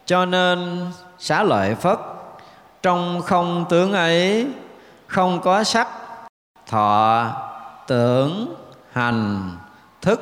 Cho 0.06 0.26
nên 0.26 0.88
xá 1.20 1.44
lợi 1.44 1.76
phất, 1.76 2.00
trong 2.82 3.22
không 3.22 3.66
tướng 3.70 3.94
ấy, 3.94 4.48
không 5.08 5.42
có 5.42 5.64
sắc, 5.64 5.88
thọ, 6.68 7.32
tưởng, 7.88 8.56
hành, 8.92 9.52
thức, 10.02 10.22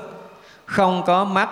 không 0.66 1.04
có 1.06 1.24
mắt, 1.24 1.50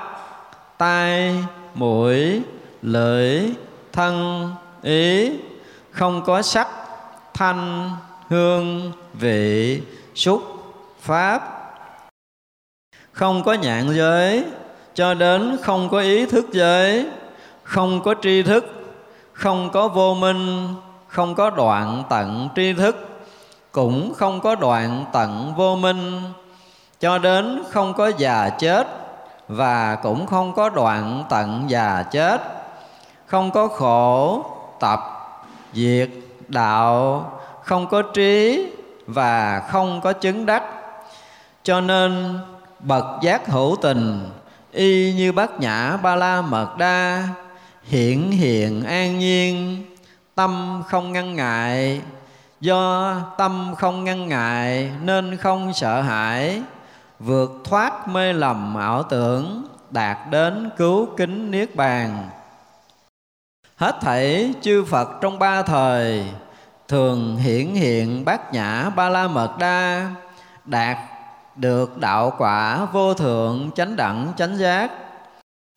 tai, 0.78 1.36
mũi, 1.74 2.42
lưỡi, 2.82 3.54
thân, 3.94 4.50
ý, 4.82 5.32
không 5.92 6.24
có 6.26 6.42
sắc, 6.42 6.68
thanh, 7.34 7.92
hương, 8.28 8.92
vị, 9.14 9.82
xúc, 10.16 10.44
pháp. 11.02 11.56
Không 13.12 13.44
có 13.44 13.54
nhạn 13.54 13.96
giới 13.96 14.46
cho 14.94 15.14
đến 15.14 15.58
không 15.62 15.90
có 15.90 16.00
ý 16.00 16.26
thức 16.26 16.46
giới 16.52 17.06
không 17.70 18.02
có 18.02 18.16
tri 18.22 18.44
thức, 18.44 18.66
không 19.34 19.70
có 19.70 19.88
vô 19.88 20.14
minh, 20.14 20.68
không 21.08 21.36
có 21.36 21.50
đoạn 21.50 22.04
tận 22.10 22.50
tri 22.56 22.74
thức, 22.74 23.08
cũng 23.72 24.14
không 24.14 24.42
có 24.42 24.56
đoạn 24.56 25.06
tận 25.14 25.54
vô 25.58 25.76
minh. 25.76 26.22
Cho 27.00 27.18
đến 27.18 27.64
không 27.70 27.94
có 27.94 28.12
già 28.18 28.50
chết 28.50 28.88
và 29.48 29.96
cũng 29.96 30.28
không 30.28 30.54
có 30.54 30.70
đoạn 30.70 31.24
tận 31.30 31.64
già 31.68 32.04
chết. 32.12 32.42
Không 33.26 33.52
có 33.52 33.68
khổ, 33.68 34.44
tập, 34.80 35.00
diệt, 35.74 36.10
đạo, 36.48 37.26
không 37.64 37.88
có 37.88 38.02
trí 38.02 38.66
và 39.08 39.64
không 39.70 40.02
có 40.02 40.14
chứng 40.14 40.46
đắc. 40.46 40.64
Cho 41.64 41.82
nên 41.82 42.40
bậc 42.80 43.06
giác 43.22 43.48
hữu 43.48 43.76
tình 43.82 44.30
y 44.72 45.14
như 45.14 45.32
bát 45.32 45.60
nhã 45.60 45.98
ba 45.98 46.16
la 46.16 46.42
mật 46.42 46.78
đa 46.78 47.28
hiển 47.84 48.32
hiện 48.32 48.84
an 48.84 49.20
nhiên, 49.20 49.84
tâm 50.36 50.84
không 50.88 51.12
ngăn 51.12 51.36
ngại. 51.36 52.02
Do 52.62 53.16
tâm 53.38 53.76
không 53.78 54.04
ngăn 54.04 54.28
ngại 54.28 54.92
nên 55.02 55.38
không 55.38 55.74
sợ 55.74 56.02
hãi, 56.02 56.62
vượt 57.20 57.52
thoát 57.64 58.08
mê 58.08 58.34
lầm 58.34 58.76
ảo 58.76 59.04
tưởng, 59.04 59.68
đạt 59.92 60.18
đến 60.30 60.70
cứu 60.78 61.08
kính 61.18 61.52
niết 61.52 61.76
bàn. 61.76 62.30
Hết 63.76 63.96
thảy 64.02 64.54
chư 64.62 64.86
phật 64.86 65.10
trong 65.22 65.40
ba 65.40 65.62
thời, 65.62 66.26
thường 66.88 67.38
hiển 67.38 67.68
hiện 67.68 68.26
bát 68.26 68.54
nhã 68.54 68.90
ba 68.90 69.10
la 69.10 69.28
mật 69.28 69.58
đa 69.60 70.12
đạt 70.66 70.98
được 71.60 71.98
đạo 71.98 72.34
quả 72.38 72.86
vô 72.86 73.14
thượng 73.14 73.72
chánh 73.76 73.96
đẳng 73.96 74.34
chánh 74.38 74.58
giác. 74.58 74.92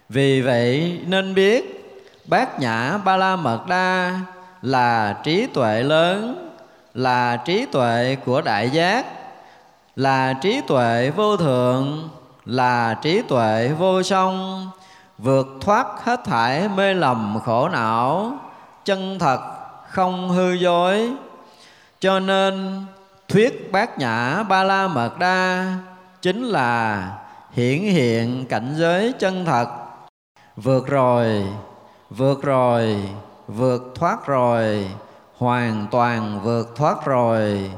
Vì 0.08 0.40
vậy 0.40 1.00
nên 1.06 1.34
biết, 1.34 1.78
bát 2.24 2.60
nhã 2.60 2.98
ba 3.04 3.16
la 3.16 3.36
mật 3.36 3.66
đa 3.68 4.20
là 4.62 5.16
trí 5.22 5.46
tuệ 5.46 5.82
lớn, 5.82 6.48
là 6.94 7.36
trí 7.36 7.66
tuệ 7.66 8.16
của 8.24 8.40
đại 8.40 8.70
giác, 8.70 9.06
là 9.96 10.32
trí 10.32 10.60
tuệ 10.66 11.10
vô 11.16 11.36
thượng, 11.36 12.08
là 12.44 12.94
trí 13.02 13.22
tuệ 13.22 13.68
vô 13.78 14.02
song, 14.02 14.68
vượt 15.18 15.46
thoát 15.60 15.86
hết 16.04 16.20
thải 16.24 16.68
mê 16.68 16.94
lầm 16.94 17.38
khổ 17.44 17.68
não, 17.68 18.32
chân 18.84 19.18
thật 19.18 19.40
không 19.88 20.30
hư 20.30 20.52
dối. 20.52 21.12
Cho 22.00 22.20
nên 22.20 22.80
thuyết 23.28 23.72
bát 23.72 23.98
nhã 23.98 24.42
ba 24.42 24.64
la 24.64 24.88
mật 24.88 25.18
đa 25.18 25.74
chính 26.22 26.44
là 26.44 27.08
hiển 27.50 27.78
hiện 27.78 28.46
cảnh 28.48 28.74
giới 28.76 29.12
chân 29.18 29.44
thật. 29.44 29.68
Vượt 30.56 30.86
rồi 30.86 31.44
vượt 32.16 32.42
rồi, 32.42 32.96
vượt 33.48 33.82
thoát 33.94 34.26
rồi, 34.26 34.90
hoàn 35.36 35.86
toàn 35.90 36.40
vượt 36.42 36.76
thoát 36.76 37.04
rồi. 37.04 37.70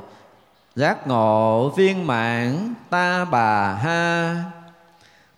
Giác 0.76 1.06
ngộ 1.06 1.68
viên 1.68 2.06
mãn 2.06 2.74
ta 2.90 3.24
bà 3.24 3.74
ha. 3.74 4.36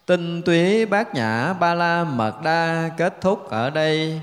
Tinh 0.07 0.43
túy 0.43 0.87
bát 0.87 1.15
nhã 1.15 1.53
ba 1.53 1.75
la 1.75 2.05
mật 2.05 2.43
đa 2.43 2.91
kết 2.97 3.21
thúc 3.21 3.51
ở 3.51 3.71
đây. 3.71 4.21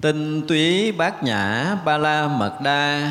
Tinh 0.00 0.46
túy 0.48 0.92
bát 0.92 1.22
nhã 1.22 1.76
ba 1.84 1.98
la 1.98 2.28
mật 2.28 2.58
đa 2.62 3.10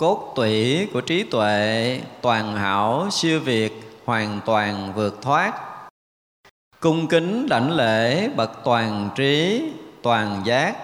cốt 0.00 0.32
tủy 0.34 0.88
của 0.92 1.00
trí 1.00 1.22
tuệ, 1.22 2.00
toàn 2.20 2.56
hảo, 2.56 3.08
siêu 3.10 3.40
việt, 3.40 4.00
hoàn 4.04 4.40
toàn 4.46 4.92
vượt 4.94 5.22
thoát. 5.22 5.52
Cung 6.80 7.06
kính 7.06 7.48
đảnh 7.48 7.70
lễ 7.70 8.28
bậc 8.28 8.50
toàn 8.64 9.10
trí, 9.14 9.62
toàn 10.02 10.42
giác. 10.44 10.76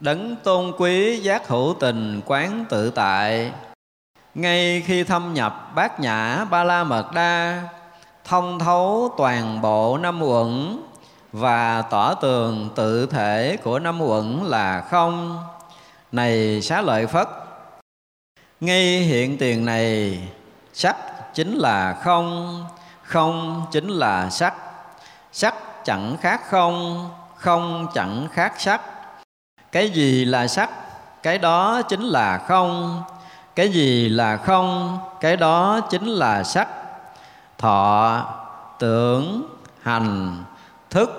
Đấng 0.00 0.36
tôn 0.36 0.72
quý 0.78 1.16
giác 1.16 1.48
hữu 1.48 1.74
tình 1.80 2.20
quán 2.26 2.64
tự 2.68 2.90
tại. 2.90 3.52
Ngay 4.34 4.82
khi 4.86 5.04
thâm 5.04 5.34
nhập 5.34 5.72
bát 5.74 6.00
nhã 6.00 6.44
ba 6.44 6.64
la 6.64 6.84
mật 6.84 7.12
đa, 7.14 7.62
thông 8.24 8.58
thấu 8.58 9.14
toàn 9.16 9.60
bộ 9.62 9.98
năm 9.98 10.22
uẩn 10.22 10.78
và 11.32 11.82
tỏ 11.82 12.14
tường 12.14 12.68
tự 12.74 13.06
thể 13.06 13.56
của 13.62 13.78
năm 13.78 14.02
uẩn 14.02 14.40
là 14.44 14.80
không. 14.80 15.42
Này 16.12 16.62
xá 16.62 16.80
lợi 16.80 17.06
phất 17.06 17.28
ngay 18.60 19.00
hiện 19.00 19.38
tiền 19.38 19.64
này 19.64 20.18
sắc 20.72 20.96
chính 21.34 21.54
là 21.54 21.94
không 22.02 22.64
không 23.02 23.66
chính 23.72 23.88
là 23.88 24.30
sắc 24.30 24.54
sắc 25.32 25.54
chẳng 25.84 26.16
khác 26.20 26.40
không 26.44 27.08
không 27.36 27.86
chẳng 27.94 28.28
khác 28.32 28.52
sắc 28.58 28.80
cái 29.72 29.90
gì 29.90 30.24
là 30.24 30.46
sắc 30.46 30.70
cái 31.22 31.38
đó 31.38 31.82
chính 31.82 32.02
là 32.02 32.38
không. 32.38 33.02
Cái 33.54 33.68
gì 33.68 34.08
là 34.08 34.36
không? 34.36 34.98
Cái 35.20 35.36
đó 35.36 35.80
chính 35.90 36.06
là 36.06 36.44
sắc 36.44 36.68
thọ, 37.58 38.24
tưởng, 38.78 39.42
hành, 39.82 40.36
thức 40.90 41.10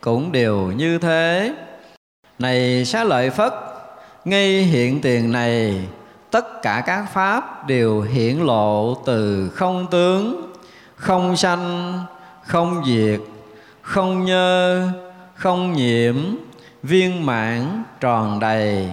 cũng 0.00 0.32
đều 0.32 0.56
như 0.56 0.98
thế. 0.98 1.54
Này 2.38 2.84
xá 2.84 3.04
lợi 3.04 3.30
phất, 3.30 3.52
ngay 4.24 4.62
hiện 4.62 5.00
tiền 5.00 5.32
này 5.32 5.86
tất 6.32 6.62
cả 6.62 6.82
các 6.86 7.04
pháp 7.12 7.66
đều 7.66 8.00
hiển 8.00 8.36
lộ 8.36 8.94
từ 8.94 9.50
không 9.54 9.86
tướng, 9.90 10.52
không 10.96 11.36
sanh, 11.36 11.98
không 12.46 12.84
diệt, 12.86 13.20
không 13.82 14.24
nhơ, 14.24 14.88
không 15.34 15.72
nhiễm, 15.72 16.16
viên 16.82 17.26
mãn, 17.26 17.84
tròn 18.00 18.40
đầy. 18.40 18.90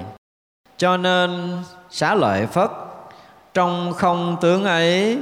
Cho 0.78 0.98
nên, 0.98 1.58
xá 1.90 2.16
lợi 2.16 2.48
phất, 2.48 2.72
trong 3.54 3.94
không 3.94 4.38
tướng 4.42 4.64
ấy, 4.64 5.20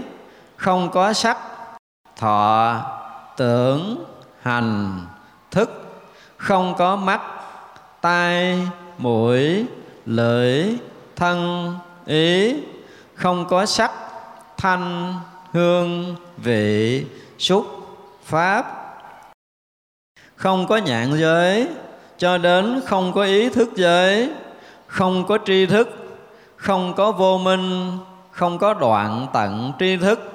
không 0.56 0.90
có 0.92 1.14
sắc, 1.14 1.38
thọ, 2.18 2.76
tưởng, 3.38 4.06
hành, 4.42 5.00
thức, 5.52 6.00
không 6.38 6.76
có 6.78 6.96
mắt, 6.96 7.22
tai, 8.02 8.60
mũi, 8.98 9.66
lưỡi, 10.06 10.78
thân 11.16 11.74
ý, 12.08 12.56
không 13.14 13.46
có 13.50 13.66
sắc, 13.66 13.92
thanh, 14.58 15.14
hương, 15.54 16.16
vị 16.38 17.06
xúc 17.38 17.66
pháp. 18.24 18.74
Không 20.36 20.68
có 20.68 20.78
nhãn 20.78 21.20
giới, 21.20 21.68
cho 22.18 22.38
đến 22.38 22.82
không 22.86 23.14
có 23.14 23.24
ý 23.24 23.50
thức 23.50 23.70
giới. 23.76 24.30
Không 24.88 25.26
có 25.28 25.38
tri 25.46 25.66
thức, 25.66 25.90
không 26.56 26.94
có 26.94 27.12
vô 27.12 27.38
minh, 27.38 27.98
không 28.32 28.58
có 28.58 28.74
đoạn 28.74 29.28
tận 29.34 29.74
tri 29.80 29.98
thức. 29.98 30.32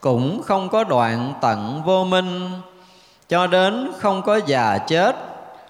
Cũng 0.00 0.42
không 0.42 0.68
có 0.68 0.84
đoạn 0.84 1.34
tận 1.40 1.82
vô 1.84 2.04
minh. 2.04 2.50
Cho 3.28 3.46
đến 3.46 3.92
không 3.98 4.22
có 4.22 4.40
già 4.46 4.78
chết, 4.78 5.16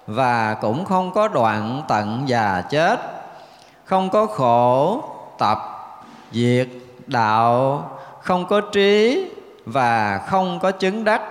và 0.06 0.54
cũng 0.54 0.84
không 0.84 1.12
có 1.12 1.28
đoạn 1.28 1.82
tận 1.88 2.22
già 2.26 2.62
chết. 2.70 3.00
Không 3.84 4.10
có 4.10 4.26
khổ 4.26 5.02
tập, 5.38 5.58
diệt 6.32 6.68
đạo, 7.06 7.90
không 8.22 8.46
có 8.46 8.60
trí 8.60 9.24
và 9.66 10.18
không 10.18 10.58
có 10.62 10.70
chứng 10.70 11.04
đắc. 11.04 11.22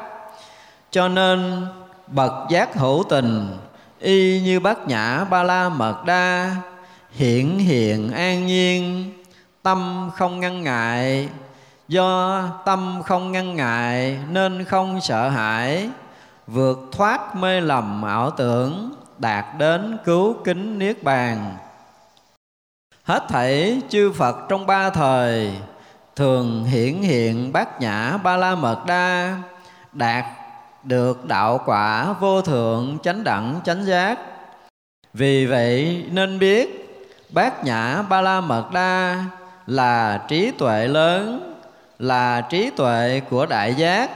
Cho 0.91 1.07
nên 1.07 1.67
bậc 2.07 2.31
giác 2.49 2.75
hữu 2.75 3.03
tình, 3.09 3.57
y 3.99 4.41
như 4.41 4.59
bát 4.59 4.87
nhã 4.87 5.23
ba 5.23 5.43
la 5.43 5.69
mật 5.69 6.05
đa, 6.05 6.55
hiển 7.11 7.57
hiện 7.57 8.11
an 8.13 8.47
nhiên, 8.47 9.11
tâm 9.63 10.09
không 10.15 10.39
ngăn 10.39 10.63
ngại. 10.63 11.29
Do 11.87 12.43
tâm 12.65 13.01
không 13.05 13.31
ngăn 13.31 13.55
ngại 13.55 14.19
nên 14.29 14.63
không 14.63 15.01
sợ 15.01 15.29
hãi, 15.29 15.89
vượt 16.47 16.79
thoát 16.91 17.35
mê 17.35 17.61
lầm 17.61 18.03
ảo 18.03 18.31
tưởng, 18.31 18.95
đạt 19.17 19.45
đến 19.57 19.97
cứu 20.05 20.35
kính 20.43 20.79
niết 20.79 21.03
bàn 21.03 21.57
hết 23.03 23.23
thảy 23.29 23.81
chư 23.89 24.11
phật 24.11 24.35
trong 24.49 24.65
ba 24.65 24.89
thời, 24.89 25.51
thường 26.15 26.63
hiển 26.63 27.01
hiện 27.01 27.51
bát 27.53 27.81
nhã 27.81 28.17
ba 28.17 28.37
la 28.37 28.55
mật 28.55 28.85
đa, 28.85 29.37
đạt 29.93 30.25
được 30.83 31.25
đạo 31.25 31.61
quả 31.65 32.13
vô 32.13 32.41
thượng 32.41 32.97
chánh 33.03 33.23
đẳng 33.23 33.59
chánh 33.63 33.85
giác. 33.85 34.19
Vì 35.13 35.45
vậy 35.45 36.05
nên 36.11 36.39
biết 36.39 36.77
bát 37.29 37.65
nhã 37.65 38.01
ba 38.01 38.21
la 38.21 38.41
mật 38.41 38.71
đa 38.73 39.23
là 39.67 40.21
trí 40.27 40.51
tuệ 40.51 40.87
lớn, 40.87 41.53
là 41.99 42.41
trí 42.41 42.69
tuệ 42.69 43.21
của 43.29 43.45
đại 43.45 43.73
giác, 43.73 44.11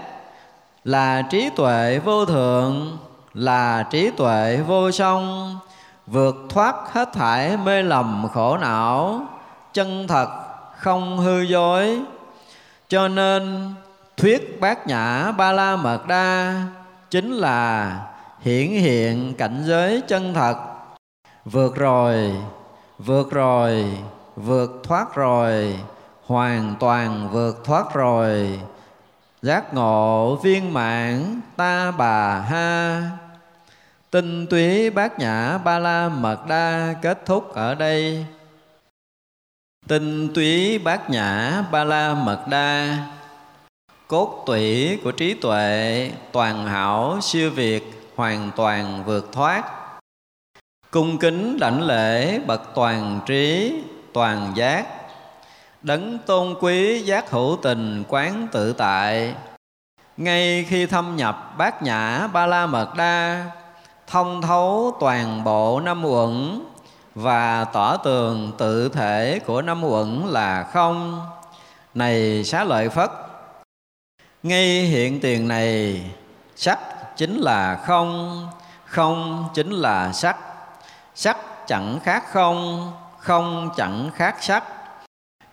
là 0.84 1.22
trí 1.22 1.50
tuệ 1.56 2.00
vô 2.00 2.26
thượng, 2.26 2.98
là 3.34 3.84
trí 3.84 4.12
tuệ 4.18 4.58
vô 4.68 4.92
song 4.92 5.58
vượt 6.08 6.36
thoát 6.50 6.76
hết 6.92 7.14
thải 7.14 7.58
mê 7.58 7.84
lầm 7.84 8.28
khổ 8.34 8.58
não, 8.58 9.22
chân 9.74 10.08
thật 10.08 10.30
không 10.78 11.18
hư 11.18 11.42
dối. 11.42 12.02
Cho 12.88 13.08
nên, 13.08 13.74
thuyết 14.18 14.62
bát 14.62 14.88
nhã 14.88 15.32
ba 15.32 15.52
la 15.52 15.76
mật 15.76 16.08
đa 16.08 16.62
chính 17.10 17.32
là 17.32 17.96
hiển 18.42 18.68
hiện 18.68 19.34
cảnh 19.38 19.64
giới 19.66 20.02
chân 20.08 20.34
thật. 20.34 20.58
Vượt 21.46 21.76
rồi 21.76 22.36
vượt 23.00 23.32
rồi, 23.32 23.86
vượt 24.36 24.82
thoát 24.84 25.16
rồi, 25.16 25.80
hoàn 26.26 26.76
toàn 26.80 27.30
vượt 27.32 27.64
thoát 27.64 27.94
rồi. 27.94 28.60
Giác 29.42 29.74
ngộ 29.74 30.36
viên 30.36 30.74
mãn 30.74 31.42
ta 31.58 31.92
bà 31.92 32.40
ha 32.40 33.02
tinh 34.16 34.48
túy 34.48 34.90
bát 34.90 35.20
nhã 35.20 35.58
ba 35.58 35.80
la 35.80 36.10
mật 36.10 36.48
đa 36.48 36.96
kết 37.02 37.26
thúc 37.26 37.54
ở 37.54 37.76
đây. 37.76 38.26
Tinh 39.88 40.34
túy 40.34 40.80
bát 40.80 41.10
nhã 41.10 41.64
ba 41.72 41.84
la 41.84 42.14
mật 42.14 42.46
đa 42.50 42.98
cốt 44.08 44.44
tủy 44.46 45.00
của 45.04 45.12
trí 45.12 45.34
tuệ, 45.34 46.12
toàn 46.32 46.68
hảo, 46.68 47.18
siêu 47.22 47.52
việt, 47.52 48.12
hoàn 48.16 48.52
toàn 48.56 49.04
vượt 49.06 49.32
thoát. 49.32 49.64
Cung 50.92 51.18
kính 51.18 51.60
đảnh 51.60 51.82
lễ 51.82 52.40
bậc 52.40 52.62
toàn 52.76 53.20
trí, 53.26 53.74
toàn 54.14 54.52
giác. 54.56 54.86
Đấng 55.82 56.20
tôn 56.26 56.56
quý 56.62 57.02
giác 57.02 57.32
hữu 57.32 57.58
tình 57.62 58.04
quán 58.08 58.48
tự 58.52 58.74
tại. 58.74 59.36
Ngay 60.18 60.66
khi 60.70 60.86
thâm 60.86 61.16
nhập 61.16 61.54
bát 61.58 61.84
nhã 61.84 62.28
ba 62.28 62.46
la 62.46 62.66
mật 62.66 62.94
đa 62.98 63.46
thông 64.08 64.42
thấu 64.42 64.98
toàn 65.00 65.44
bộ 65.44 65.80
năm 65.80 66.06
uẩn 66.06 66.62
và 67.16 67.64
tỏ 67.64 67.98
tường 67.98 68.52
tự 68.58 68.90
thể 68.90 69.40
của 69.46 69.62
năm 69.62 69.84
uẩn 69.84 70.28
là 70.28 70.64
không. 70.64 71.22
Này 71.94 72.44
xá 72.44 72.64
lợi 72.64 72.90
phất, 72.90 73.12
ngay 74.44 74.82
hiện 74.82 75.20
tiền 75.20 75.48
này 75.48 76.04
sắc 76.56 76.80
chính 77.18 77.38
là 77.38 77.76
không 77.86 78.42
không 78.86 79.50
chính 79.54 79.72
là 79.72 80.12
sắc. 80.14 80.38
Sắc 81.16 81.38
chẳng 81.68 82.00
khác 82.04 82.24
không 82.32 82.92
không 83.20 83.70
chẳng 83.76 84.10
khác 84.16 84.36
sắc. 84.40 84.64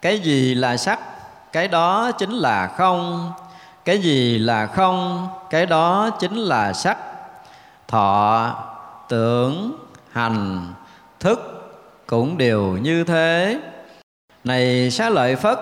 Cái 0.03 0.18
gì 0.18 0.55
là 0.55 0.76
sắc, 0.76 1.00
cái 1.53 1.68
đó 1.68 2.11
chính 2.12 2.30
là 2.30 2.66
không. 2.66 3.32
Cái 3.84 3.98
gì 3.98 4.38
là 4.38 4.66
không, 4.66 5.28
cái 5.50 5.66
đó 5.66 6.11
chính 6.20 6.36
là 6.36 6.72
sắc 6.72 6.98
thọ, 7.93 8.55
tưởng, 9.09 9.72
hành, 10.12 10.72
thức 11.20 11.38
cũng 12.07 12.38
đều 12.38 12.62
như 12.62 13.05
thế. 13.05 13.61
Này 14.45 14.90
xá 14.90 15.11
lợi 15.11 15.36
phất, 15.36 15.59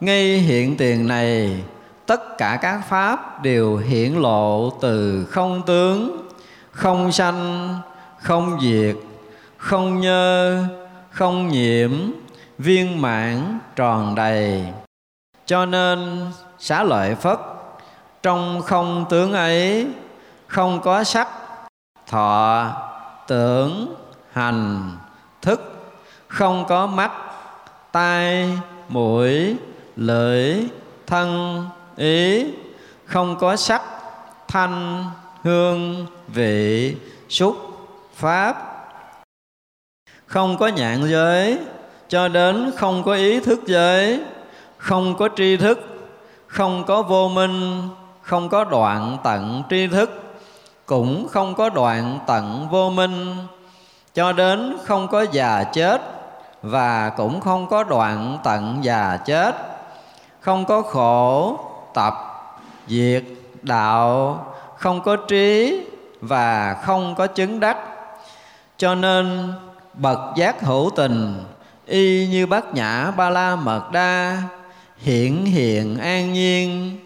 ngay 0.00 0.38
hiện 0.38 0.76
tiền 0.76 1.08
này, 1.08 1.62
tất 2.06 2.38
cả 2.38 2.58
các 2.62 2.80
pháp 2.88 3.42
đều 3.42 3.76
hiển 3.76 4.12
lộ 4.12 4.70
từ 4.80 5.26
không 5.30 5.62
tướng, 5.66 6.28
không 6.70 7.12
sanh, 7.12 7.68
không 8.18 8.58
diệt, 8.62 8.96
không 9.56 10.00
nhơ, 10.00 10.64
không 11.10 11.48
nhiễm, 11.48 11.90
viên 12.58 13.02
mãn 13.02 13.58
tròn 13.76 14.14
đầy. 14.14 14.64
Cho 15.46 15.66
nên 15.66 16.26
xá 16.58 16.82
lợi 16.82 17.14
phất, 17.14 17.38
trong 18.22 18.62
không 18.62 19.04
tướng 19.10 19.32
ấy, 19.32 19.86
không 20.46 20.80
có 20.80 21.04
sắc 21.04 21.28
thọ, 22.12 22.72
tưởng, 23.26 23.94
hành, 24.32 24.90
thức. 25.42 25.60
Không 26.28 26.64
có 26.68 26.86
mắt, 26.86 27.12
tai, 27.92 28.50
mũi, 28.88 29.56
lưỡi, 29.96 30.56
thân, 31.06 31.64
ý. 31.96 32.46
Không 33.04 33.36
có 33.40 33.56
sắc, 33.56 33.82
thanh, 34.48 35.04
hương, 35.42 36.06
vị, 36.28 36.96
xúc, 37.28 37.56
pháp. 38.14 38.56
Không 40.26 40.56
có 40.58 40.68
nhạn 40.68 41.08
giới, 41.10 41.58
cho 42.08 42.28
đến 42.28 42.70
không 42.76 43.02
có 43.02 43.14
ý 43.14 43.40
thức 43.40 43.60
giới. 43.66 44.20
Không 44.76 45.16
có 45.18 45.28
tri 45.36 45.56
thức, 45.56 45.78
không 46.46 46.84
có 46.84 47.02
vô 47.02 47.28
minh, 47.28 47.88
không 48.22 48.48
có 48.48 48.64
đoạn 48.64 49.18
tận 49.24 49.62
tri 49.70 49.86
thức 49.86 50.22
cũng 50.92 51.28
không 51.28 51.54
có 51.54 51.68
đoạn 51.68 52.18
tận 52.26 52.68
vô 52.70 52.90
minh, 52.90 53.36
cho 54.14 54.32
đến 54.32 54.76
không 54.84 55.08
có 55.08 55.26
già 55.32 55.64
chết 55.64 56.02
và 56.62 57.08
cũng 57.08 57.40
không 57.40 57.66
có 57.66 57.84
đoạn 57.84 58.38
tận 58.44 58.78
già 58.82 59.18
chết. 59.24 59.54
Không 60.40 60.64
có 60.64 60.82
khổ, 60.82 61.58
tập, 61.94 62.14
diệt, 62.88 63.22
đạo, 63.62 64.46
không 64.76 65.00
có 65.00 65.16
trí 65.16 65.80
và 66.20 66.76
không 66.82 67.14
có 67.14 67.26
chứng 67.26 67.60
đắc. 67.60 67.76
Cho 68.76 68.94
nên, 68.94 69.52
bậc 69.94 70.18
giác 70.36 70.60
hữu 70.60 70.90
tình, 70.96 71.44
y 71.86 72.26
như 72.26 72.46
bát 72.46 72.74
nhã 72.74 73.10
ba 73.16 73.30
la 73.30 73.56
mật 73.56 73.92
đa 73.92 74.42
hiện 74.96 75.46
hiện 75.46 75.98
an 75.98 76.32
nhiên, 76.32 76.98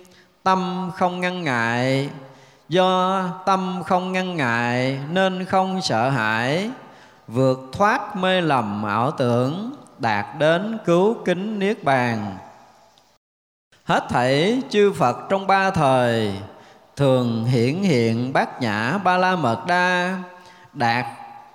tâm 0.43 0.91
không 0.95 1.21
ngăn 1.21 1.43
ngại 1.45 2.11
do 2.69 3.23
tâm 3.47 3.83
không 3.87 4.13
ngăn 4.13 4.37
ngại, 4.37 5.01
nên 5.11 5.45
không 5.45 5.83
sợ 5.83 6.11
hãi. 6.11 6.71
Vượt 7.29 7.61
thoát 7.73 8.17
mê 8.17 8.41
lầm 8.41 8.85
ảo 8.85 9.11
tưởng, 9.11 9.77
đạt 9.99 10.27
đến 10.39 10.79
cứu 10.85 11.17
kính 11.25 11.59
niết 11.59 11.85
bàn. 11.85 12.37
Hết 13.85 14.05
thảy 14.09 14.63
chư 14.71 14.93
phật 14.93 15.17
trong 15.29 15.47
ba 15.47 15.71
thời, 15.71 16.33
thường 16.97 17.45
hiển 17.45 17.75
hiện 17.75 18.33
bát 18.33 18.63
nhã 18.63 18.99
ba 19.05 19.17
la 19.17 19.37
mật 19.37 19.67
đa, 19.67 20.19
đạt 20.73 21.07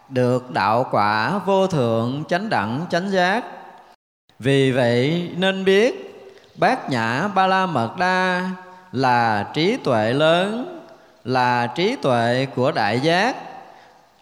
được 0.09 0.51
đạo 0.51 0.85
quả 0.91 1.37
vô 1.45 1.67
thượng 1.67 2.23
chánh 2.27 2.49
đẳng 2.49 2.85
chánh 2.89 3.09
giác. 3.11 3.43
Vì 4.39 4.71
vậy 4.71 5.31
nên 5.37 5.65
biết, 5.65 6.07
bát 6.55 6.89
nhã 6.89 7.27
ba 7.27 7.47
la 7.47 7.65
mật 7.65 7.97
đa 7.97 8.49
là 8.91 9.47
trí 9.53 9.77
tuệ 9.77 10.13
lớn 10.13 10.80
là 11.23 11.67
trí 11.67 11.95
tuệ 11.95 12.47
của 12.55 12.71
đại 12.71 12.99
giác, 12.99 13.35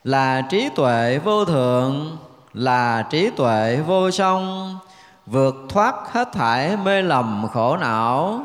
là 0.03 0.41
trí 0.41 0.69
tuệ 0.75 1.19
vô 1.23 1.45
thượng, 1.45 2.17
là 2.53 3.01
trí 3.09 3.29
tuệ 3.29 3.79
vô 3.87 4.11
song, 4.11 4.77
vượt 5.25 5.55
thoát 5.69 5.95
hết 6.11 6.29
thải 6.33 6.77
mê 6.77 7.01
lầm 7.01 7.47
khổ 7.53 7.77
não, 7.77 8.41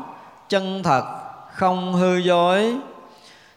chân 0.49 0.83
thật 0.83 1.03
không 1.53 1.93
hư 1.93 2.17
dối. 2.17 2.75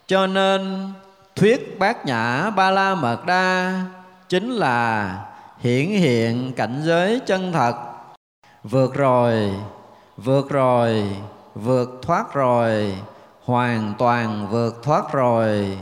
Cho 0.07 0.26
nên, 0.26 0.92
thuyết 1.36 1.78
bát 1.78 2.07
nhã 2.07 2.51
ba 2.51 2.70
la 2.70 2.94
mật 2.94 3.26
đa 3.26 3.80
chính 4.28 4.51
là 4.51 5.14
hiển 5.59 5.86
hiện 5.86 6.53
cảnh 6.53 6.80
giới 6.84 7.20
chân 7.26 7.53
thật. 7.53 7.74
Vượt 8.64 8.94
rồi 8.94 9.51
vượt 10.24 10.49
rồi, 10.51 11.05
vượt 11.55 12.01
thoát 12.03 12.34
rồi 12.34 12.94
hoàn 13.49 13.94
toàn 13.99 14.49
vượt 14.51 14.82
thoát 14.82 15.12
rồi. 15.12 15.78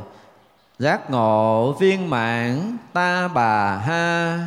Giác 0.79 1.11
ngộ 1.11 1.73
viên 1.73 2.11
mãn, 2.11 2.77
ta 2.93 3.29
bà 3.29 3.77
ha. 3.77 4.39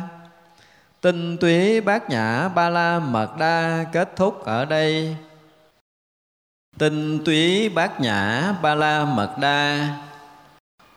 Tinh 1.00 1.36
túy 1.40 1.80
bát 1.80 2.10
nhã 2.10 2.48
ba 2.48 2.68
la 2.68 2.98
mật 2.98 3.36
đa 3.38 3.84
kết 3.92 4.16
thúc 4.16 4.44
ở 4.44 4.64
đây. 4.64 5.16
Tinh 6.78 7.24
túy 7.24 7.68
bát 7.68 8.00
nhã 8.00 8.52
ba 8.62 8.74
la 8.74 9.04
mật 9.04 9.38
đa. 9.38 9.88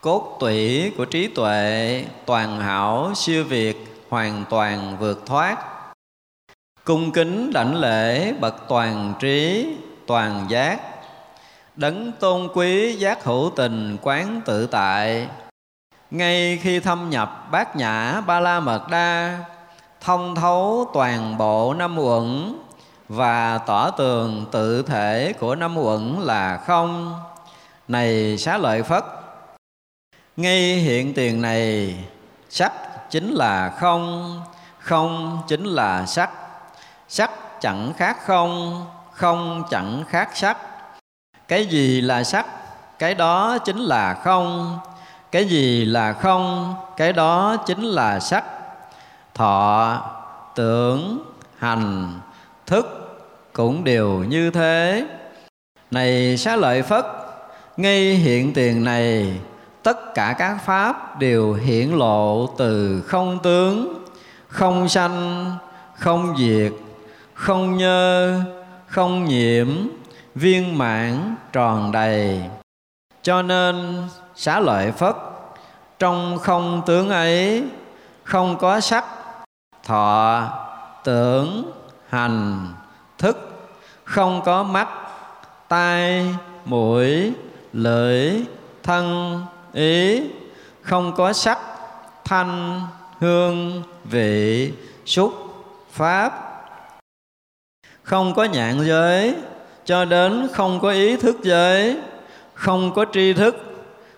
Cốt 0.02 0.38
tủy 0.40 0.92
của 0.98 1.06
trí 1.06 1.28
tuệ, 1.28 2.06
toàn 2.26 2.60
hảo, 2.60 3.12
siêu 3.16 3.44
việt, 3.44 4.06
hoàn 4.10 4.46
toàn 4.50 4.98
vượt 5.00 5.26
thoát. 5.26 5.58
Cung 6.84 7.12
kính 7.12 7.54
đảnh 7.54 7.76
lễ 7.76 8.34
bậc 8.34 8.56
toàn 8.68 9.14
trí, 9.20 9.68
toàn 10.08 10.46
giác 10.50 10.93
đấng 11.76 12.12
tôn 12.20 12.48
quý 12.54 12.96
giác 12.96 13.24
hữu 13.24 13.52
tình 13.56 13.98
quán 14.02 14.42
tự 14.46 14.68
tại. 14.68 15.28
Ngay 16.12 16.60
khi 16.62 16.80
thâm 16.80 17.10
nhập 17.10 17.48
bát 17.52 17.76
nhã 17.76 18.22
ba 18.22 18.40
la 18.40 18.60
mật 18.60 18.90
đa 18.90 19.40
thông 20.02 20.36
thấu 20.36 20.90
toàn 20.94 21.38
bộ 21.38 21.74
năm 21.74 22.00
uẩn 22.00 22.56
và 23.10 23.58
tỏ 23.58 23.90
tường 23.90 24.46
tự 24.52 24.84
thể 24.84 25.34
của 25.40 25.56
năm 25.56 25.78
uẩn 25.78 26.16
là 26.20 26.58
không. 26.58 27.20
Này 27.88 28.38
xá 28.38 28.58
lợi 28.58 28.84
phất, 28.84 29.04
ngay 30.38 30.76
hiện 30.76 31.14
tiền 31.14 31.42
này 31.42 31.96
sắc 32.50 32.72
chính 33.10 33.32
là 33.32 33.70
không 33.70 34.42
không 34.80 35.42
chính 35.48 35.64
là 35.64 36.06
sắc. 36.06 36.30
Sắc 37.08 37.32
chẳng 37.62 37.94
khác 37.98 38.18
không 38.26 38.86
không 39.12 39.64
chẳng 39.70 40.04
khác 40.08 40.30
sắc 40.34 40.58
cái 41.48 41.66
gì 41.66 42.02
là 42.02 42.24
sắc, 42.24 42.46
cái 43.00 43.14
đó 43.14 43.58
chính 43.58 43.78
là 43.78 44.14
không. 44.14 44.80
Cái 45.32 45.46
gì 45.46 45.86
là 45.86 46.14
không, 46.14 46.76
cái 46.98 47.14
đó 47.14 47.58
chính 47.66 47.82
là 47.84 48.20
sắc. 48.20 48.44
Thọ, 49.34 50.02
tưởng, 50.56 51.24
hành, 51.58 52.14
thức 52.66 52.86
cũng 53.54 53.84
đều 53.84 54.10
như 54.10 54.52
thế. 54.52 55.06
Này 55.92 56.38
xá 56.38 56.56
lợi 56.56 56.82
phất, 56.82 57.06
ngay 57.78 58.00
hiện 58.16 58.54
tiền 58.54 58.84
này, 58.84 59.40
tất 59.84 60.14
cả 60.16 60.36
các 60.38 60.58
pháp 60.66 61.20
đều 61.20 61.54
hiển 61.54 61.90
lộ 61.90 62.48
từ 62.58 63.02
không 63.08 63.40
tướng, 63.44 64.04
không 64.48 64.90
sanh, 64.90 65.52
không 65.96 66.36
diệt, 66.38 66.72
không 67.34 67.78
nhơ, 67.78 68.40
không 68.88 69.26
nhiễm 69.26 69.68
viên 70.36 70.78
mãn 70.78 71.36
tròn 71.52 71.92
đầy. 71.92 72.42
Cho 73.22 73.42
nên 73.42 74.04
xá 74.36 74.60
lợi 74.60 74.92
phất, 74.92 75.16
trong 76.00 76.38
không 76.40 76.82
tướng 76.86 77.10
ấy, 77.10 77.64
không 78.24 78.58
có 78.58 78.80
sắc, 78.80 79.06
thọ, 79.84 80.44
tưởng, 81.04 81.72
hành, 82.10 82.68
thức, 83.18 83.38
không 84.04 84.42
có 84.46 84.64
mắt, 84.64 84.88
tai, 85.68 86.28
mũi, 86.66 87.34
lưỡi, 87.74 88.32
thân, 88.84 89.42
ý, 89.74 90.24
không 90.82 91.14
có 91.16 91.34
sắc, 91.34 91.60
thanh, 92.26 92.82
hương, 93.20 93.84
vị, 94.04 94.74
xúc, 95.06 95.34
pháp, 95.92 96.32
không 98.04 98.34
có 98.34 98.44
nhạn 98.44 98.86
giới 98.86 99.36
cho 99.86 100.06
đến 100.06 100.48
không 100.54 100.80
có 100.80 100.90
ý 100.90 101.18
thức 101.18 101.38
giới 101.44 101.98
không 102.54 102.94
có 102.94 103.06
tri 103.14 103.34
thức, 103.34 103.56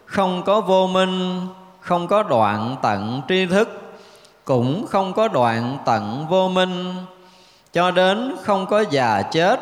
không 0.06 0.44
có 0.44 0.62
vô 0.62 0.88
minh, 0.88 1.48
không 1.80 2.08
có 2.08 2.24
đoạn 2.24 2.76
tận 2.82 3.22
tri 3.30 3.46
thức, 3.46 3.82
cũng 4.46 4.88
không 4.88 5.14
có 5.14 5.28
đoạn 5.28 5.78
tận 5.86 6.26
vô 6.30 6.50
minh. 6.50 6.94
Cho 7.74 7.92
đến 7.92 8.36
không 8.44 8.66
có 8.66 8.84
già 8.90 9.22
chết 9.22 9.60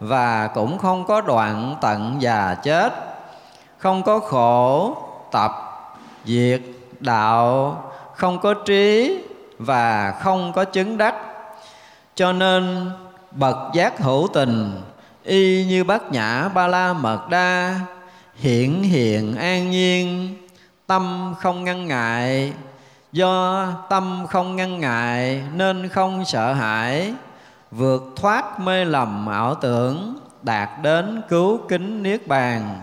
và 0.00 0.46
cũng 0.46 0.78
không 0.78 1.06
có 1.06 1.20
đoạn 1.20 1.74
tận 1.80 2.16
già 2.18 2.54
chết. 2.62 2.92
Không 3.78 4.02
có 4.02 4.18
khổ, 4.18 4.96
tập, 5.32 5.52
diệt, 6.24 6.60
đạo, 7.00 7.82
không 8.14 8.38
có 8.38 8.54
trí 8.54 9.18
và 9.58 10.14
không 10.20 10.52
có 10.52 10.64
chứng 10.64 10.98
đắc. 10.98 11.14
Cho 12.14 12.32
nên 12.32 12.90
bậc 13.30 13.56
giác 13.72 13.98
hữu 13.98 14.28
tình 14.32 14.82
y 15.24 15.64
như 15.64 15.84
bát 15.84 16.12
nhã 16.12 16.48
ba 16.48 16.66
la 16.66 16.92
mật 16.92 17.28
đa 17.30 17.80
hiển 18.34 18.82
hiện 18.82 19.36
an 19.36 19.70
nhiên, 19.70 20.36
tâm 20.86 21.34
không 21.38 21.64
ngăn 21.64 21.86
ngại. 21.86 22.52
Do 23.12 23.66
tâm 23.90 24.26
không 24.30 24.56
ngăn 24.56 24.80
ngại 24.80 25.42
nên 25.54 25.88
không 25.88 26.24
sợ 26.24 26.52
hãi, 26.52 27.14
vượt 27.70 28.02
thoát 28.16 28.60
mê 28.60 28.84
lầm 28.84 29.26
ảo 29.26 29.54
tưởng, 29.54 30.18
đạt 30.42 30.68
đến 30.82 31.22
cứu 31.28 31.58
kính 31.68 32.02
niết 32.02 32.26
bàn. 32.26 32.80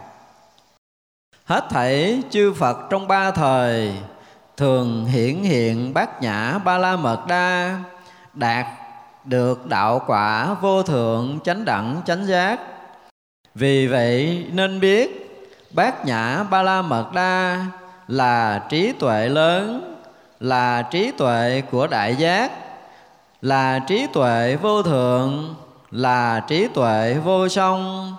Hết 1.45 1.67
thảy 1.69 2.21
chư 2.29 2.53
phật 2.53 2.77
trong 2.89 3.07
ba 3.07 3.31
thời, 3.31 3.93
thường 4.57 5.05
hiển 5.05 5.43
hiện 5.43 5.93
bát 5.93 6.21
nhã 6.21 6.57
ba 6.57 6.77
la 6.77 6.95
mật 6.95 7.27
đa 7.27 7.79
đạt 8.33 8.65
được 9.23 9.65
đạo 9.65 10.01
quả 10.07 10.53
vô 10.53 10.83
thượng 10.83 11.39
chánh 11.43 11.65
đẳng 11.65 12.01
chánh 12.05 12.25
giác. 12.25 12.59
Vì 13.55 13.87
vậy 13.87 14.45
nên 14.51 14.79
biết, 14.79 15.27
bát 15.71 16.05
nhã 16.05 16.43
ba 16.43 16.63
la 16.63 16.81
mật 16.81 17.05
đa 17.13 17.65
là 18.07 18.63
trí 18.69 18.91
tuệ 18.91 19.29
lớn, 19.29 19.95
là 20.39 20.81
trí 20.81 21.11
tuệ 21.11 21.61
của 21.71 21.87
đại 21.87 22.15
giác, 22.15 22.51
là 23.41 23.79
trí 23.79 24.07
tuệ 24.13 24.55
vô 24.61 24.83
thượng, 24.83 25.55
là 25.91 26.39
trí 26.47 26.67
tuệ 26.67 27.13
vô 27.23 27.47
song, 27.47 28.13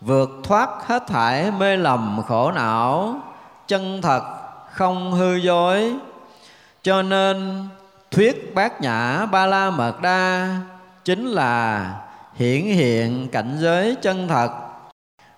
vượt 0.00 0.30
thoát 0.44 0.68
hết 0.86 1.06
thải 1.06 1.50
mê 1.50 1.76
lầm 1.76 2.22
khổ 2.28 2.50
não, 2.50 3.14
chân 3.68 4.02
thật 4.02 4.22
không 4.72 5.12
hư 5.12 5.34
dối. 5.34 5.94
Cho 6.82 7.02
nên 7.02 7.68
thuyết 8.10 8.54
bát 8.54 8.80
nhã 8.80 9.26
ba 9.26 9.46
la 9.46 9.70
mật 9.70 10.00
đa 10.02 10.56
chính 11.04 11.26
là 11.26 11.94
hiển 12.34 12.62
hiện 12.62 13.28
cảnh 13.32 13.56
giới 13.60 13.96
chân 14.02 14.28
thật. 14.28 14.50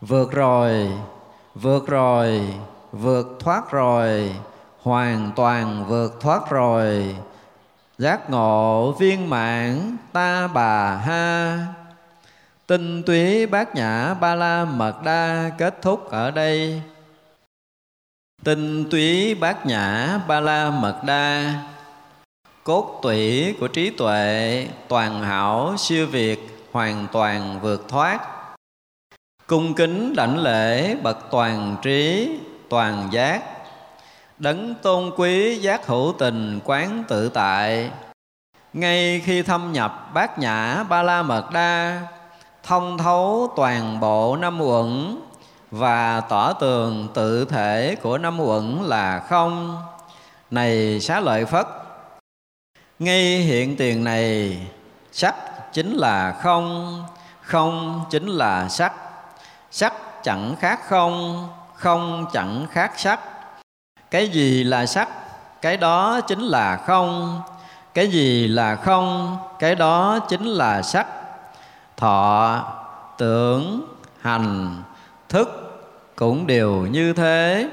Vượt 0.00 0.32
rồi 0.32 0.88
vượt 1.54 1.86
rồi, 1.86 2.40
vượt 2.92 3.36
thoát 3.40 3.70
rồi, 3.70 4.34
hoàn 4.82 5.30
toàn 5.36 5.84
vượt 5.88 6.20
thoát 6.20 6.50
rồi. 6.50 7.16
Giác 7.98 8.30
ngộ 8.30 8.92
viên 8.92 9.30
mãn 9.30 9.96
ta 10.12 10.46
bà 10.46 10.96
ha. 10.96 11.58
Tinh 12.66 13.02
túy 13.02 13.46
bát 13.46 13.74
nhã 13.74 14.14
ba 14.14 14.34
la 14.34 14.64
mật 14.64 15.02
đa 15.04 15.50
kết 15.58 15.82
thúc 15.82 16.10
ở 16.10 16.30
đây. 16.30 16.82
Tinh 18.44 18.90
túy 18.90 19.34
bát 19.34 19.66
nhã 19.66 20.18
ba 20.28 20.40
la 20.40 20.70
mật 20.70 21.00
đa 21.04 21.54
cốt 22.64 22.98
tủy 23.02 23.54
của 23.60 23.68
trí 23.68 23.90
tuệ, 23.90 24.68
toàn 24.88 25.22
hảo, 25.22 25.74
siêu 25.78 26.06
việt, 26.06 26.66
hoàn 26.72 27.06
toàn 27.12 27.60
vượt 27.62 27.88
thoát. 27.88 28.20
Cung 29.46 29.74
kính 29.74 30.14
đảnh 30.16 30.38
lễ 30.38 30.94
bậc 30.94 31.18
toàn 31.30 31.76
trí, 31.82 32.30
toàn 32.68 33.08
giác. 33.10 33.42
Đấng 34.38 34.74
tôn 34.82 35.10
quý 35.16 35.58
giác 35.58 35.86
hữu 35.86 36.14
tình 36.18 36.60
quán 36.64 37.04
tự 37.08 37.28
tại. 37.28 37.90
Ngay 38.72 39.22
khi 39.24 39.42
thâm 39.42 39.72
nhập 39.72 40.10
bát 40.14 40.38
nhã 40.38 40.84
ba 40.88 41.02
la 41.02 41.22
mật 41.22 41.50
đa, 41.52 42.02
thông 42.62 42.98
thấu 42.98 43.52
toàn 43.56 44.00
bộ 44.00 44.36
năm 44.36 44.60
uẩn 44.60 45.20
và 45.70 46.20
tỏ 46.20 46.52
tường 46.52 47.08
tự 47.14 47.44
thể 47.44 47.96
của 48.02 48.18
năm 48.18 48.40
uẩn 48.40 48.82
là 48.82 49.20
không. 49.28 49.82
Này 50.50 51.00
xá 51.00 51.20
lợi 51.20 51.44
phất 51.44 51.66
ngay 53.00 53.38
hiện 53.38 53.76
tiền 53.76 54.04
này, 54.04 54.58
sắc 55.12 55.34
chính 55.72 55.92
là 55.92 56.32
không 56.42 57.04
không 57.40 58.04
chính 58.10 58.26
là 58.26 58.68
sắc. 58.68 58.92
Sắc 59.70 59.94
chẳng 60.22 60.54
khác 60.60 60.80
không 60.88 61.48
không 61.74 62.26
chẳng 62.32 62.66
khác 62.70 62.92
sắc. 62.96 63.20
Cái 64.10 64.28
gì 64.28 64.64
là 64.64 64.86
sắc? 64.86 65.08
Cái 65.62 65.76
đó 65.76 66.20
chính 66.20 66.40
là 66.40 66.76
không. 66.76 67.40
Cái 67.94 68.08
gì 68.08 68.48
là 68.48 68.76
không? 68.76 69.38
Cái 69.58 69.74
đó 69.74 70.18
chính 70.28 70.44
là 70.44 70.82
sắc. 70.82 71.06
Thọ, 71.96 72.64
tưởng, 73.18 73.84
hành, 74.20 74.82
thức 75.28 75.48
cũng 76.16 76.46
đều 76.46 76.70
như 76.70 77.12
thế. 77.12 77.68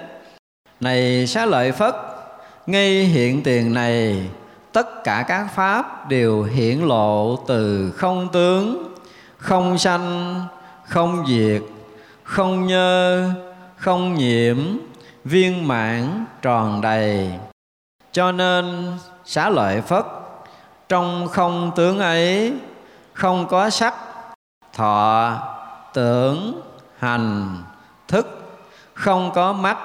Này 0.80 1.28
xá 1.28 1.46
lợi 1.46 1.72
phất, 1.72 1.96
ngay 2.68 3.04
hiện 3.04 3.44
tiền 3.44 3.74
này 3.74 4.30
tất 4.78 5.04
cả 5.04 5.26
các 5.28 5.48
pháp 5.56 6.10
đều 6.10 6.44
hiển 6.44 6.80
lộ 6.80 7.36
từ 7.48 7.92
không 7.98 8.28
tướng, 8.32 8.94
không 9.38 9.78
sanh, 9.78 10.42
không 10.88 11.26
diệt, 11.28 11.62
không 12.24 12.68
nhơ, 12.68 13.30
không 13.78 14.16
nhiễm, 14.16 14.58
viên 15.24 15.68
mãn, 15.68 16.26
tròn 16.42 16.82
đầy. 16.82 17.32
Cho 18.12 18.32
nên, 18.32 18.94
xá 19.26 19.50
lợi 19.50 19.82
phất, 19.82 20.06
trong 20.90 21.28
không 21.28 21.72
tướng 21.76 22.00
ấy, 22.00 22.54
không 23.14 23.48
có 23.48 23.70
sắc, 23.70 23.94
thọ, 24.74 25.34
tưởng, 25.94 26.62
hành, 27.00 27.58
thức, 28.08 28.58
không 28.94 29.32
có 29.36 29.54
mắt, 29.54 29.78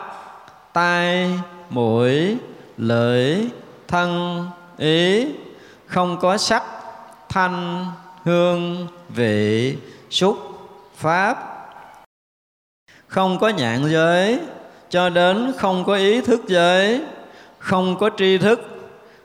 tai, 0.72 1.30
mũi, 1.70 2.36
lưỡi, 2.76 3.36
thân 3.88 4.46
ý, 4.82 5.26
không 5.86 6.16
có 6.20 6.36
sắc, 6.36 6.62
thanh, 7.28 7.86
hương, 8.24 8.86
vị, 9.08 9.76
xúc, 10.10 10.38
pháp. 10.96 11.36
Không 13.06 13.38
có 13.38 13.48
nhạn 13.48 13.90
giới, 13.90 14.40
cho 14.90 15.08
đến 15.08 15.52
không 15.58 15.84
có 15.84 15.94
ý 15.94 16.20
thức 16.20 16.40
giới. 16.46 17.00
Không 17.58 17.96
có 17.98 18.10
tri 18.16 18.38
thức, 18.38 18.60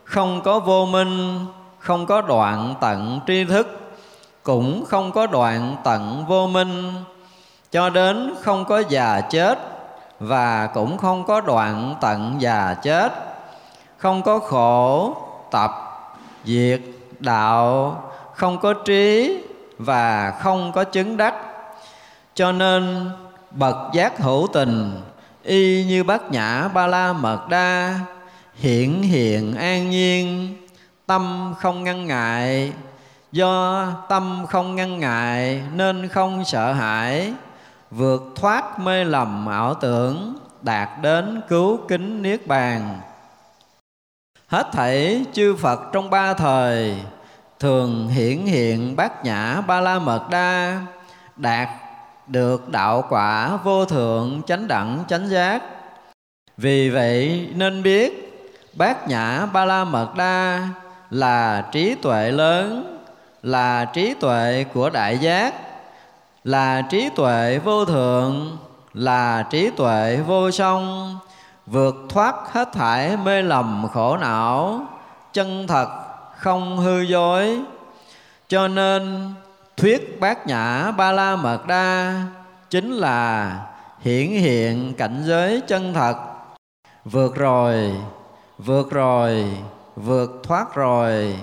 không 0.04 0.40
có 0.44 0.60
vô 0.60 0.86
minh, 0.86 1.46
không 1.78 2.06
có 2.06 2.20
đoạn 2.20 2.74
tận 2.80 3.20
tri 3.26 3.44
thức. 3.44 3.80
Cũng 4.42 4.84
không 4.84 5.12
có 5.12 5.26
đoạn 5.26 5.76
tận 5.84 6.24
vô 6.28 6.46
minh. 6.46 6.92
Cho 7.70 7.90
đến 7.90 8.34
không 8.42 8.64
có 8.64 8.82
già 8.88 9.20
chết, 9.20 9.58
và 10.20 10.66
cũng 10.66 10.98
không 10.98 11.24
có 11.24 11.40
đoạn 11.40 11.94
tận 12.00 12.36
già 12.38 12.74
chết. 12.82 13.12
Không 13.96 14.22
có 14.22 14.38
khổ 14.38 15.16
tập, 15.50 15.70
diệt 16.44 16.80
đạo, 17.18 18.02
không 18.34 18.58
có 18.58 18.72
trí 18.72 19.36
và 19.78 20.30
không 20.40 20.72
có 20.72 20.84
chứng 20.84 21.16
đắc. 21.16 21.34
Cho 22.34 22.52
nên, 22.52 23.10
bậc 23.50 23.76
giác 23.92 24.18
hữu 24.18 24.48
tình, 24.52 25.00
y 25.42 25.84
như 25.84 26.04
bát 26.04 26.30
nhã 26.30 26.68
ba 26.68 26.86
la 26.86 27.12
mật 27.12 27.48
đa 27.48 28.00
hiện 28.54 29.02
hiện 29.02 29.56
an 29.56 29.90
nhiên, 29.90 30.56
tâm 31.06 31.54
không 31.58 31.84
ngăn 31.84 32.06
ngại. 32.06 32.72
Do 33.32 33.86
tâm 34.08 34.46
không 34.48 34.76
ngăn 34.76 34.98
ngại 34.98 35.62
nên 35.74 36.08
không 36.08 36.44
sợ 36.44 36.72
hãi, 36.72 37.32
vượt 37.90 38.22
thoát 38.36 38.78
mê 38.78 39.04
lầm 39.04 39.46
ảo 39.46 39.74
tưởng, 39.74 40.38
đạt 40.62 40.88
đến 41.02 41.40
cứu 41.48 41.78
kính 41.88 42.22
niết 42.22 42.46
bàn 42.46 43.00
hết 44.48 44.66
thảy 44.72 45.24
chư 45.32 45.56
phật 45.56 45.80
trong 45.92 46.10
ba 46.10 46.34
thời, 46.34 46.94
thường 47.58 48.08
hiển 48.08 48.46
hiện 48.46 48.96
bát 48.96 49.24
nhã 49.24 49.60
ba 49.60 49.80
la 49.80 49.98
mật 49.98 50.30
đa, 50.30 50.80
đạt 51.36 51.68
được 52.26 52.68
đạo 52.68 53.04
quả 53.08 53.56
vô 53.56 53.84
thượng, 53.84 54.42
chánh 54.46 54.68
đẳng, 54.68 55.04
chánh 55.08 55.28
giác. 55.28 55.62
Vì 56.56 56.90
vậy 56.90 57.48
nên 57.54 57.82
biết, 57.82 58.24
bát 58.74 59.08
nhã 59.08 59.46
ba 59.46 59.64
la 59.64 59.84
mật 59.84 60.14
đa 60.16 60.68
là 61.10 61.64
trí 61.72 61.94
tuệ 61.94 62.30
lớn, 62.30 62.98
là 63.42 63.84
trí 63.84 64.14
tuệ 64.14 64.64
của 64.74 64.90
đại 64.90 65.18
giác, 65.18 65.54
là 66.44 66.82
trí 66.82 67.08
tuệ 67.16 67.58
vô 67.58 67.84
thượng, 67.84 68.58
là 68.94 69.42
trí 69.50 69.70
tuệ 69.70 70.16
vô 70.26 70.50
song 70.50 71.18
vượt 71.70 71.96
thoát 72.08 72.34
hết 72.52 72.72
thải 72.72 73.16
mê 73.16 73.42
lầm 73.42 73.86
khổ 73.92 74.16
não, 74.16 74.86
chân 75.32 75.66
thật 75.66 75.88
không 76.36 76.78
hư 76.78 77.00
dối. 77.00 77.60
Cho 78.48 78.68
nên, 78.68 79.32
thuyết 79.76 80.20
bát 80.20 80.46
nhã 80.46 80.90
ba 80.90 81.12
la 81.12 81.36
mật 81.36 81.66
đa 81.66 82.22
chính 82.70 82.92
là 82.92 83.56
hiển 84.00 84.28
hiện 84.28 84.94
cảnh 84.94 85.22
giới 85.24 85.62
chân 85.66 85.94
thật. 85.94 86.16
Vượt 87.04 87.34
rồi 87.34 87.92
vượt 88.58 88.90
rồi, 88.90 89.44
vượt 89.96 90.40
thoát 90.42 90.74
rồi, 90.74 91.36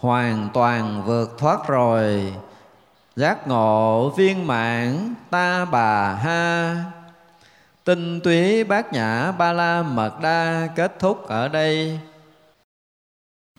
hoàn 0.00 0.48
toàn 0.54 1.02
vượt 1.06 1.38
thoát 1.38 1.66
rồi. 1.66 2.34
Giác 3.16 3.48
ngộ 3.48 4.08
viên 4.16 4.46
mãn 4.46 5.14
ta 5.30 5.64
bà 5.64 6.14
ha 6.14 6.76
tinh 7.84 8.20
túy 8.20 8.64
bát 8.64 8.92
nhã 8.92 9.32
ba 9.32 9.52
la 9.52 9.82
mật 9.82 10.20
đa 10.20 10.68
kết 10.76 10.98
thúc 10.98 11.28
ở 11.28 11.48
đây. 11.48 12.00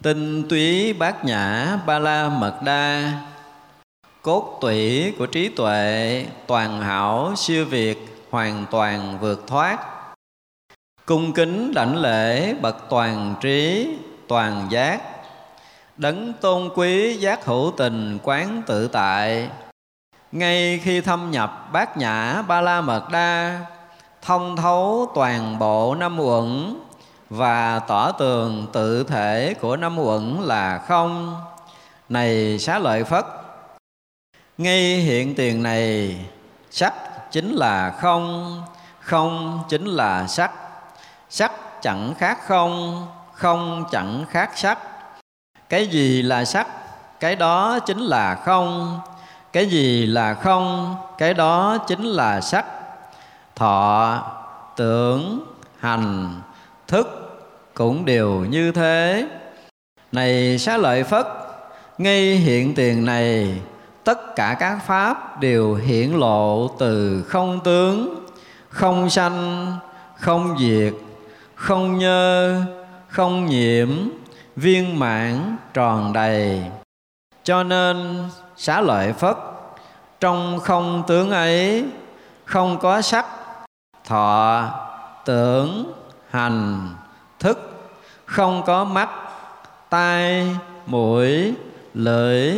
Tinh 0.01 0.43
túy 0.49 0.93
bát 0.93 1.25
nhã 1.25 1.77
ba 1.85 1.99
la 1.99 2.29
mật 2.29 2.59
đa. 2.63 3.11
Cốt 4.21 4.57
tủy 4.61 5.13
của 5.17 5.25
trí 5.25 5.49
tuệ 5.49 6.25
toàn 6.47 6.81
hảo 6.81 7.33
siêu 7.35 7.65
việt 7.65 8.25
hoàn 8.29 8.65
toàn 8.71 9.17
vượt 9.21 9.47
thoát. 9.47 9.79
Cung 11.05 11.33
kính 11.33 11.73
đảnh 11.73 11.97
lễ 11.97 12.53
bậc 12.53 12.75
toàn 12.89 13.35
trí, 13.41 13.89
toàn 14.27 14.67
giác. 14.69 15.01
Đấng 15.97 16.33
tôn 16.41 16.69
quý 16.75 17.17
giác 17.17 17.45
hữu 17.45 17.73
tình 17.77 18.19
quán 18.23 18.61
tự 18.67 18.87
tại. 18.87 19.49
Ngay 20.31 20.79
khi 20.83 21.01
thâm 21.01 21.31
nhập 21.31 21.69
bát 21.73 21.97
nhã 21.97 22.41
ba 22.41 22.61
la 22.61 22.81
mật 22.81 23.09
đa 23.11 23.59
thông 24.25 24.55
thấu 24.55 25.11
toàn 25.15 25.59
bộ 25.59 25.95
năm 25.95 26.19
uẩn 26.19 26.75
và 27.29 27.79
tỏ 27.79 28.11
tường 28.11 28.67
tự 28.73 29.03
thể 29.03 29.55
của 29.61 29.77
năm 29.77 29.99
uẩn 29.99 30.37
là 30.41 30.77
không. 30.87 31.41
Này 32.09 32.59
xá 32.59 32.79
lợi 32.79 33.03
phất, 33.03 33.25
ngay 34.57 34.97
hiện 34.97 35.35
tiền 35.35 35.63
này 35.63 36.17
sắc 36.71 36.93
chính 37.31 37.51
là 37.51 37.91
không 38.01 38.61
không 38.99 39.63
chính 39.69 39.85
là 39.85 40.27
sắc. 40.27 40.51
Sắc 41.29 41.51
chẳng 41.81 42.13
khác 42.17 42.37
không 42.47 43.07
không 43.33 43.85
chẳng 43.91 44.25
khác 44.29 44.51
sắc. 44.55 44.79
Cái 45.69 45.87
gì 45.87 46.21
là 46.21 46.45
sắc, 46.45 46.67
cái 47.19 47.35
đó 47.35 47.79
chính 47.79 47.99
là 47.99 48.35
không. 48.35 48.99
Cái 49.53 49.65
gì 49.65 50.05
là 50.05 50.33
không, 50.33 50.95
cái 51.17 51.33
đó 51.33 51.77
chính 51.87 52.03
là 52.03 52.41
sắc 52.41 52.65
thọ, 53.55 54.21
tưởng, 54.75 55.45
hành, 55.79 56.29
thức 56.87 57.07
cũng 57.73 58.05
đều 58.05 58.29
như 58.29 58.71
thế. 58.71 59.27
Này 60.11 60.57
xá 60.57 60.77
lợi 60.77 61.03
phất, 61.03 61.27
ngay 61.97 62.35
hiện 62.35 62.75
tiền 62.75 63.05
này, 63.05 63.61
tất 64.03 64.35
cả 64.35 64.55
các 64.59 64.79
pháp 64.85 65.39
đều 65.39 65.75
hiển 65.75 66.11
lộ 66.11 66.67
từ 66.79 67.23
không 67.27 67.59
tướng, 67.63 68.25
không 68.69 69.09
sanh, 69.09 69.71
không 70.15 70.57
diệt, 70.59 70.93
không 71.55 71.97
nhơ, 71.97 72.61
không 73.07 73.45
nhiễm, 73.45 73.89
viên 74.55 74.99
mãn 74.99 75.57
tròn 75.73 76.13
đầy. 76.13 76.63
Cho 77.43 77.63
nên 77.63 78.23
xá 78.57 78.81
lợi 78.81 79.13
phất, 79.13 79.37
trong 80.19 80.59
không 80.59 81.03
tướng 81.07 81.31
ấy, 81.31 81.85
không 82.45 82.79
có 82.79 83.01
sắc 83.01 83.25
thọ, 84.05 84.63
tưởng, 85.25 85.93
hành, 86.29 86.89
thức. 87.39 87.59
Không 88.25 88.63
có 88.65 88.83
mắt, 88.83 89.09
tai, 89.89 90.47
mũi, 90.85 91.53
lưỡi, 91.93 92.53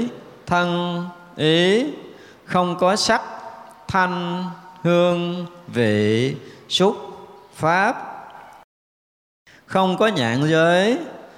thân, 0.46 1.02
ý. 1.36 1.86
Không 2.46 2.78
có 2.78 2.96
sắc, 2.96 3.22
thanh, 3.88 4.46
hương, 4.84 5.46
vị, 5.68 6.36
xúc, 6.70 6.96
pháp. 7.56 7.96
Không 9.66 9.98
có 9.98 10.08
nhạn 10.08 10.48
giới, 10.50 10.98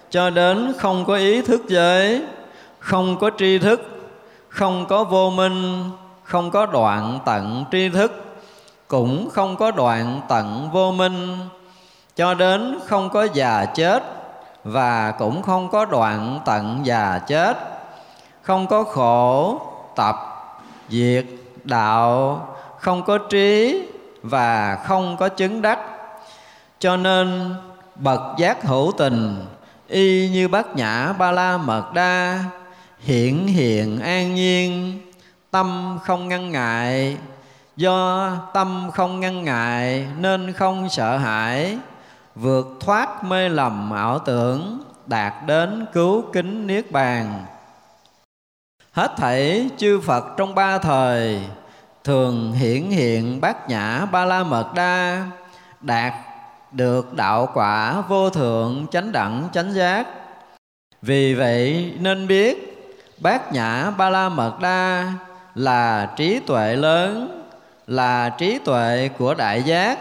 cho 0.09 0.29
đến 0.29 0.73
không 0.77 1.05
có 1.05 1.15
ý 1.15 1.41
thức 1.41 1.61
giới. 1.67 2.21
Không 2.79 3.17
có 3.19 3.31
tri 3.37 3.59
thức, 3.59 3.81
không 4.49 4.85
có 4.85 5.03
vô 5.03 5.29
minh, 5.29 5.89
không 6.23 6.51
có 6.51 6.65
đoạn 6.65 7.19
tận 7.25 7.65
tri 7.71 7.89
thức 7.89 8.26
cũng 8.87 9.29
không 9.29 9.55
có 9.55 9.71
đoạn 9.71 10.21
tận 10.27 10.69
vô 10.73 10.91
minh, 10.91 11.37
cho 12.15 12.33
đến 12.33 12.79
không 12.85 13.09
có 13.09 13.27
già 13.33 13.65
chết 13.65 14.03
và 14.63 15.11
cũng 15.11 15.41
không 15.41 15.69
có 15.69 15.85
đoạn 15.85 16.39
tận 16.45 16.79
già 16.83 17.19
chết. 17.27 17.57
Không 18.41 18.67
có 18.67 18.83
khổ, 18.83 19.59
tập, 19.95 20.15
diệt, 20.89 21.25
đạo, 21.63 22.47
không 22.79 23.03
có 23.03 23.17
trí 23.17 23.81
và 24.23 24.75
không 24.75 25.17
có 25.17 25.29
chứng 25.29 25.61
đắc. 25.61 25.79
Cho 26.79 26.97
nên, 26.97 27.55
bậc 27.95 28.21
giác 28.37 28.63
hữu 28.63 28.91
tình, 28.97 29.45
y 29.87 30.29
như 30.29 30.47
bát 30.47 30.75
nhã 30.75 31.13
ba 31.17 31.31
la 31.31 31.57
mật 31.57 31.93
đa 31.93 32.39
hiện 32.99 33.47
hiện 33.47 33.99
an 33.99 34.35
nhiên, 34.35 34.99
tâm 35.51 35.99
không 36.03 36.27
ngăn 36.27 36.51
ngại 36.51 37.17
do 37.77 38.31
tâm 38.53 38.91
không 38.93 39.19
ngăn 39.19 39.43
ngại, 39.43 40.07
nên 40.19 40.53
không 40.53 40.89
sợ 40.89 41.17
hãi. 41.17 41.77
Vượt 42.35 42.67
thoát 42.79 43.23
mê 43.23 43.49
lầm 43.49 43.91
ảo 43.91 44.19
tưởng, 44.19 44.83
đạt 45.05 45.33
đến 45.45 45.85
cứu 45.93 46.23
kính 46.33 46.67
niết 46.67 46.91
bàn. 46.91 47.45
Hết 48.91 49.11
thảy 49.17 49.69
chư 49.77 49.99
phật 49.99 50.25
trong 50.37 50.55
ba 50.55 50.77
thời, 50.77 51.41
thường 52.03 52.51
hiển 52.51 52.89
hiện 52.89 53.41
bát 53.41 53.69
nhã 53.69 54.05
ba 54.05 54.25
la 54.25 54.43
mật 54.43 54.73
đa, 54.75 55.25
đạt 55.81 56.13
được 56.71 57.13
đạo 57.13 57.49
quả 57.53 58.01
vô 58.01 58.29
thượng 58.29 58.85
chánh 58.91 59.11
đẳng 59.11 59.49
chánh 59.53 59.73
giác. 59.73 60.07
Vì 61.01 61.33
vậy 61.33 61.93
nên 61.99 62.27
biết, 62.27 62.77
bát 63.21 63.53
nhã 63.53 63.91
ba 63.97 64.09
la 64.09 64.29
mật 64.29 64.59
đa 64.61 65.11
là 65.55 66.13
trí 66.15 66.39
tuệ 66.39 66.75
lớn 66.75 67.37
là 67.87 68.29
trí 68.29 68.59
tuệ 68.59 69.09
của 69.17 69.33
đại 69.33 69.63
giác, 69.63 69.99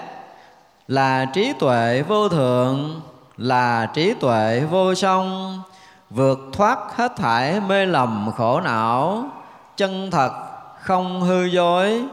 là 0.89 1.25
trí 1.25 1.53
tuệ 1.59 2.03
vô 2.03 2.29
thượng, 2.29 3.01
là 3.37 3.87
trí 3.95 4.15
tuệ 4.15 4.61
vô 4.71 4.95
song, 4.95 5.61
vượt 6.11 6.39
thoát 6.53 6.79
hết 6.97 7.17
thải 7.17 7.61
mê 7.61 7.87
lầm 7.87 8.31
khổ 8.37 8.61
não, 8.61 9.25
chân 9.77 10.11
thật 10.11 10.33
không 10.81 11.21
hư 11.21 11.45
dối. 11.45 12.05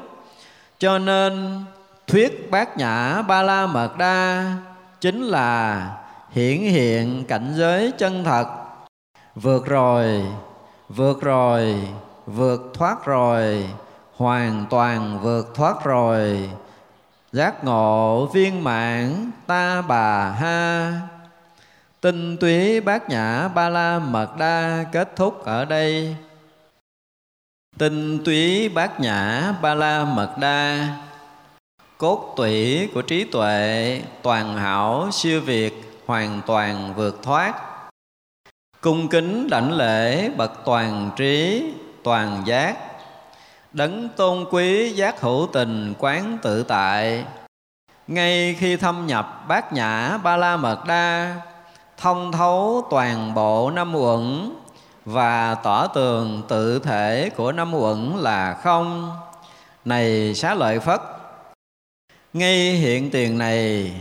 Cho 0.80 1.00
nên, 1.00 1.64
thuyết 2.08 2.52
bát 2.52 2.78
nhã 2.78 3.22
ba 3.22 3.42
la 3.42 3.66
mật 3.66 3.98
đa 3.98 4.54
chính 5.02 5.24
là 5.24 5.88
hiển 6.32 6.58
hiện 6.58 7.26
cảnh 7.28 7.54
giới 7.56 7.92
chân 7.98 8.24
thật. 8.24 8.48
Vượt 9.36 9.66
rồi 9.66 10.24
vượt 10.90 11.22
rồi, 11.22 11.76
vượt 12.26 12.62
thoát 12.74 13.06
rồi 13.06 13.70
hoàn 14.24 14.66
toàn 14.70 15.20
vượt 15.22 15.56
thoát 15.56 15.84
rồi. 15.84 16.50
Giác 17.32 17.64
ngộ 17.64 18.26
viên 18.34 18.64
mãn, 18.64 19.32
ta 19.48 19.82
bà 19.82 20.30
ha. 20.32 20.92
Tinh 22.02 22.38
túy 22.38 22.82
bát 22.82 23.10
nhã 23.10 23.48
ba 23.48 23.70
la 23.70 24.00
mật 24.00 24.38
đa 24.38 24.86
kết 24.92 25.16
thúc 25.16 25.46
ở 25.46 25.66
đây. 25.66 26.16
Tinh 27.78 28.24
túy 28.26 28.70
bát 28.70 29.00
nhã 29.00 29.54
ba 29.62 29.74
la 29.74 30.04
mật 30.04 30.38
đa. 30.38 30.88
Cốt 31.98 32.34
tủy 32.38 32.90
của 32.94 33.02
trí 33.02 33.24
tuệ, 33.24 34.02
toàn 34.22 34.58
hảo, 34.58 35.10
siêu 35.12 35.42
việt, 35.42 36.02
hoàn 36.06 36.42
toàn 36.46 36.94
vượt 36.96 37.24
thoát. 37.24 37.54
Cung 38.82 39.08
kính 39.08 39.50
đảnh 39.50 39.72
lễ 39.72 40.30
bậc 40.30 40.52
toàn 40.66 41.12
trí, 41.16 41.64
toàn 42.04 42.44
giác 42.46 42.78
đấng 43.74 44.10
tôn 44.10 44.46
quý 44.52 44.90
giác 44.90 45.22
hữu 45.22 45.48
tình 45.54 45.94
quán 46.00 46.38
tự 46.42 46.64
tại. 46.64 47.26
Ngay 48.08 48.56
khi 48.60 48.78
thâm 48.78 49.08
nhập 49.08 49.44
bát 49.48 49.74
nhã 49.74 50.18
ba 50.24 50.38
la 50.38 50.58
mật 50.58 50.86
đa 50.88 51.36
thông 51.98 52.32
thấu 52.32 52.88
toàn 52.90 53.34
bộ 53.34 53.72
năm 53.72 53.96
uẩn 53.96 54.52
và 55.06 55.56
tỏ 55.56 55.88
tường 55.88 56.42
tự 56.48 56.80
thể 56.80 57.30
của 57.36 57.52
năm 57.52 57.74
uẩn 57.74 58.18
là 58.18 58.54
không. 58.54 59.18
Này 59.86 60.36
xá 60.36 60.54
lợi 60.54 60.80
phất, 60.80 61.02
ngay 62.34 62.72
hiện 62.72 63.12
tiền 63.12 63.38
này 63.38 63.91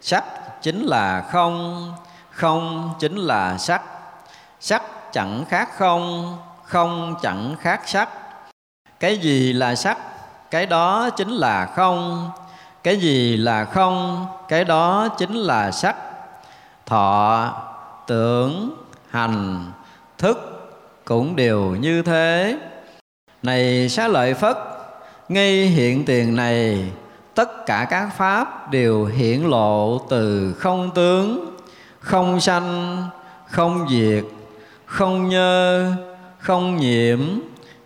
sắc 0.00 0.24
chính 0.62 0.82
là 0.82 1.20
không 1.30 1.92
không 2.30 2.94
chính 2.98 3.16
là 3.16 3.58
sắc. 3.58 3.82
Sắc 4.60 4.82
chẳng 5.12 5.44
khác 5.48 5.68
không 5.76 6.36
không 6.64 7.14
chẳng 7.22 7.56
khác 7.60 7.80
sắc 7.84 8.08
cái 9.00 9.18
gì 9.18 9.52
là 9.52 9.74
sắc, 9.74 9.98
cái 10.50 10.66
đó 10.66 11.10
chính 11.10 11.30
là 11.30 11.66
không. 11.66 12.30
Cái 12.82 12.96
gì 12.96 13.36
là 13.36 13.64
không, 13.64 14.26
cái 14.48 14.64
đó 14.64 15.08
chính 15.18 15.34
là 15.34 15.70
sắc. 15.70 15.96
Thọ, 16.86 17.52
tưởng, 18.06 18.70
hành, 19.10 19.64
thức 20.18 20.38
cũng 21.04 21.36
đều 21.36 21.60
như 21.60 22.02
thế. 22.02 22.58
Này 23.42 23.88
xá 23.88 24.08
lợi 24.08 24.34
phất, 24.34 24.56
ngay 25.28 25.66
hiện 25.66 26.04
tiền 26.04 26.36
này, 26.36 26.90
tất 27.34 27.66
cả 27.66 27.86
các 27.90 28.08
pháp 28.16 28.70
đều 28.70 29.04
hiển 29.04 29.40
lộ 29.40 29.98
từ 30.10 30.54
không 30.58 30.90
tướng, 30.94 31.56
không 32.00 32.40
sanh, 32.40 33.02
không 33.46 33.86
diệt, 33.90 34.24
không 34.86 35.28
nhơ, 35.28 35.92
không 36.38 36.76
nhiễm 36.76 37.20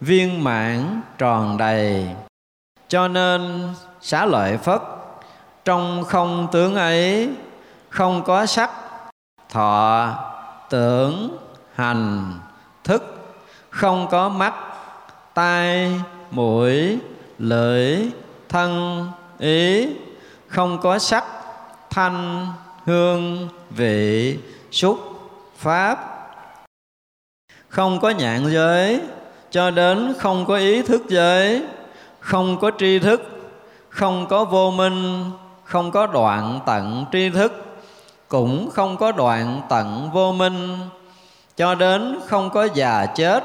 viên 0.02 0.44
mãn 0.44 1.00
tròn 1.18 1.56
đầy. 1.58 2.08
Cho 2.88 3.08
nên 3.08 3.68
xá 4.00 4.26
lợi 4.26 4.56
phất, 4.56 4.82
trong 5.64 6.04
không 6.04 6.48
tướng 6.52 6.74
ấy, 6.74 7.30
không 7.88 8.24
có 8.24 8.46
sắc, 8.46 8.70
thọ, 9.50 10.08
tưởng, 10.70 11.38
hành, 11.74 12.32
thức, 12.84 13.02
không 13.70 14.08
có 14.10 14.28
mắt, 14.28 14.54
tai, 15.34 16.00
mũi, 16.30 16.98
lưỡi, 17.38 17.98
thân, 18.48 19.06
ý, 19.38 19.88
không 20.46 20.78
có 20.82 20.98
sắc, 20.98 21.24
thanh, 21.90 22.46
hương, 22.84 23.48
vị, 23.70 24.38
xúc, 24.70 24.98
pháp, 25.56 25.98
không 27.68 28.00
có 28.00 28.10
nhạn 28.10 28.52
giới 28.52 29.00
cho 29.52 29.70
đến 29.70 30.14
không 30.18 30.46
có 30.46 30.56
ý 30.56 30.82
thức 30.82 31.02
giới 31.08 31.62
không 32.20 32.58
có 32.60 32.70
tri 32.78 32.98
thức, 32.98 33.22
không 33.88 34.26
có 34.26 34.44
vô 34.44 34.70
minh, 34.70 35.30
không 35.64 35.90
có 35.90 36.06
đoạn 36.06 36.60
tận 36.66 37.04
tri 37.12 37.30
thức, 37.30 37.64
cũng 38.28 38.70
không 38.70 38.96
có 38.96 39.12
đoạn 39.12 39.60
tận 39.68 40.10
vô 40.12 40.32
minh. 40.32 40.78
Cho 41.56 41.74
đến 41.74 42.20
không 42.26 42.50
có 42.50 42.68
già 42.74 43.06
chết 43.06 43.44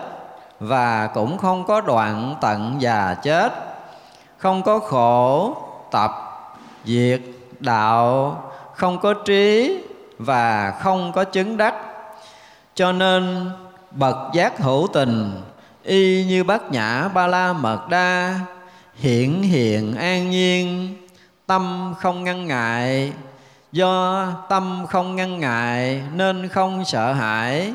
và 0.60 1.08
cũng 1.08 1.38
không 1.38 1.64
có 1.64 1.82
đoạn 1.82 2.36
tận 2.42 2.76
già 2.80 3.14
chết. 3.24 3.54
Không 4.38 4.64
có 4.64 4.80
khổ, 4.80 5.56
tập, 5.92 6.12
diệt, 6.86 7.22
đạo, 7.60 8.44
không 8.74 9.00
có 9.00 9.14
trí 9.14 9.78
và 10.20 10.74
không 10.80 11.12
có 11.12 11.24
chứng 11.24 11.58
đắc. 11.58 11.76
Cho 12.76 12.92
nên 12.92 13.52
bậc 13.92 14.18
giác 14.34 14.60
hữu 14.60 14.88
tình 14.94 15.42
y 15.88 16.26
như 16.26 16.44
bát 16.44 16.72
nhã 16.72 17.08
ba 17.08 17.28
la 17.28 17.54
mật 17.54 17.90
đa 17.90 18.40
hiện 18.94 19.44
hiện 19.44 19.96
an 19.96 20.30
nhiên, 20.30 20.96
tâm 21.46 21.94
không 22.00 22.24
ngăn 22.24 22.48
ngại. 22.48 23.14
Do 23.72 24.28
tâm 24.50 24.86
không 24.90 25.16
ngăn 25.16 25.40
ngại 25.40 26.04
nên 26.14 26.48
không 26.48 26.86
sợ 26.86 27.14
hãi, 27.14 27.74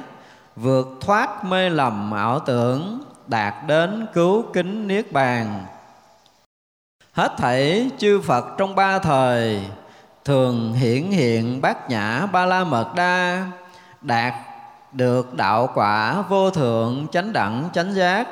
vượt 0.56 0.89
thoát 1.01 1.44
mê 1.44 1.70
lầm 1.70 2.12
ảo 2.12 2.39
tưởng, 2.39 3.01
đạt 3.26 3.55
đến 3.66 4.06
cứu 4.14 4.44
kính 4.52 4.89
niết 4.89 5.12
bàn. 5.12 5.66
Hết 7.12 7.32
thảy 7.39 7.90
chư 7.98 8.20
phật 8.20 8.44
trong 8.59 8.74
ba 8.74 8.98
thời, 8.98 9.60
thường 10.24 10.72
hiển 10.72 11.10
hiện 11.10 11.60
bát 11.60 11.90
nhã 11.90 12.26
ba 12.32 12.47
la 12.47 12.64
mật 12.64 12.94
đa, 12.94 13.47
đạt 14.01 14.34
được 14.93 15.35
đạo 15.35 15.70
quả 15.74 16.23
vô 16.28 16.51
thượng 16.51 17.06
chánh 17.12 17.32
đẳng 17.32 17.69
chánh 17.73 17.94
giác. 17.94 18.28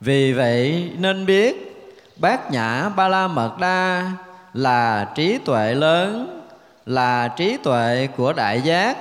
Vì 0.00 0.32
vậy 0.32 0.92
nên 0.98 1.26
biết, 1.26 1.76
bát 2.16 2.50
nhã 2.50 2.88
ba 2.88 3.08
la 3.08 3.28
mật 3.28 3.58
đa 3.58 4.10
là 4.54 5.08
trí 5.14 5.38
tuệ 5.38 5.74
lớn, 5.74 6.40
là 6.86 7.28
trí 7.28 7.56
tuệ 7.56 8.08
của 8.16 8.32
đại 8.32 8.60
giác, 8.60 8.96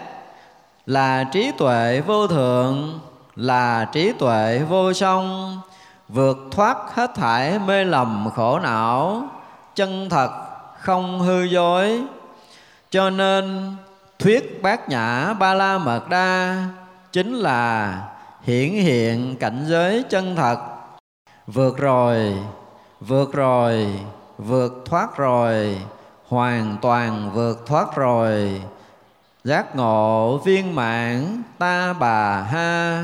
là 0.85 1.23
trí 1.23 1.51
tuệ 1.57 2.01
vô 2.01 2.27
thượng, 2.27 2.99
là 3.35 3.85
trí 3.85 4.11
tuệ 4.11 4.59
vô 4.69 4.93
song, 4.93 5.59
vượt 6.07 6.37
thoát 6.51 6.77
hết 6.93 7.15
thải 7.15 7.59
mê 7.59 7.83
lầm 7.83 8.29
khổ 8.35 8.59
não, 8.59 9.23
chân 9.75 10.09
thật 10.09 10.29
không 10.79 11.19
hư 11.19 11.43
dối. 11.43 12.01
Cho 12.89 13.09
nên 13.09 13.75
thuyết 14.19 14.61
bát 14.61 14.89
nhã 14.89 15.33
ba 15.33 15.53
la 15.53 15.77
mật 15.77 16.09
đa 16.09 16.57
chính 17.11 17.33
là 17.33 17.93
hiển 18.41 18.69
hiện 18.69 19.35
cảnh 19.39 19.65
giới 19.67 20.03
chân 20.09 20.35
thật. 20.35 20.57
Vượt 21.47 21.77
rồi 21.77 22.35
vượt 22.99 23.33
rồi, 23.33 23.87
vượt 24.37 24.73
thoát 24.85 25.17
rồi, 25.17 25.81
hoàn 26.27 26.77
toàn 26.81 27.31
vượt 27.33 27.65
thoát 27.65 27.95
rồi. 27.95 28.61
Giác 29.43 29.75
ngộ 29.75 30.37
viên 30.37 30.75
mãn 30.75 31.43
ta 31.57 31.93
bà 31.93 32.41
ha. 32.41 33.03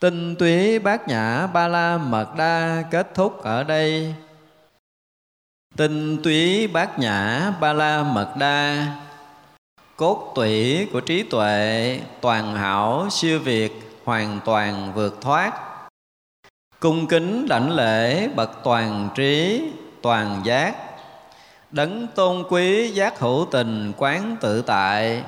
Tinh 0.00 0.36
túy 0.36 0.78
bát 0.78 1.08
nhã 1.08 1.46
ba 1.46 1.68
la 1.68 1.98
mật 1.98 2.36
đa 2.36 2.82
kết 2.90 3.14
thúc 3.14 3.42
ở 3.42 3.64
đây. 3.64 4.14
Tinh 5.76 6.22
túy 6.22 6.66
bát 6.66 6.98
nhã 6.98 7.52
ba 7.60 7.72
la 7.72 8.02
mật 8.02 8.34
đa 8.38 8.86
cốt 9.96 10.32
tủy 10.34 10.88
của 10.92 11.00
trí 11.00 11.22
tuệ, 11.22 12.00
toàn 12.20 12.56
hảo, 12.56 13.06
siêu 13.10 13.40
việt, 13.40 14.00
hoàn 14.04 14.40
toàn 14.44 14.92
vượt 14.94 15.20
thoát. 15.20 15.52
Cung 16.80 17.06
kính 17.06 17.48
đảnh 17.48 17.70
lễ 17.70 18.28
bậc 18.28 18.50
toàn 18.64 19.08
trí, 19.14 19.62
toàn 20.02 20.40
giác. 20.44 20.74
Đấng 21.70 22.06
tôn 22.14 22.44
quý 22.48 22.90
giác 22.90 23.20
hữu 23.20 23.46
tình 23.50 23.92
quán 23.96 24.36
tự 24.40 24.62
tại. 24.62 25.24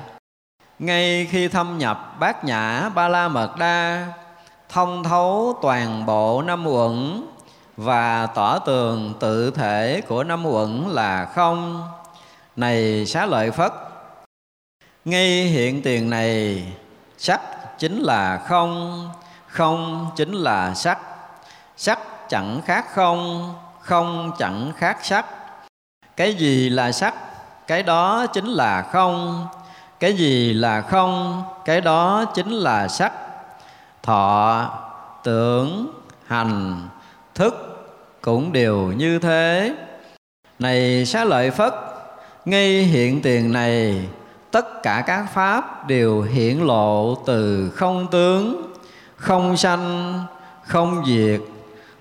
Ngay 0.79 1.27
khi 1.31 1.47
thâm 1.47 1.77
nhập 1.77 2.15
bát 2.19 2.43
nhã 2.43 2.89
ba 2.89 3.07
la 3.07 3.27
mật 3.27 3.57
đa, 3.57 4.07
thông 4.69 5.03
thấu 5.03 5.59
toàn 5.61 6.05
bộ 6.05 6.41
năm 6.41 6.67
uẩn 6.67 7.23
và 7.77 8.25
tỏ 8.25 8.59
tường 8.59 9.13
tự 9.19 9.51
thể 9.51 10.01
của 10.07 10.23
năm 10.23 10.45
uẩn 10.45 10.83
là 10.89 11.25
không. 11.25 11.87
Này 12.55 13.05
xá 13.05 13.25
lợi 13.25 13.51
phất 13.51 13.88
ngay 15.05 15.43
hiện 15.43 15.81
tiền 15.81 16.09
này, 16.09 16.63
sắc 17.17 17.41
chính 17.79 17.99
là 17.99 18.37
không 18.37 19.09
không 19.47 20.11
chính 20.15 20.33
là 20.33 20.73
sắc. 20.73 20.99
Sắc 21.77 21.99
chẳng 22.29 22.61
khác 22.65 22.85
không 22.93 23.53
không 23.81 24.31
chẳng 24.37 24.71
khác 24.77 24.97
sắc. 25.01 25.25
Cái 26.15 26.33
gì 26.33 26.69
là 26.69 26.91
sắc? 26.91 27.13
Cái 27.67 27.83
đó 27.83 28.25
chính 28.33 28.45
là 28.45 28.81
không. 28.81 29.47
Cái 29.99 30.13
gì 30.13 30.53
là 30.53 30.81
không? 30.81 31.43
Cái 31.65 31.81
đó 31.81 32.25
chính 32.35 32.51
là 32.51 32.87
sắc. 32.87 33.13
Thọ, 34.03 34.69
tưởng, 35.23 35.91
hành, 36.27 36.87
thức 37.35 37.53
cũng 38.21 38.51
đều 38.53 38.77
như 38.77 39.19
thế. 39.19 39.75
Này 40.59 41.05
xá 41.05 41.23
lợi 41.23 41.51
phất, 41.51 41.73
ngay 42.45 42.83
hiện 42.83 43.21
tiền 43.21 43.53
này 43.53 44.07
tất 44.51 44.83
cả 44.83 45.03
các 45.07 45.25
pháp 45.33 45.87
đều 45.87 46.21
hiển 46.21 46.57
lộ 46.57 47.15
từ 47.25 47.69
không 47.75 48.07
tướng, 48.11 48.73
không 49.15 49.57
sanh, 49.57 50.19
không 50.63 51.03
diệt, 51.05 51.41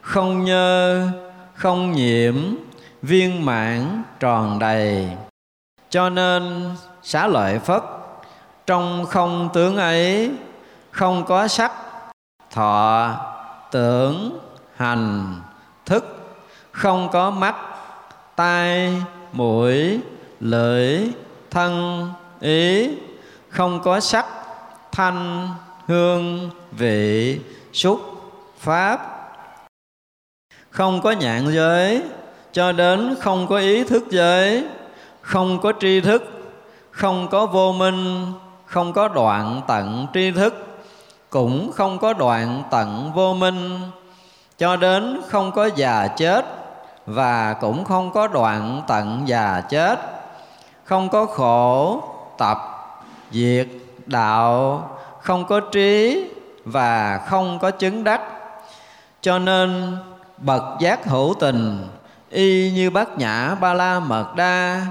không 0.01 0.45
nhơ, 0.45 1.07
không 1.55 1.93
nhiễm, 1.93 2.35
viên 3.03 3.45
mãn, 3.45 4.03
tròn 4.21 4.59
đầy. 4.59 5.09
Cho 5.91 6.11
nên, 6.11 6.71
xá 7.03 7.27
lợi 7.27 7.59
phất, 7.59 7.83
trong 8.67 9.07
không 9.07 9.49
tướng 9.55 9.77
ấy, 9.77 10.31
không 10.91 11.25
có 11.25 11.49
sắc, 11.49 11.73
thọ, 12.51 13.11
tưởng, 13.71 14.39
hành, 14.77 15.35
thức, 15.87 16.05
không 16.73 17.09
có 17.13 17.31
mắt, 17.31 17.57
tai, 18.37 19.03
mũi, 19.33 20.01
lưỡi, 20.41 20.99
thân 21.51 22.09
ý, 22.41 22.91
không 23.49 23.81
có 23.83 24.01
sắc, 24.01 24.27
thanh, 24.93 25.49
hương, 25.87 26.51
vị, 26.73 27.41
xúc, 27.73 28.01
pháp. 28.59 29.15
Không 30.71 31.01
có 31.01 31.11
nhạn 31.11 31.47
giới, 31.53 32.03
cho 32.53 32.73
đến 32.73 33.15
không 33.21 33.47
có 33.47 33.57
ý 33.57 33.85
thức 33.85 34.05
giới. 34.11 34.65
Không 35.21 35.61
có 35.61 35.73
tri 35.81 36.01
thức, 36.01 36.23
không 36.91 37.29
có 37.29 37.47
vô 37.47 37.73
minh, 37.73 38.33
không 38.67 38.93
có 38.93 39.09
đoạn 39.09 39.63
tận 39.67 40.07
tri 40.15 40.31
thức. 40.31 40.55
Cũng 41.31 41.73
không 41.73 41.99
có 41.99 42.13
đoạn 42.13 42.63
tận 42.71 43.13
vô 43.15 43.35
minh. 43.35 43.81
Cho 44.59 44.77
đến 44.77 45.21
không 45.29 45.53
có 45.53 45.71
già 45.77 46.07
chết, 46.07 46.45
và 47.07 47.53
cũng 47.61 47.85
không 47.85 48.11
có 48.13 48.27
đoạn 48.27 48.83
tận 48.89 49.23
già 49.27 49.63
chết. 49.69 49.99
Không 50.85 51.09
có 51.09 51.27
khổ 51.27 52.03
tập, 52.39 52.59
diệt 53.31 53.69
đạo, 54.07 54.91
không 55.21 55.45
có 55.47 55.61
trí 55.61 56.25
và 56.65 57.21
không 57.27 57.59
có 57.59 57.71
chứng 57.71 58.05
đắc. 58.05 58.21
Cho 59.21 59.39
nên, 59.39 59.97
bậc 60.39 60.63
giác 60.81 61.05
hữu 61.05 61.35
tình, 61.41 61.89
y 62.31 62.71
như 62.71 62.91
bát 62.91 63.19
nhã 63.19 63.55
ba 63.55 63.75
la 63.75 64.01
mật 64.01 64.35
đa 64.37 64.87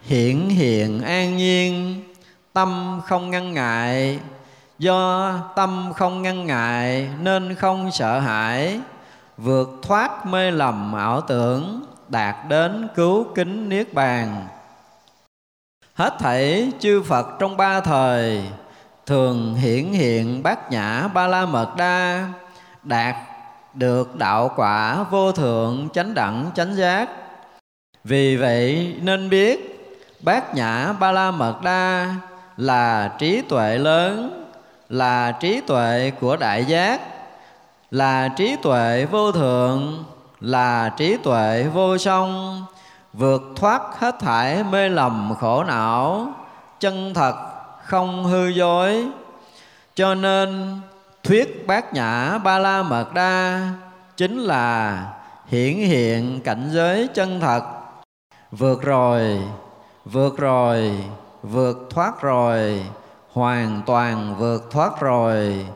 hiện 0.00 0.50
hiện 0.50 1.02
an 1.02 1.36
nhiên, 1.36 2.02
tâm 2.52 3.00
không 3.04 3.30
ngăn 3.30 3.52
ngại. 3.52 4.18
Do 4.78 5.32
tâm 5.56 5.92
không 5.96 6.22
ngăn 6.22 6.46
ngại 6.46 7.08
nên 7.20 7.54
không 7.54 7.90
sợ 7.92 8.18
hãi, 8.20 8.80
vượt 9.36 9.68
thoát 9.82 10.26
mê 10.26 10.50
lầm 10.50 10.92
ảo 10.92 11.20
tưởng, 11.20 11.84
đạt 12.08 12.36
đến 12.48 12.88
cứu 12.94 13.26
kính 13.34 13.68
niết 13.68 13.94
bàn 13.94 14.46
hết 15.98 16.18
thảy 16.18 16.72
chư 16.78 17.02
phật 17.02 17.26
trong 17.38 17.56
ba 17.56 17.80
thời, 17.80 18.42
thường 19.06 19.54
hiển 19.54 19.92
hiện 19.92 20.42
bát 20.42 20.70
nhã 20.70 21.08
ba 21.14 21.26
la 21.26 21.46
mật 21.46 21.76
đa, 21.76 22.28
đạt 22.82 23.16
được 23.74 24.16
đạo 24.16 24.50
quả 24.56 25.02
vô 25.10 25.32
thượng, 25.32 25.88
chánh 25.94 26.14
đẳng, 26.14 26.50
chánh 26.54 26.74
giác. 26.74 27.08
Vì 28.04 28.36
vậy 28.36 28.96
nên 29.02 29.30
biết, 29.30 29.80
bát 30.20 30.54
nhã 30.54 30.92
ba 30.92 31.12
la 31.12 31.30
mật 31.30 31.62
đa 31.62 32.14
là 32.56 33.12
trí 33.18 33.42
tuệ 33.48 33.78
lớn, 33.78 34.44
là 34.88 35.32
trí 35.32 35.60
tuệ 35.60 36.12
của 36.20 36.36
đại 36.36 36.64
giác, 36.64 37.00
là 37.90 38.28
trí 38.28 38.56
tuệ 38.62 39.06
vô 39.10 39.32
thượng, 39.32 40.04
là 40.40 40.92
trí 40.96 41.16
tuệ 41.16 41.66
vô 41.74 41.98
song 41.98 42.64
vượt 43.12 43.42
thoát 43.56 43.82
hết 43.98 44.18
thải 44.20 44.64
mê 44.64 44.88
lầm 44.88 45.34
khổ 45.40 45.64
não, 45.64 46.32
chân 46.80 47.14
thật 47.14 47.34
không 47.84 48.24
hư 48.24 48.48
dối. 48.48 49.06
Cho 49.94 50.14
nên, 50.14 50.80
thuyết 51.24 51.66
bát 51.66 51.94
nhã 51.94 52.38
ba 52.38 52.58
la 52.58 52.82
mật 52.82 53.14
đa 53.14 53.68
chính 54.16 54.38
là 54.38 55.02
hiển 55.46 55.74
hiện 55.74 56.40
cảnh 56.40 56.68
giới 56.72 57.08
chân 57.14 57.40
thật. 57.40 57.62
Vượt 58.50 58.82
rồi 58.82 59.40
vượt 60.12 60.36
rồi, 60.36 61.04
vượt 61.42 61.76
thoát 61.90 62.20
rồi, 62.20 62.84
hoàn 63.32 63.82
toàn 63.86 64.34
vượt 64.38 64.70
thoát 64.70 65.00
rồi. 65.00 65.66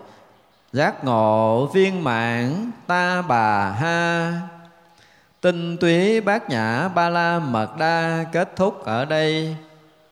Giác 0.72 1.04
ngộ 1.04 1.66
viên 1.66 2.04
mãn 2.04 2.70
ta 2.86 3.22
bà 3.22 3.70
ha 3.70 4.32
tinh 5.42 5.76
túy 5.76 6.20
bát 6.20 6.50
nhã 6.50 6.88
ba 6.88 7.08
la 7.08 7.38
mật 7.38 7.76
đa 7.78 8.24
kết 8.32 8.56
thúc 8.56 8.84
ở 8.84 9.04
đây. 9.04 9.56